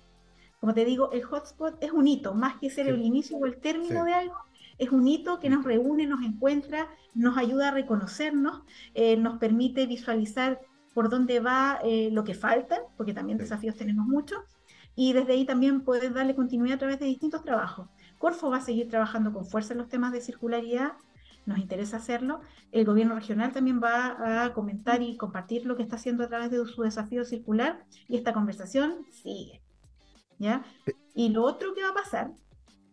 Como 0.59 0.73
te 0.73 0.85
digo, 0.85 1.11
el 1.11 1.23
hotspot 1.23 1.81
es 1.83 1.91
un 1.91 2.07
hito, 2.07 2.33
más 2.33 2.55
que 2.57 2.69
ser 2.69 2.87
el 2.87 3.01
inicio 3.01 3.37
o 3.37 3.45
el 3.45 3.57
término 3.57 4.05
de 4.05 4.13
algo, 4.13 4.35
es 4.77 4.91
un 4.91 5.07
hito 5.07 5.39
que 5.39 5.49
nos 5.49 5.63
reúne, 5.63 6.07
nos 6.07 6.23
encuentra, 6.23 6.87
nos 7.13 7.37
ayuda 7.37 7.69
a 7.69 7.71
reconocernos, 7.71 8.61
eh, 8.93 9.17
nos 9.17 9.37
permite 9.37 9.85
visualizar 9.85 10.61
por 10.93 11.09
dónde 11.09 11.39
va 11.39 11.79
eh, 11.83 12.09
lo 12.11 12.23
que 12.23 12.33
falta, 12.33 12.81
porque 12.97 13.13
también 13.13 13.37
desafíos 13.37 13.75
tenemos 13.75 14.05
muchos, 14.07 14.39
y 14.95 15.13
desde 15.13 15.33
ahí 15.33 15.45
también 15.45 15.81
poder 15.81 16.13
darle 16.13 16.35
continuidad 16.35 16.75
a 16.75 16.79
través 16.79 16.99
de 16.99 17.07
distintos 17.07 17.43
trabajos. 17.43 17.89
Corfo 18.17 18.49
va 18.49 18.57
a 18.57 18.61
seguir 18.61 18.89
trabajando 18.89 19.33
con 19.33 19.45
fuerza 19.45 19.73
en 19.73 19.79
los 19.79 19.89
temas 19.89 20.11
de 20.11 20.21
circularidad, 20.21 20.93
nos 21.45 21.59
interesa 21.59 21.97
hacerlo. 21.97 22.41
El 22.71 22.85
gobierno 22.85 23.15
regional 23.15 23.51
también 23.51 23.81
va 23.81 24.43
a 24.43 24.53
comentar 24.53 25.01
y 25.01 25.17
compartir 25.17 25.65
lo 25.65 25.75
que 25.75 25.83
está 25.83 25.95
haciendo 25.95 26.23
a 26.23 26.27
través 26.29 26.51
de 26.51 26.65
su 26.65 26.81
desafío 26.81 27.25
circular 27.25 27.85
y 28.07 28.17
esta 28.17 28.33
conversación 28.33 29.05
sigue. 29.11 29.61
¿ya? 30.39 30.63
Y 31.13 31.29
lo 31.29 31.43
otro 31.43 31.73
que 31.73 31.83
va 31.83 31.89
a 31.89 31.93
pasar 31.93 32.31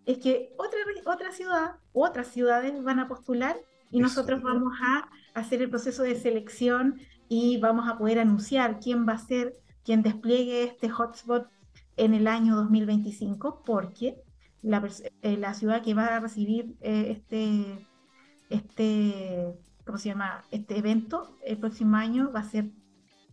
es 0.06 0.18
que 0.18 0.52
otra, 0.58 0.78
otra 1.06 1.32
ciudad, 1.32 1.76
otras 1.92 2.28
ciudades 2.28 2.82
van 2.82 2.98
a 2.98 3.08
postular 3.08 3.56
y 3.90 4.00
nosotros 4.00 4.42
vamos 4.42 4.72
a 4.82 5.08
hacer 5.34 5.62
el 5.62 5.70
proceso 5.70 6.02
de 6.02 6.14
selección 6.14 7.00
y 7.28 7.58
vamos 7.58 7.88
a 7.88 7.98
poder 7.98 8.18
anunciar 8.18 8.80
quién 8.80 9.06
va 9.06 9.14
a 9.14 9.18
ser 9.18 9.54
quien 9.84 10.02
despliegue 10.02 10.64
este 10.64 10.88
hotspot 10.88 11.48
en 11.96 12.14
el 12.14 12.26
año 12.26 12.56
2025, 12.56 13.62
porque 13.64 14.22
la, 14.62 14.86
eh, 15.22 15.36
la 15.36 15.54
ciudad 15.54 15.82
que 15.82 15.94
va 15.94 16.06
a 16.06 16.20
recibir 16.20 16.76
eh, 16.80 17.06
este, 17.10 17.86
este, 18.50 19.54
¿cómo 19.86 19.98
se 19.98 20.08
llama? 20.10 20.44
Este 20.50 20.76
evento 20.76 21.36
el 21.44 21.58
próximo 21.58 21.96
año 21.96 22.30
va 22.32 22.40
a 22.40 22.44
ser 22.44 22.66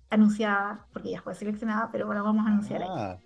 anunciada, 0.09 0.85
porque 0.93 1.11
ya 1.11 1.21
fue 1.21 1.35
seleccionada, 1.35 1.89
pero 1.91 2.05
ahora 2.05 2.21
vamos 2.21 2.45
a 2.45 2.49
anunciar 2.49 2.83
ah. 2.87 3.19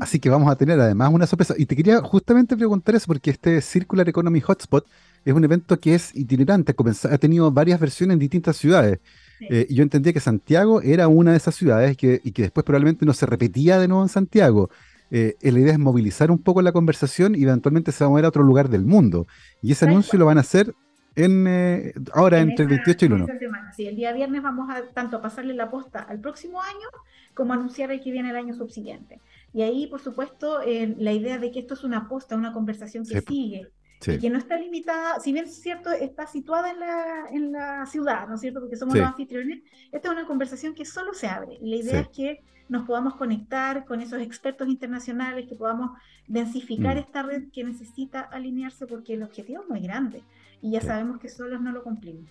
Así 0.00 0.18
que 0.18 0.30
vamos 0.30 0.50
a 0.50 0.56
tener 0.56 0.80
además 0.80 1.12
una 1.12 1.26
sorpresa. 1.26 1.54
Y 1.56 1.66
te 1.66 1.76
quería 1.76 2.00
justamente 2.00 2.56
preguntar 2.56 2.94
eso, 2.94 3.06
porque 3.06 3.30
este 3.30 3.60
Circular 3.60 4.08
Economy 4.08 4.40
Hotspot 4.40 4.86
es 5.24 5.34
un 5.34 5.44
evento 5.44 5.78
que 5.78 5.94
es 5.94 6.14
itinerante, 6.14 6.74
ha 7.10 7.18
tenido 7.18 7.50
varias 7.50 7.78
versiones 7.78 8.14
en 8.14 8.18
distintas 8.20 8.56
ciudades. 8.56 9.00
Eh, 9.40 9.66
y 9.68 9.74
yo 9.74 9.82
entendía 9.82 10.12
que 10.12 10.20
Santiago 10.20 10.80
era 10.80 11.08
una 11.08 11.32
de 11.32 11.36
esas 11.36 11.54
ciudades 11.54 11.96
que, 11.96 12.20
y 12.24 12.32
que 12.32 12.42
después 12.42 12.64
probablemente 12.64 13.04
no 13.04 13.12
se 13.12 13.26
repetía 13.26 13.78
de 13.78 13.88
nuevo 13.88 14.02
en 14.02 14.08
Santiago. 14.08 14.70
Eh, 15.10 15.36
la 15.40 15.58
idea 15.58 15.72
es 15.72 15.78
movilizar 15.78 16.30
un 16.30 16.38
poco 16.38 16.62
la 16.62 16.72
conversación 16.72 17.34
y 17.34 17.42
eventualmente 17.42 17.92
se 17.92 18.04
va 18.04 18.08
a 18.08 18.10
mover 18.10 18.24
a 18.24 18.28
otro 18.28 18.42
lugar 18.42 18.68
del 18.68 18.84
mundo. 18.84 19.26
Y 19.62 19.72
ese 19.72 19.86
anuncio 19.86 20.18
lo 20.18 20.26
van 20.26 20.38
a 20.38 20.40
hacer 20.40 20.74
en, 21.14 21.46
eh, 21.46 21.94
ahora 22.12 22.40
entre 22.40 22.64
el 22.64 22.70
28 22.70 23.04
y 23.04 23.08
el 23.08 23.14
1. 23.14 23.26
Sí, 23.74 23.86
el 23.86 23.96
día 23.96 24.12
viernes 24.12 24.42
vamos 24.42 24.68
a 24.70 24.82
tanto 24.92 25.20
pasarle 25.20 25.54
la 25.54 25.70
posta 25.70 26.00
al 26.00 26.20
próximo 26.20 26.60
año 26.60 26.88
como 27.34 27.52
anunciar 27.52 27.90
el 27.90 28.00
que 28.00 28.10
viene 28.10 28.30
el 28.30 28.36
año 28.36 28.54
subsiguiente. 28.54 29.20
Y 29.52 29.62
ahí, 29.62 29.86
por 29.86 30.00
supuesto, 30.00 30.60
la 30.98 31.12
idea 31.12 31.38
de 31.38 31.50
que 31.50 31.60
esto 31.60 31.74
es 31.74 31.84
una 31.84 32.08
posta, 32.08 32.36
una 32.36 32.52
conversación 32.52 33.04
que 33.06 33.20
sigue, 33.20 33.70
y 34.06 34.18
que 34.18 34.30
no 34.30 34.38
está 34.38 34.58
limitada, 34.58 35.18
si 35.20 35.32
bien 35.32 35.46
es 35.46 35.60
cierto, 35.60 35.90
está 35.90 36.26
situada 36.26 36.70
en 36.70 36.80
la, 36.80 37.26
en 37.30 37.52
la 37.52 37.86
ciudad, 37.86 38.28
¿no 38.28 38.34
es 38.34 38.40
cierto? 38.40 38.60
Porque 38.60 38.76
somos 38.76 38.94
los 38.94 39.06
anfitriones, 39.06 39.62
esta 39.90 40.08
es 40.08 40.12
una 40.12 40.26
conversación 40.26 40.74
que 40.74 40.84
solo 40.84 41.14
se 41.14 41.26
abre. 41.26 41.58
Y 41.60 41.70
la 41.70 41.76
idea 41.76 42.00
es 42.00 42.08
que 42.08 42.42
nos 42.68 42.86
podamos 42.86 43.14
conectar 43.14 43.84
con 43.84 44.00
esos 44.00 44.20
expertos 44.20 44.68
internacionales, 44.68 45.46
que 45.48 45.54
podamos 45.54 45.90
densificar 46.26 46.96
mm. 46.96 46.98
esta 46.98 47.22
red 47.22 47.44
que 47.52 47.64
necesita 47.64 48.20
alinearse 48.20 48.86
porque 48.86 49.14
el 49.14 49.22
objetivo 49.22 49.62
es 49.62 49.68
muy 49.68 49.80
grande 49.80 50.22
y 50.60 50.72
ya 50.72 50.80
sabemos 50.80 51.20
que 51.20 51.28
solos 51.28 51.60
no 51.60 51.72
lo 51.72 51.82
cumplimos. 51.82 52.24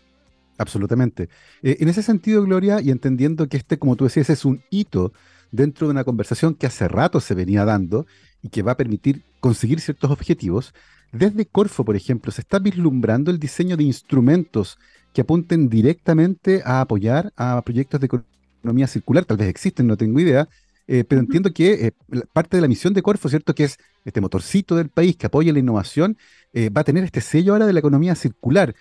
Absolutamente. 0.57 1.29
Eh, 1.61 1.77
en 1.79 1.89
ese 1.89 2.01
sentido, 2.01 2.43
Gloria, 2.43 2.81
y 2.81 2.91
entendiendo 2.91 3.47
que 3.47 3.57
este, 3.57 3.77
como 3.77 3.95
tú 3.95 4.05
decías, 4.05 4.29
es 4.29 4.45
un 4.45 4.61
hito 4.69 5.11
dentro 5.51 5.87
de 5.87 5.91
una 5.91 6.03
conversación 6.03 6.55
que 6.55 6.67
hace 6.67 6.87
rato 6.87 7.19
se 7.19 7.35
venía 7.35 7.65
dando 7.65 8.05
y 8.41 8.49
que 8.49 8.61
va 8.61 8.73
a 8.73 8.77
permitir 8.77 9.23
conseguir 9.39 9.79
ciertos 9.79 10.11
objetivos, 10.11 10.73
desde 11.11 11.45
Corfo, 11.45 11.85
por 11.85 11.95
ejemplo, 11.95 12.31
se 12.31 12.41
está 12.41 12.59
vislumbrando 12.59 13.31
el 13.31 13.39
diseño 13.39 13.77
de 13.77 13.83
instrumentos 13.83 14.77
que 15.13 15.21
apunten 15.21 15.69
directamente 15.69 16.61
a 16.65 16.81
apoyar 16.81 17.31
a 17.37 17.61
proyectos 17.61 18.01
de 18.01 18.09
economía 18.65 18.87
circular. 18.87 19.25
Tal 19.25 19.37
vez 19.37 19.47
existen, 19.47 19.87
no 19.87 19.95
tengo 19.95 20.19
idea, 20.19 20.49
eh, 20.87 21.03
pero 21.03 21.21
entiendo 21.21 21.51
que 21.51 21.87
eh, 21.87 22.21
parte 22.33 22.57
de 22.57 22.61
la 22.61 22.67
misión 22.67 22.93
de 22.93 23.01
Corfo, 23.01 23.29
¿cierto? 23.29 23.53
Que 23.53 23.65
es 23.65 23.77
este 24.03 24.21
motorcito 24.21 24.75
del 24.75 24.89
país 24.89 25.15
que 25.15 25.27
apoya 25.27 25.53
la 25.53 25.59
innovación, 25.59 26.17
eh, 26.53 26.69
va 26.69 26.81
a 26.81 26.83
tener 26.83 27.03
este 27.03 27.21
sello 27.21 27.53
ahora 27.53 27.67
de 27.67 27.73
la 27.73 27.79
economía 27.79 28.15
circular. 28.15 28.75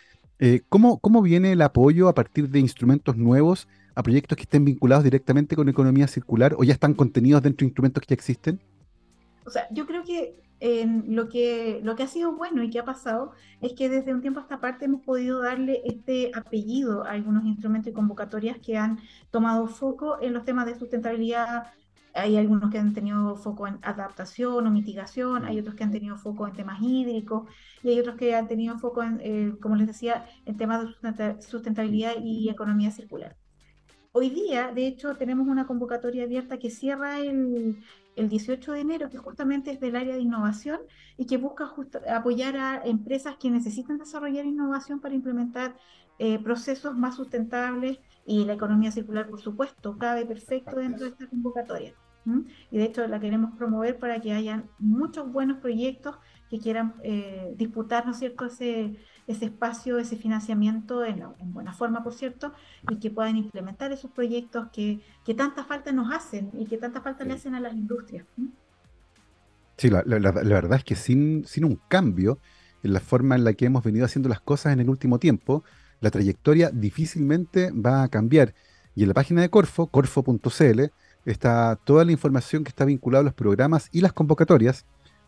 ¿cómo, 0.69 0.99
¿Cómo 0.99 1.23
viene 1.23 1.53
el 1.53 1.63
apoyo 1.63 2.07
a 2.07 2.15
partir 2.15 2.51
de 2.51 2.59
instrumentos 2.59 3.17
nuevos 3.17 3.67
a 3.95 4.03
proyectos 4.03 4.37
que 4.37 4.43
estén 4.43 4.63
vinculados 4.63 5.03
directamente 5.03 5.57
con 5.57 5.71
economía 5.71 6.07
circular 6.07 6.55
o 6.59 6.65
ya 6.65 6.75
están 6.75 6.93
contenidos 6.93 7.43
dentro 7.43 7.65
de 7.65 7.69
instrumentos 7.69 8.03
que 8.03 8.09
ya 8.09 8.15
existen? 8.15 8.61
O 9.47 9.51
sea, 9.51 9.67
yo 9.71 9.87
creo 9.87 10.05
que 10.05 10.35
lo, 10.61 11.29
que, 11.29 11.81
lo 11.83 11.97
que 11.97 12.05
ha 12.05 12.09
sido 12.09 12.33
bueno 12.33 12.63
y 12.63 12.71
que 12.71 12.79
ha 12.79 12.85
pasado 12.85 13.33
es 13.61 13.73
que 13.75 13.89
desde 13.89 14.15
un 14.15 14.21
tiempo 14.21 14.41
a 14.41 14.45
esta 14.45 14.61
parte 14.61 14.87
hemos 14.87 15.03
podido 15.03 15.41
darle 15.41 15.83
este 15.85 16.31
apellido 16.35 17.05
a 17.05 17.11
algunos 17.11 17.45
instrumentos 17.45 17.91
y 17.91 17.95
convocatorias 17.95 18.59
que 18.59 18.77
han 18.77 18.99
tomado 19.31 19.67
foco 19.67 20.19
en 20.21 20.33
los 20.33 20.45
temas 20.45 20.67
de 20.67 20.79
sustentabilidad. 20.79 21.73
Hay 22.15 22.37
algunos 22.37 22.71
que 22.71 22.79
han 22.79 22.95
tenido 22.95 23.37
foco 23.37 23.67
en 23.67 23.79
adaptación 23.83 24.67
o 24.67 24.71
mitigación, 24.71 25.45
hay 25.45 25.59
otros 25.59 25.75
que 25.75 25.85
han 25.85 25.91
tenido 25.91 26.17
foco 26.17 26.47
en 26.47 26.55
temas 26.55 26.81
hídricos 26.81 27.51
y 27.83 27.91
hay 27.91 28.01
otros 28.01 28.17
que 28.17 28.35
han 28.35 28.47
tenido 28.47 28.79
foco, 28.79 29.03
en, 29.03 29.21
eh, 29.21 29.55
como 29.61 29.75
les 29.77 29.89
decía, 29.89 30.27
en 30.47 30.57
temas 30.57 30.87
de 31.03 31.43
sustentabilidad 31.43 32.15
y 32.23 32.49
economía 32.49 32.93
circular. 32.93 33.37
Hoy 34.13 34.31
día, 34.31 34.71
de 34.73 34.87
hecho, 34.87 35.17
tenemos 35.17 35.49
una 35.49 35.67
convocatoria 35.67 36.23
abierta 36.23 36.57
que 36.57 36.71
cierra 36.71 37.19
el, 37.19 37.83
el 38.17 38.29
18 38.29 38.73
de 38.73 38.81
enero, 38.81 39.11
que 39.11 39.19
justamente 39.19 39.71
es 39.71 39.81
del 39.81 39.97
área 39.97 40.15
de 40.15 40.21
innovación 40.21 40.81
y 41.17 41.27
que 41.27 41.37
busca 41.37 41.73
apoyar 42.09 42.57
a 42.57 42.83
empresas 42.85 43.37
que 43.37 43.51
necesitan 43.51 43.99
desarrollar 43.99 44.45
innovación 44.45 45.01
para 45.01 45.15
implementar 45.15 45.77
eh, 46.19 46.39
procesos 46.39 46.97
más 46.97 47.17
sustentables 47.17 47.99
y 48.25 48.45
la 48.45 48.55
economía 48.55 48.93
circular, 48.93 49.29
por 49.29 49.41
supuesto, 49.41 49.99
cabe 49.99 50.25
perfecto 50.27 50.77
dentro 50.77 51.05
de 51.05 51.11
esta 51.11 51.27
convocatoria. 51.27 51.95
Y 52.71 52.79
de 52.79 52.85
hecho 52.85 53.07
la 53.07 53.21
queremos 53.21 53.55
promover 53.57 53.99
para 53.99 54.21
que 54.21 54.33
hayan 54.33 54.71
muchos 54.79 55.31
buenos 55.31 55.59
proyectos 55.59 56.17
que 56.49 56.59
quieran 56.59 56.95
eh, 57.03 57.53
disputar, 57.57 58.07
¿no 58.07 58.13
es 58.13 58.19
cierto?, 58.19 58.47
ese, 58.47 58.97
ese 59.27 59.47
espacio, 59.47 59.99
ese 59.99 60.17
financiamiento 60.17 61.05
en, 61.05 61.23
buena 61.53 61.73
forma, 61.73 62.03
por 62.03 62.13
cierto, 62.13 62.53
y 62.91 62.97
que 62.97 63.11
puedan 63.11 63.37
implementar 63.37 63.93
esos 63.93 64.11
proyectos 64.11 64.69
que, 64.73 65.01
que 65.25 65.35
tanta 65.35 65.65
falta 65.65 65.93
nos 65.93 66.13
hacen 66.13 66.51
y 66.59 66.67
que 66.67 66.77
tanta 66.77 67.01
falta 67.01 67.25
le 67.25 67.35
hacen 67.35 67.55
a 67.55 67.61
las 67.61 67.75
industrias. 67.75 68.27
Sí, 69.77 69.91
la, 69.91 70.03
la, 70.05 70.31
verdad 70.31 70.79
es 70.79 70.85
que 70.85 70.95
sin, 70.95 71.45
sin 71.47 71.65
un 71.65 71.81
cambio 71.89 72.39
en 72.83 72.93
la 72.93 73.01
forma 73.01 73.35
en 73.35 73.45
la 73.45 73.55
que 73.55 73.67
hemos 73.67 73.83
venido 73.83 74.05
haciendo 74.05 74.29
las 74.29 74.41
cosas 74.41 74.73
en 74.73 74.81
el 74.81 74.91
último 74.91 75.19
tiempo, 75.19 75.65
la 76.01 76.11
trayectoria 76.11 76.71
difícilmente 76.71 77.71
va 77.73 78.03
a 78.03 78.09
cambiar. 78.09 78.55
Y 78.95 79.03
en 79.03 79.09
la 79.09 79.15
página 79.15 79.41
de 79.41 79.51
Corfo, 79.51 79.89
corfo.cl, 79.89 80.83
está 81.25 81.77
toda 81.77 82.05
la 82.05 82.13
información 82.13 82.63
que 82.63 82.69
está 82.69 82.85
vinculada 82.85 83.23
a 83.23 83.25
los 83.25 83.35
programas 83.35 83.89
y 83.91 84.03
las 84.03 84.13
convocatorias 84.13 84.85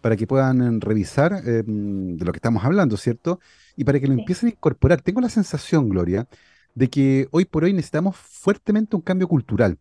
para 0.06 0.14
que 0.16 0.28
puedan 0.28 0.80
revisar 0.80 1.42
em, 1.44 2.16
de 2.16 2.24
lo 2.24 2.30
que 2.30 2.36
estamos 2.36 2.64
hablando, 2.64 2.96
¿cierto? 2.96 3.40
y 3.74 3.82
para 3.82 3.98
que 3.98 4.06
lo 4.06 4.12
empiecen 4.12 4.48
a 4.48 4.52
incorporar. 4.52 5.02
Tengo 5.02 5.20
la 5.20 5.28
sensación, 5.28 5.88
Gloria, 5.88 6.28
de 6.76 6.88
que 6.88 7.26
hoy 7.32 7.44
por 7.44 7.64
hoy 7.64 7.72
necesitamos 7.72 8.14
fuertemente 8.16 8.94
un 8.94 9.02
cambio 9.02 9.26
cultural 9.26 9.78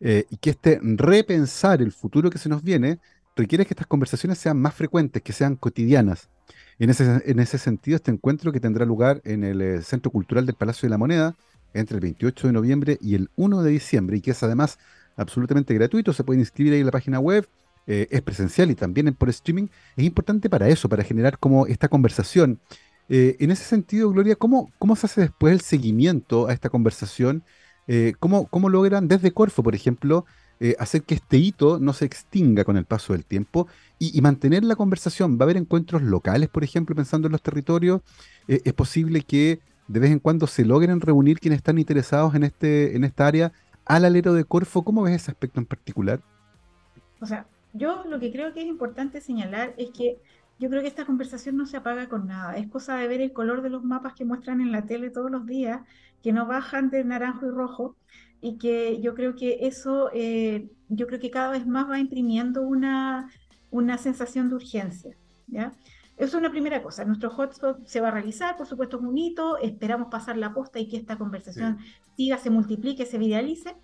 eh, 0.00 0.24
y 0.30 0.38
que 0.38 0.48
este 0.48 0.80
repensar 0.82 1.82
el 1.82 1.92
futuro 1.92 2.30
que 2.30 2.38
se 2.38 2.48
nos 2.48 2.62
viene 2.62 3.00
requiere 3.36 3.66
que 3.66 3.74
estas 3.74 3.86
conversaciones 3.86 4.38
sean 4.38 4.58
más 4.58 4.72
frecuentes, 4.72 5.20
que 5.20 5.34
sean 5.34 5.56
cotidianas. 5.56 6.30
En 6.78 6.88
ese, 6.88 7.20
en 7.26 7.38
ese 7.38 7.58
sentido, 7.58 7.96
este 7.96 8.10
encuentro 8.10 8.52
que 8.52 8.60
tendrá 8.60 8.86
lugar 8.86 9.20
en 9.24 9.44
el 9.44 9.60
eh, 9.60 9.82
Centro 9.82 10.10
Cultural 10.10 10.46
del 10.46 10.54
Palacio 10.54 10.86
de 10.86 10.90
la 10.90 10.96
Moneda 10.96 11.36
entre 11.74 11.96
el 11.96 12.00
28 12.00 12.46
de 12.46 12.52
noviembre 12.54 12.96
y 13.02 13.14
el 13.14 13.28
1 13.36 13.62
de 13.62 13.72
diciembre, 13.72 14.16
y 14.16 14.20
que 14.22 14.30
es 14.30 14.42
además 14.42 14.78
absolutamente 15.18 15.74
gratuito, 15.74 16.14
se 16.14 16.24
pueden 16.24 16.40
inscribir 16.40 16.72
ahí 16.72 16.80
en 16.80 16.86
la 16.86 16.92
página 16.92 17.20
web, 17.20 17.46
eh, 17.86 18.06
es 18.10 18.22
presencial 18.22 18.70
y 18.70 18.74
también 18.74 19.12
por 19.14 19.28
streaming, 19.30 19.68
es 19.96 20.04
importante 20.04 20.48
para 20.48 20.68
eso, 20.68 20.88
para 20.88 21.02
generar 21.02 21.38
como 21.38 21.66
esta 21.66 21.88
conversación 21.88 22.60
eh, 23.08 23.36
en 23.40 23.50
ese 23.50 23.64
sentido, 23.64 24.10
Gloria, 24.10 24.36
¿cómo, 24.36 24.70
¿cómo 24.78 24.94
se 24.94 25.06
hace 25.06 25.22
después 25.22 25.52
el 25.52 25.60
seguimiento 25.60 26.46
a 26.46 26.52
esta 26.52 26.68
conversación? 26.70 27.42
Eh, 27.88 28.12
¿cómo, 28.20 28.46
¿cómo, 28.46 28.68
logran 28.68 29.08
desde 29.08 29.32
Corfo, 29.32 29.64
por 29.64 29.74
ejemplo, 29.74 30.24
hacer 30.78 31.02
que 31.02 31.14
este 31.14 31.38
hito 31.38 31.78
no 31.80 31.94
se 31.94 32.04
extinga 32.04 32.64
con 32.64 32.76
el 32.76 32.84
paso 32.84 33.14
del 33.14 33.24
tiempo 33.24 33.66
y, 33.98 34.20
mantener 34.20 34.62
la 34.62 34.76
conversación? 34.76 35.38
¿Va 35.38 35.40
a 35.40 35.44
haber 35.44 35.56
encuentros 35.56 36.02
locales, 36.02 36.50
por 36.50 36.62
ejemplo, 36.62 36.94
pensando 36.94 37.26
en 37.26 37.32
los 37.32 37.42
territorios? 37.42 38.02
¿Es 38.46 38.72
posible 38.74 39.22
que 39.22 39.58
de 39.88 39.98
vez 39.98 40.12
en 40.12 40.20
cuando 40.20 40.46
se 40.46 40.64
logren 40.64 41.00
reunir 41.00 41.40
quienes 41.40 41.56
están 41.56 41.78
interesados 41.78 42.34
en, 42.36 42.44
este, 42.44 42.94
en 42.94 43.02
esta 43.02 43.26
área 43.26 43.52
al 43.86 44.04
alero 44.04 44.34
de 44.34 44.44
Corfo? 44.44 44.82
¿Cómo 44.82 45.02
ves 45.02 45.16
ese 45.16 45.32
aspecto 45.32 45.58
en 45.58 45.66
particular? 45.66 46.20
O 47.20 47.26
sea, 47.26 47.46
yo 47.72 48.04
lo 48.04 48.18
que 48.18 48.32
creo 48.32 48.52
que 48.52 48.60
es 48.60 48.66
importante 48.66 49.20
señalar 49.20 49.74
es 49.76 49.90
que 49.90 50.18
yo 50.58 50.68
creo 50.68 50.82
que 50.82 50.88
esta 50.88 51.06
conversación 51.06 51.56
no 51.56 51.66
se 51.66 51.78
apaga 51.78 52.08
con 52.08 52.26
nada. 52.26 52.56
Es 52.56 52.68
cosa 52.68 52.96
de 52.96 53.08
ver 53.08 53.20
el 53.20 53.32
color 53.32 53.62
de 53.62 53.70
los 53.70 53.82
mapas 53.82 54.12
que 54.14 54.24
muestran 54.26 54.60
en 54.60 54.72
la 54.72 54.84
tele 54.84 55.10
todos 55.10 55.30
los 55.30 55.46
días, 55.46 55.80
que 56.22 56.32
no 56.32 56.46
bajan 56.46 56.90
de 56.90 57.02
naranjo 57.02 57.46
y 57.46 57.50
rojo, 57.50 57.96
y 58.42 58.58
que 58.58 59.00
yo 59.00 59.14
creo 59.14 59.36
que 59.36 59.66
eso, 59.66 60.10
eh, 60.12 60.68
yo 60.88 61.06
creo 61.06 61.20
que 61.20 61.30
cada 61.30 61.50
vez 61.50 61.66
más 61.66 61.88
va 61.88 61.98
imprimiendo 61.98 62.62
una, 62.62 63.30
una 63.70 63.98
sensación 63.98 64.48
de 64.48 64.56
urgencia. 64.56 65.16
¿ya? 65.46 65.72
Eso 66.16 66.26
es 66.26 66.34
una 66.34 66.50
primera 66.50 66.82
cosa. 66.82 67.06
Nuestro 67.06 67.30
hotspot 67.30 67.86
se 67.86 68.00
va 68.02 68.08
a 68.08 68.10
realizar, 68.10 68.56
por 68.58 68.66
supuesto 68.66 68.98
es 68.98 69.02
un 69.02 69.16
hito, 69.16 69.56
esperamos 69.58 70.08
pasar 70.10 70.36
la 70.36 70.52
posta 70.52 70.78
y 70.78 70.88
que 70.88 70.98
esta 70.98 71.16
conversación 71.16 71.78
siga, 72.16 72.36
se 72.36 72.50
multiplique, 72.50 73.06
se 73.06 73.16
viralice. 73.16 73.74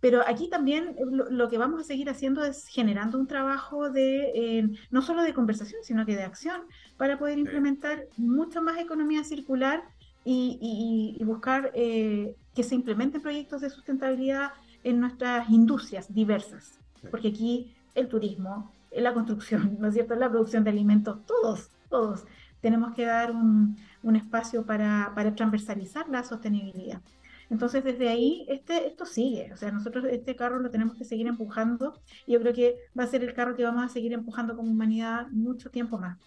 Pero 0.00 0.22
aquí 0.26 0.48
también 0.48 0.94
eh, 0.98 1.04
lo, 1.30 1.48
que 1.48 1.58
vamos 1.58 1.80
a 1.80 1.84
seguir 1.84 2.08
haciendo 2.10 2.44
es 2.44 2.66
generando 2.66 3.18
un 3.18 3.26
trabajo 3.26 3.90
de 3.90 4.32
eh, 4.34 4.68
no 4.90 5.02
solo 5.02 5.22
de 5.22 5.34
conversación, 5.34 5.80
sino 5.82 6.04
que 6.04 6.16
de 6.16 6.22
acción 6.22 6.62
para 6.96 7.18
poder 7.18 7.38
implementar 7.38 8.06
mucho 8.16 8.62
más 8.62 8.78
economía 8.78 9.24
circular 9.24 9.82
y, 10.24 11.22
buscar 11.24 11.70
eh, 11.74 12.34
que 12.54 12.64
se 12.64 12.74
implementen 12.74 13.22
proyectos 13.22 13.60
de 13.60 13.70
sustentabilidad 13.70 14.50
en 14.82 15.00
nuestras 15.00 15.48
industrias 15.50 16.12
diversas. 16.12 16.80
Porque 17.10 17.28
aquí 17.28 17.74
el 17.94 18.08
turismo, 18.08 18.72
la 18.90 19.14
construcción, 19.14 19.76
¿no 19.80 19.88
es 19.88 19.94
cierto? 19.94 20.16
La 20.16 20.30
producción 20.30 20.64
de 20.64 20.70
alimentos, 20.70 21.24
todos, 21.26 21.70
todos 21.88 22.24
tenemos 22.60 22.94
que 22.94 23.04
dar 23.04 23.30
un, 23.30 23.76
un 24.02 24.16
espacio 24.16 24.64
para, 24.66 25.12
para 25.14 25.34
transversalizar 25.34 26.08
la 26.08 26.24
sostenibilidad. 26.24 27.00
Entonces, 27.48 27.84
desde 27.84 28.08
ahí, 28.08 28.44
este, 28.48 28.86
esto 28.88 29.06
sigue. 29.06 29.52
O 29.52 29.56
sea, 29.56 29.70
nosotros 29.70 30.04
este 30.10 30.34
carro 30.34 30.58
lo 30.58 30.70
tenemos 30.70 30.96
que 30.96 31.04
seguir 31.04 31.26
empujando. 31.26 32.00
Y 32.26 32.32
yo 32.32 32.40
creo 32.40 32.52
que 32.52 32.76
va 32.98 33.04
a 33.04 33.06
ser 33.06 33.22
el 33.22 33.34
carro 33.34 33.56
que 33.56 33.64
vamos 33.64 33.84
a 33.84 33.88
seguir 33.88 34.12
empujando 34.12 34.56
como 34.56 34.70
humanidad 34.70 35.28
mucho 35.30 35.70
tiempo 35.70 35.98
más. 35.98 36.18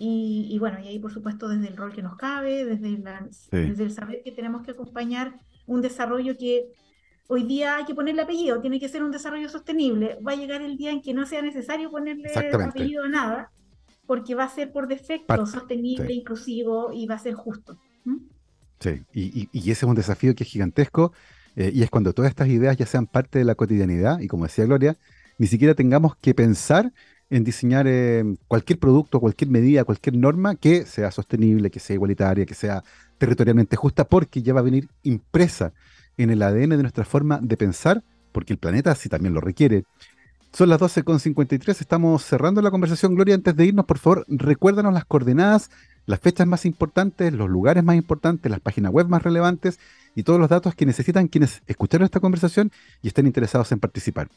Y, 0.00 0.56
bueno, 0.60 0.78
y 0.78 0.86
ahí, 0.86 0.98
por 1.00 1.12
supuesto, 1.12 1.48
desde 1.48 1.66
el 1.66 1.76
rol 1.76 1.92
que 1.92 2.02
nos 2.02 2.16
cabe, 2.16 2.64
desde, 2.64 3.02
desde 3.50 3.82
el 3.82 3.90
saber 3.90 4.22
que 4.22 4.30
tenemos 4.30 4.62
que 4.62 4.70
acompañar 4.70 5.34
un 5.66 5.82
desarrollo 5.82 6.36
que 6.36 6.68
hoy 7.26 7.42
día 7.42 7.76
hay 7.76 7.84
que 7.84 7.96
ponerle 7.96 8.22
apellido, 8.22 8.60
tiene 8.60 8.78
que 8.78 8.88
ser 8.88 9.02
un 9.02 9.10
desarrollo 9.10 9.48
sostenible. 9.48 10.18
Va 10.26 10.32
a 10.32 10.36
llegar 10.36 10.62
el 10.62 10.76
día 10.76 10.92
en 10.92 11.02
que 11.02 11.14
no 11.14 11.26
sea 11.26 11.42
necesario 11.42 11.90
ponerle 11.90 12.30
apellido 12.32 13.02
a 13.04 13.08
nada, 13.08 13.50
porque 14.06 14.36
va 14.36 14.44
a 14.44 14.48
ser 14.48 14.72
por 14.72 14.86
defecto 14.86 15.46
sostenible, 15.46 16.12
inclusivo 16.12 16.92
y 16.92 17.06
va 17.06 17.16
a 17.16 17.18
ser 17.18 17.34
justo. 17.34 17.76
Sí, 18.80 19.02
y, 19.12 19.48
ese 19.58 19.70
es 19.72 19.82
un 19.82 19.94
desafío 19.94 20.34
que 20.34 20.44
es 20.44 20.50
gigantesco, 20.50 21.12
eh, 21.56 21.72
y 21.74 21.82
es 21.82 21.90
cuando 21.90 22.12
todas 22.12 22.30
estas 22.30 22.48
ideas 22.48 22.76
ya 22.76 22.86
sean 22.86 23.06
parte 23.06 23.38
de 23.38 23.44
la 23.44 23.54
cotidianidad, 23.54 24.20
y 24.20 24.28
como 24.28 24.44
decía 24.44 24.64
Gloria, 24.66 24.96
ni 25.38 25.46
siquiera 25.46 25.74
tengamos 25.74 26.16
que 26.16 26.34
pensar 26.34 26.92
en 27.30 27.44
diseñar 27.44 27.86
eh, 27.88 28.24
cualquier 28.46 28.78
producto, 28.78 29.20
cualquier 29.20 29.50
medida, 29.50 29.84
cualquier 29.84 30.16
norma 30.16 30.54
que 30.56 30.86
sea 30.86 31.10
sostenible, 31.10 31.70
que 31.70 31.80
sea 31.80 31.94
igualitaria, 31.94 32.46
que 32.46 32.54
sea 32.54 32.82
territorialmente 33.18 33.76
justa, 33.76 34.04
porque 34.04 34.42
ya 34.42 34.54
va 34.54 34.60
a 34.60 34.64
venir 34.64 34.88
impresa 35.02 35.72
en 36.16 36.30
el 36.30 36.42
ADN 36.42 36.70
de 36.70 36.82
nuestra 36.82 37.04
forma 37.04 37.38
de 37.42 37.56
pensar, 37.56 38.02
porque 38.32 38.52
el 38.52 38.58
planeta 38.58 38.92
así 38.92 39.08
también 39.08 39.34
lo 39.34 39.40
requiere. 39.40 39.84
Son 40.52 40.68
las 40.68 40.80
12.53, 40.80 41.80
estamos 41.80 42.24
cerrando 42.24 42.62
la 42.62 42.70
conversación. 42.70 43.14
Gloria, 43.14 43.34
antes 43.34 43.54
de 43.54 43.66
irnos, 43.66 43.84
por 43.84 43.98
favor, 43.98 44.24
recuérdanos 44.28 44.94
las 44.94 45.04
coordenadas, 45.04 45.70
las 46.08 46.20
fechas 46.20 46.46
más 46.46 46.64
importantes, 46.64 47.34
los 47.34 47.50
lugares 47.50 47.84
más 47.84 47.94
importantes, 47.94 48.50
las 48.50 48.60
páginas 48.60 48.90
web 48.90 49.08
más 49.08 49.22
relevantes 49.22 49.78
y 50.14 50.22
todos 50.22 50.40
los 50.40 50.48
datos 50.48 50.74
que 50.74 50.86
necesitan 50.86 51.28
quienes 51.28 51.62
escucharon 51.66 52.06
esta 52.06 52.18
conversación 52.18 52.72
y 53.02 53.08
estén 53.08 53.26
interesados 53.26 53.70
en 53.72 53.78
participar. 53.78 54.28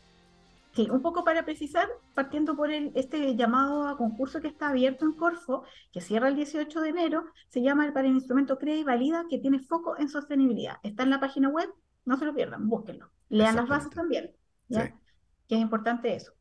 Sí, 0.76 0.90
un 0.92 1.02
poco 1.02 1.24
para 1.24 1.46
precisar, 1.46 1.88
partiendo 2.14 2.58
por 2.58 2.72
el, 2.72 2.92
este 2.96 3.38
llamado 3.38 3.88
a 3.88 3.96
concurso 3.96 4.42
que 4.42 4.50
está 4.50 4.68
abierto 4.68 5.06
en 5.06 5.14
Corfo, 5.14 5.64
que 5.94 6.02
cierra 6.02 6.28
el 6.28 6.36
18 6.36 6.82
de 6.82 6.90
enero, 6.90 7.24
se 7.48 7.62
llama 7.62 7.86
el 7.86 7.94
para 7.94 8.10
el 8.10 8.16
instrumento 8.16 8.60
Crea 8.60 8.76
y 8.76 8.84
Valida, 8.84 9.24
que 9.30 9.38
tiene 9.38 9.60
foco 9.60 9.98
en 9.98 10.10
sostenibilidad. 10.10 10.76
Está 10.84 11.04
en 11.04 11.10
la 11.10 11.22
página 11.22 11.48
web, 11.48 11.70
no 12.04 12.18
se 12.18 12.26
lo 12.26 12.36
pierdan, 12.36 12.68
búsquenlo. 12.68 13.10
Lean 13.30 13.56
las 13.56 13.70
bases 13.70 13.92
también, 13.92 14.32
¿ya? 14.68 14.90
que 15.48 15.56
es 15.56 15.62
importante 15.62 16.14
eso. 16.14 16.34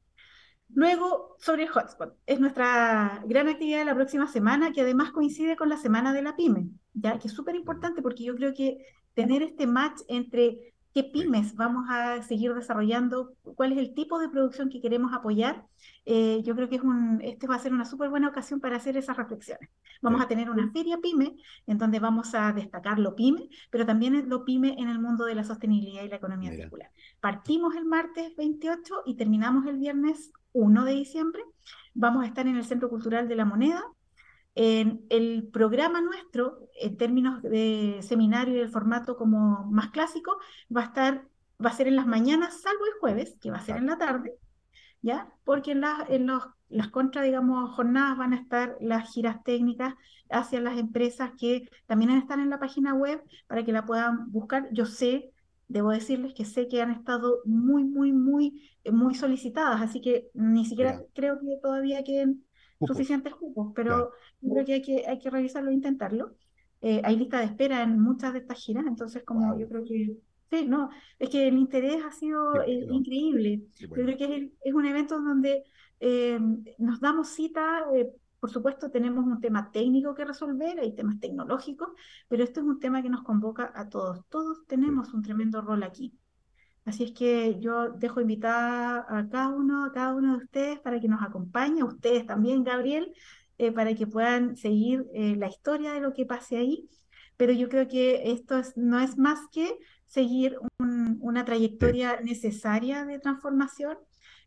Luego, 0.75 1.37
sobre 1.39 1.65
el 1.65 1.69
hotspot, 1.69 2.17
es 2.27 2.41
nuestra 2.41 3.23
gran 3.27 3.49
actividad 3.49 3.81
de 3.81 3.85
la 3.87 3.95
próxima 3.95 4.27
semana, 4.29 4.73
que 4.73 4.83
además 4.83 5.11
coincide 5.11 5.57
con 5.57 5.69
la 5.69 5.77
semana 5.77 6.13
de 6.13 6.23
la 6.23 6.37
pyme, 6.37 6.69
¿ya? 6.95 7.19
que 7.19 7.29
es 7.29 7.35
súper 7.35 7.57
importante 7.57 8.03
porque 8.03 8.25
yo 8.25 8.35
creo 8.37 8.55
que 8.55 8.85
tener 9.15 9.43
este 9.43 9.67
match 9.67 10.01
entre 10.09 10.75
qué 10.95 11.05
pymes 11.05 11.55
vamos 11.55 11.87
a 11.89 12.23
seguir 12.23 12.53
desarrollando, 12.55 13.35
cuál 13.55 13.73
es 13.73 13.79
el 13.79 13.95
tipo 13.95 14.19
de 14.19 14.29
producción 14.29 14.69
que 14.69 14.81
queremos 14.81 15.13
apoyar. 15.13 15.65
Eh, 16.05 16.43
yo 16.45 16.55
creo 16.57 16.69
que 16.69 16.77
es 16.77 16.83
un, 16.83 17.21
este 17.23 17.47
va 17.47 17.55
a 17.55 17.61
ser 17.61 17.73
una 17.73 17.85
súper 17.85 18.11
buena 18.11 18.29
ocasión 18.29 18.61
para 18.61 18.77
hacer 18.77 18.97
esas 18.97 19.17
reflexiones. 19.17 19.71
Vamos 20.03 20.21
a 20.21 20.29
tener 20.29 20.51
una 20.51 20.71
feria 20.73 20.99
pyme 20.99 21.37
en 21.67 21.79
donde 21.79 22.01
vamos 22.01 22.35
a 22.35 22.53
destacar 22.53 22.99
lo 22.99 23.15
pyme, 23.15 23.49
pero 23.71 23.87
también 23.87 24.29
lo 24.29 24.45
pyme 24.45 24.75
en 24.79 24.89
el 24.89 24.99
mundo 24.99 25.25
de 25.25 25.35
la 25.35 25.45
sostenibilidad 25.45 26.03
y 26.03 26.09
la 26.09 26.17
economía 26.17 26.53
circular. 26.53 26.91
Partimos 27.21 27.77
el 27.77 27.85
martes 27.85 28.35
28 28.37 29.03
y 29.07 29.15
terminamos 29.15 29.67
el 29.67 29.79
viernes 29.79 30.33
1 30.53 30.85
de 30.85 30.93
diciembre. 30.93 31.43
Vamos 31.95 32.25
a 32.25 32.27
estar 32.27 32.47
en 32.47 32.57
el 32.57 32.65
Centro 32.65 32.89
Cultural 32.89 33.29
de 33.29 33.37
la 33.37 33.45
Moneda 33.45 33.85
en 34.55 35.07
el 35.11 35.49
programa 35.53 36.01
nuestro, 36.01 36.59
en 36.81 36.97
términos 36.97 37.43
de 37.43 38.01
seminario 38.03 38.57
y 38.57 38.61
el 38.61 38.71
formato 38.71 39.17
como 39.17 39.65
más 39.71 39.91
clásico, 39.91 40.39
va 40.75 40.83
a 40.83 40.85
estar, 40.87 41.29
va 41.65 41.71
a 41.71 41.75
ser 41.75 41.89
en 41.89 41.97
las 41.97 42.07
mañanas, 42.07 42.61
salvo 42.61 42.85
el 42.87 42.99
jueves, 43.01 43.37
que 43.41 43.51
va 43.51 43.59
a 43.59 43.63
ser 43.63 43.77
en 43.77 43.87
la 43.87 43.99
tarde, 43.99 44.35
¿ya? 45.03 45.33
Porque 45.45 45.73
en, 45.73 45.85
en 46.09 46.27
los, 46.27 46.43
las 46.69 46.89
contra, 46.89 47.23
digamos, 47.23 47.75
jornadas 47.75 48.19
van 48.19 48.33
a 48.33 48.37
estar 48.37 48.77
las 48.81 49.13
giras 49.13 49.43
técnicas 49.45 49.95
hacia 50.31 50.61
las 50.61 50.79
empresas 50.79 51.33
que 51.39 51.69
también 51.87 52.11
están 52.11 52.41
en 52.41 52.51
la 52.51 52.59
página 52.59 52.95
web 52.95 53.23
para 53.47 53.65
que 53.65 53.73
la 53.73 53.87
puedan 53.87 54.31
buscar. 54.33 54.69
Yo 54.73 54.87
sé, 54.87 55.33
debo 55.71 55.91
decirles 55.91 56.35
que 56.35 56.45
sé 56.45 56.67
que 56.67 56.83
han 56.83 56.91
estado 56.91 57.39
muy, 57.45 57.85
muy, 57.85 58.13
muy, 58.13 58.61
muy 58.91 59.15
solicitadas, 59.15 59.81
así 59.81 60.01
que 60.01 60.29
ni 60.35 60.67
siquiera 60.67 61.01
creo 61.15 61.39
que 61.39 61.59
todavía 61.63 62.03
queden 62.03 62.45
suficientes 62.85 63.35
cupos, 63.35 63.73
pero 63.75 64.11
creo 64.41 64.65
que 64.65 64.75
hay 64.75 64.83
que, 64.83 65.07
hay 65.07 65.19
que 65.19 65.31
revisarlo 65.31 65.71
e 65.71 65.75
intentarlo. 65.75 66.35
Eh, 66.83 67.01
hay 67.05 67.17
lista 67.17 67.39
de 67.39 67.45
espera 67.45 67.83
en 67.83 68.01
muchas 68.01 68.33
de 68.33 68.41
estas 68.41 68.59
giras, 68.59 68.85
entonces 68.87 69.23
como 69.23 69.57
yo 69.59 69.69
creo 69.69 69.85
que 69.85 70.17
sí, 70.51 70.67
no, 70.67 70.91
es 71.19 71.29
que 71.31 71.47
el 71.47 71.57
interés 71.57 72.03
ha 72.05 72.11
sido 72.11 72.63
eh, 72.63 72.87
increíble. 72.91 73.63
Yo 73.79 73.91
creo 73.91 74.17
que 74.17 74.51
es, 74.65 74.75
un 74.75 74.87
evento 74.87 75.21
donde 75.21 75.63
eh, 76.01 76.41
nos 76.79 77.01
damos 77.01 77.29
cita, 77.29 77.85
por 78.41 78.51
supuesto 78.51 78.91
tenemos 78.91 79.27
un 79.27 79.41
tema 79.41 79.71
técnico 79.71 80.15
que 80.15 80.25
resolver, 80.25 80.81
hay 80.81 80.95
temas 80.95 81.21
tecnológicos, 81.21 81.91
pero 82.29 82.43
esto 82.43 82.61
es 82.61 82.67
un 82.67 82.81
tema 82.81 83.03
que 83.03 83.11
nos 83.11 83.23
convoca 83.23 83.71
a 83.75 83.89
todos. 83.89 84.27
Todos 84.29 84.67
tenemos 84.67 85.13
un 85.13 85.23
tremendo 85.23 85.61
rol 85.61 85.83
aquí. 85.83 86.19
Así 86.87 87.05
es 87.05 87.13
que 87.13 87.61
yo 87.61 87.91
dejo 87.91 88.21
invitada 88.21 89.07
a 89.09 89.29
cada 89.29 89.49
uno, 89.49 89.85
a 89.85 89.93
cada 89.93 90.15
uno 90.15 90.39
de 90.39 90.45
ustedes 90.45 90.81
para 90.81 90.99
que 91.01 91.09
nos 91.09 91.23
acompañe, 91.23 91.83
a 91.83 91.85
ustedes 91.85 92.27
también, 92.27 92.65
Gabriel, 92.65 93.13
eh, 93.59 93.73
para 93.73 93.95
que 93.95 94.07
puedan 94.07 94.57
seguir 94.57 95.05
eh, 95.13 95.37
la 95.37 95.49
historia 95.49 95.93
de 95.93 96.01
lo 96.01 96.15
que 96.15 96.25
pase 96.25 96.57
ahí. 96.57 96.89
Pero 97.37 97.53
yo 97.53 97.69
creo 97.69 97.87
que 97.89 98.33
esto 98.33 98.61
no 98.77 98.99
es 99.01 99.19
más 99.19 99.41
que 99.53 99.79
seguir 100.07 100.59
una 100.79 101.45
trayectoria 101.45 102.21
necesaria 102.23 103.05
de 103.05 103.19
transformación 103.19 103.99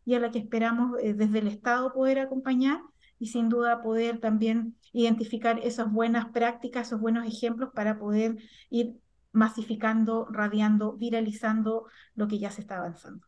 y 0.04 0.14
a 0.14 0.20
la 0.20 0.30
que 0.30 0.38
esperamos 0.40 0.98
eh, 1.00 1.14
desde 1.14 1.38
el 1.38 1.48
Estado 1.48 1.92
poder 1.92 2.18
acompañar 2.18 2.80
y 3.18 3.28
sin 3.28 3.48
duda 3.48 3.82
poder 3.82 4.18
también 4.18 4.76
identificar 4.92 5.60
esas 5.62 5.90
buenas 5.90 6.26
prácticas, 6.26 6.88
esos 6.88 7.00
buenos 7.00 7.26
ejemplos 7.26 7.70
para 7.74 7.98
poder 7.98 8.36
ir 8.70 8.94
masificando, 9.32 10.28
radiando, 10.30 10.96
viralizando 10.96 11.86
lo 12.14 12.28
que 12.28 12.38
ya 12.38 12.50
se 12.50 12.60
está 12.60 12.78
avanzando. 12.78 13.26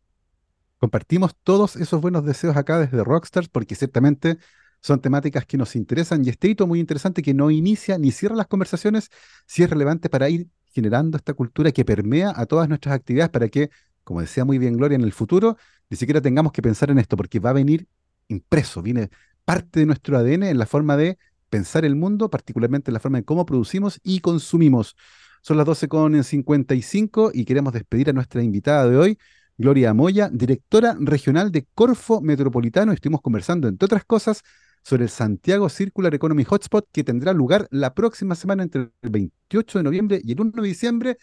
Compartimos 0.78 1.34
todos 1.42 1.76
esos 1.76 2.00
buenos 2.00 2.24
deseos 2.24 2.56
acá 2.56 2.78
desde 2.78 3.02
Rockstars 3.02 3.48
porque 3.48 3.74
ciertamente 3.74 4.38
son 4.80 5.00
temáticas 5.00 5.46
que 5.46 5.56
nos 5.56 5.74
interesan 5.74 6.24
y 6.24 6.28
este 6.28 6.48
hito 6.48 6.66
muy 6.66 6.78
interesante 6.78 7.22
que 7.22 7.34
no 7.34 7.50
inicia 7.50 7.98
ni 7.98 8.12
cierra 8.12 8.36
las 8.36 8.46
conversaciones, 8.46 9.10
si 9.46 9.62
es 9.62 9.70
relevante 9.70 10.08
para 10.08 10.28
ir 10.28 10.48
generando 10.66 11.16
esta 11.16 11.34
cultura 11.34 11.72
que 11.72 11.84
permea 11.84 12.32
a 12.36 12.46
todas 12.46 12.68
nuestras 12.68 12.94
actividades 12.94 13.30
para 13.30 13.48
que, 13.48 13.70
como 14.04 14.20
decía 14.20 14.44
muy 14.44 14.58
bien 14.58 14.76
Gloria, 14.76 14.96
en 14.96 15.02
el 15.02 15.12
futuro 15.12 15.56
ni 15.88 15.96
siquiera 15.96 16.20
tengamos 16.20 16.52
que 16.52 16.62
pensar 16.62 16.90
en 16.90 16.98
esto 16.98 17.16
porque 17.16 17.40
va 17.40 17.50
a 17.50 17.54
venir 17.54 17.88
impreso, 18.28 18.82
viene 18.82 19.10
parte 19.46 19.80
de 19.80 19.86
nuestro 19.86 20.18
ADN 20.18 20.42
en 20.42 20.58
la 20.58 20.66
forma 20.66 20.98
de 20.98 21.16
pensar 21.48 21.86
el 21.86 21.96
mundo, 21.96 22.28
particularmente 22.28 22.90
en 22.90 22.94
la 22.94 23.00
forma 23.00 23.18
de 23.18 23.24
cómo 23.24 23.46
producimos 23.46 23.98
y 24.02 24.20
consumimos. 24.20 24.96
Son 25.40 25.56
las 25.56 25.66
12.55 25.66 27.30
y 27.32 27.44
queremos 27.44 27.72
despedir 27.72 28.10
a 28.10 28.12
nuestra 28.12 28.42
invitada 28.42 28.88
de 28.88 28.96
hoy, 28.96 29.18
Gloria 29.56 29.94
Moya, 29.94 30.28
directora 30.30 30.96
regional 30.98 31.52
de 31.52 31.66
Corfo 31.74 32.20
Metropolitano. 32.20 32.92
Estuvimos 32.92 33.22
conversando, 33.22 33.68
entre 33.68 33.86
otras 33.86 34.04
cosas, 34.04 34.42
sobre 34.82 35.04
el 35.04 35.10
Santiago 35.10 35.68
Circular 35.68 36.14
Economy 36.14 36.44
Hotspot 36.44 36.88
que 36.92 37.04
tendrá 37.04 37.32
lugar 37.32 37.68
la 37.70 37.94
próxima 37.94 38.34
semana 38.34 38.64
entre 38.64 38.90
el 39.02 39.10
28 39.10 39.78
de 39.78 39.84
noviembre 39.84 40.20
y 40.22 40.32
el 40.32 40.40
1 40.40 40.50
de 40.60 40.68
diciembre. 40.68 41.18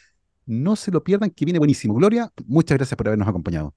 No 0.46 0.76
se 0.78 0.92
lo 0.92 1.04
pierdan, 1.04 1.30
que 1.30 1.46
viene 1.46 1.60
buenísimo. 1.60 1.94
Gloria, 1.94 2.32
muchas 2.46 2.78
gracias 2.78 2.98
por 2.98 3.08
habernos 3.08 3.28
acompañado. 3.28 3.74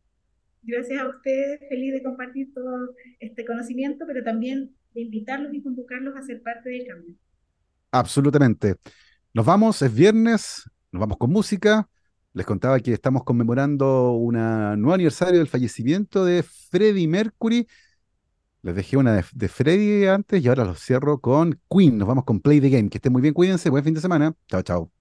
Gracias 0.67 1.01
a 1.01 1.09
ustedes, 1.09 1.61
feliz 1.69 1.93
de 1.93 2.03
compartir 2.03 2.53
todo 2.53 2.95
este 3.21 3.45
conocimiento, 3.47 4.05
pero 4.07 4.25
también 4.25 4.75
de 4.95 5.03
invitarlos 5.03 5.55
y 5.55 5.63
convocarlos 5.63 6.17
a 6.17 6.23
ser 6.23 6.43
parte 6.43 6.71
del 6.71 6.87
cambio. 6.87 7.15
Absolutamente. 7.93 8.75
Nos 9.33 9.47
vamos, 9.47 9.81
es 9.83 9.95
viernes, 9.95 10.69
nos 10.91 11.01
vamos 11.01 11.19
con 11.19 11.31
música. 11.31 11.89
Les 12.33 12.45
contaba 12.45 12.81
que 12.81 12.93
estamos 12.93 13.25
conmemorando 13.25 14.13
un 14.13 14.35
nuevo 14.35 14.95
aniversario 14.95 15.39
del 15.39 15.49
fallecimiento 15.49 16.25
de 16.25 16.43
Freddie 16.43 17.09
Mercury. 17.09 17.67
Les 18.63 18.75
dejé 18.75 18.97
una 18.97 19.15
de, 19.15 19.25
de 19.35 19.49
Freddie 19.49 20.09
antes 20.11 20.43
y 20.45 20.49
ahora 20.49 20.65
los 20.65 20.81
cierro 20.85 21.21
con 21.21 21.61
Queen. 21.71 21.97
Nos 21.97 22.09
vamos 22.09 22.25
con 22.25 22.41
Play 22.41 22.61
the 22.61 22.71
Game. 22.71 22.91
Que 22.91 22.99
estén 22.99 23.13
muy 23.13 23.23
bien, 23.23 23.35
cuídense. 23.35 23.71
Buen 23.71 23.85
fin 23.85 23.95
de 23.95 24.01
semana. 24.01 24.35
Chao, 24.49 24.63
chao. 24.63 24.96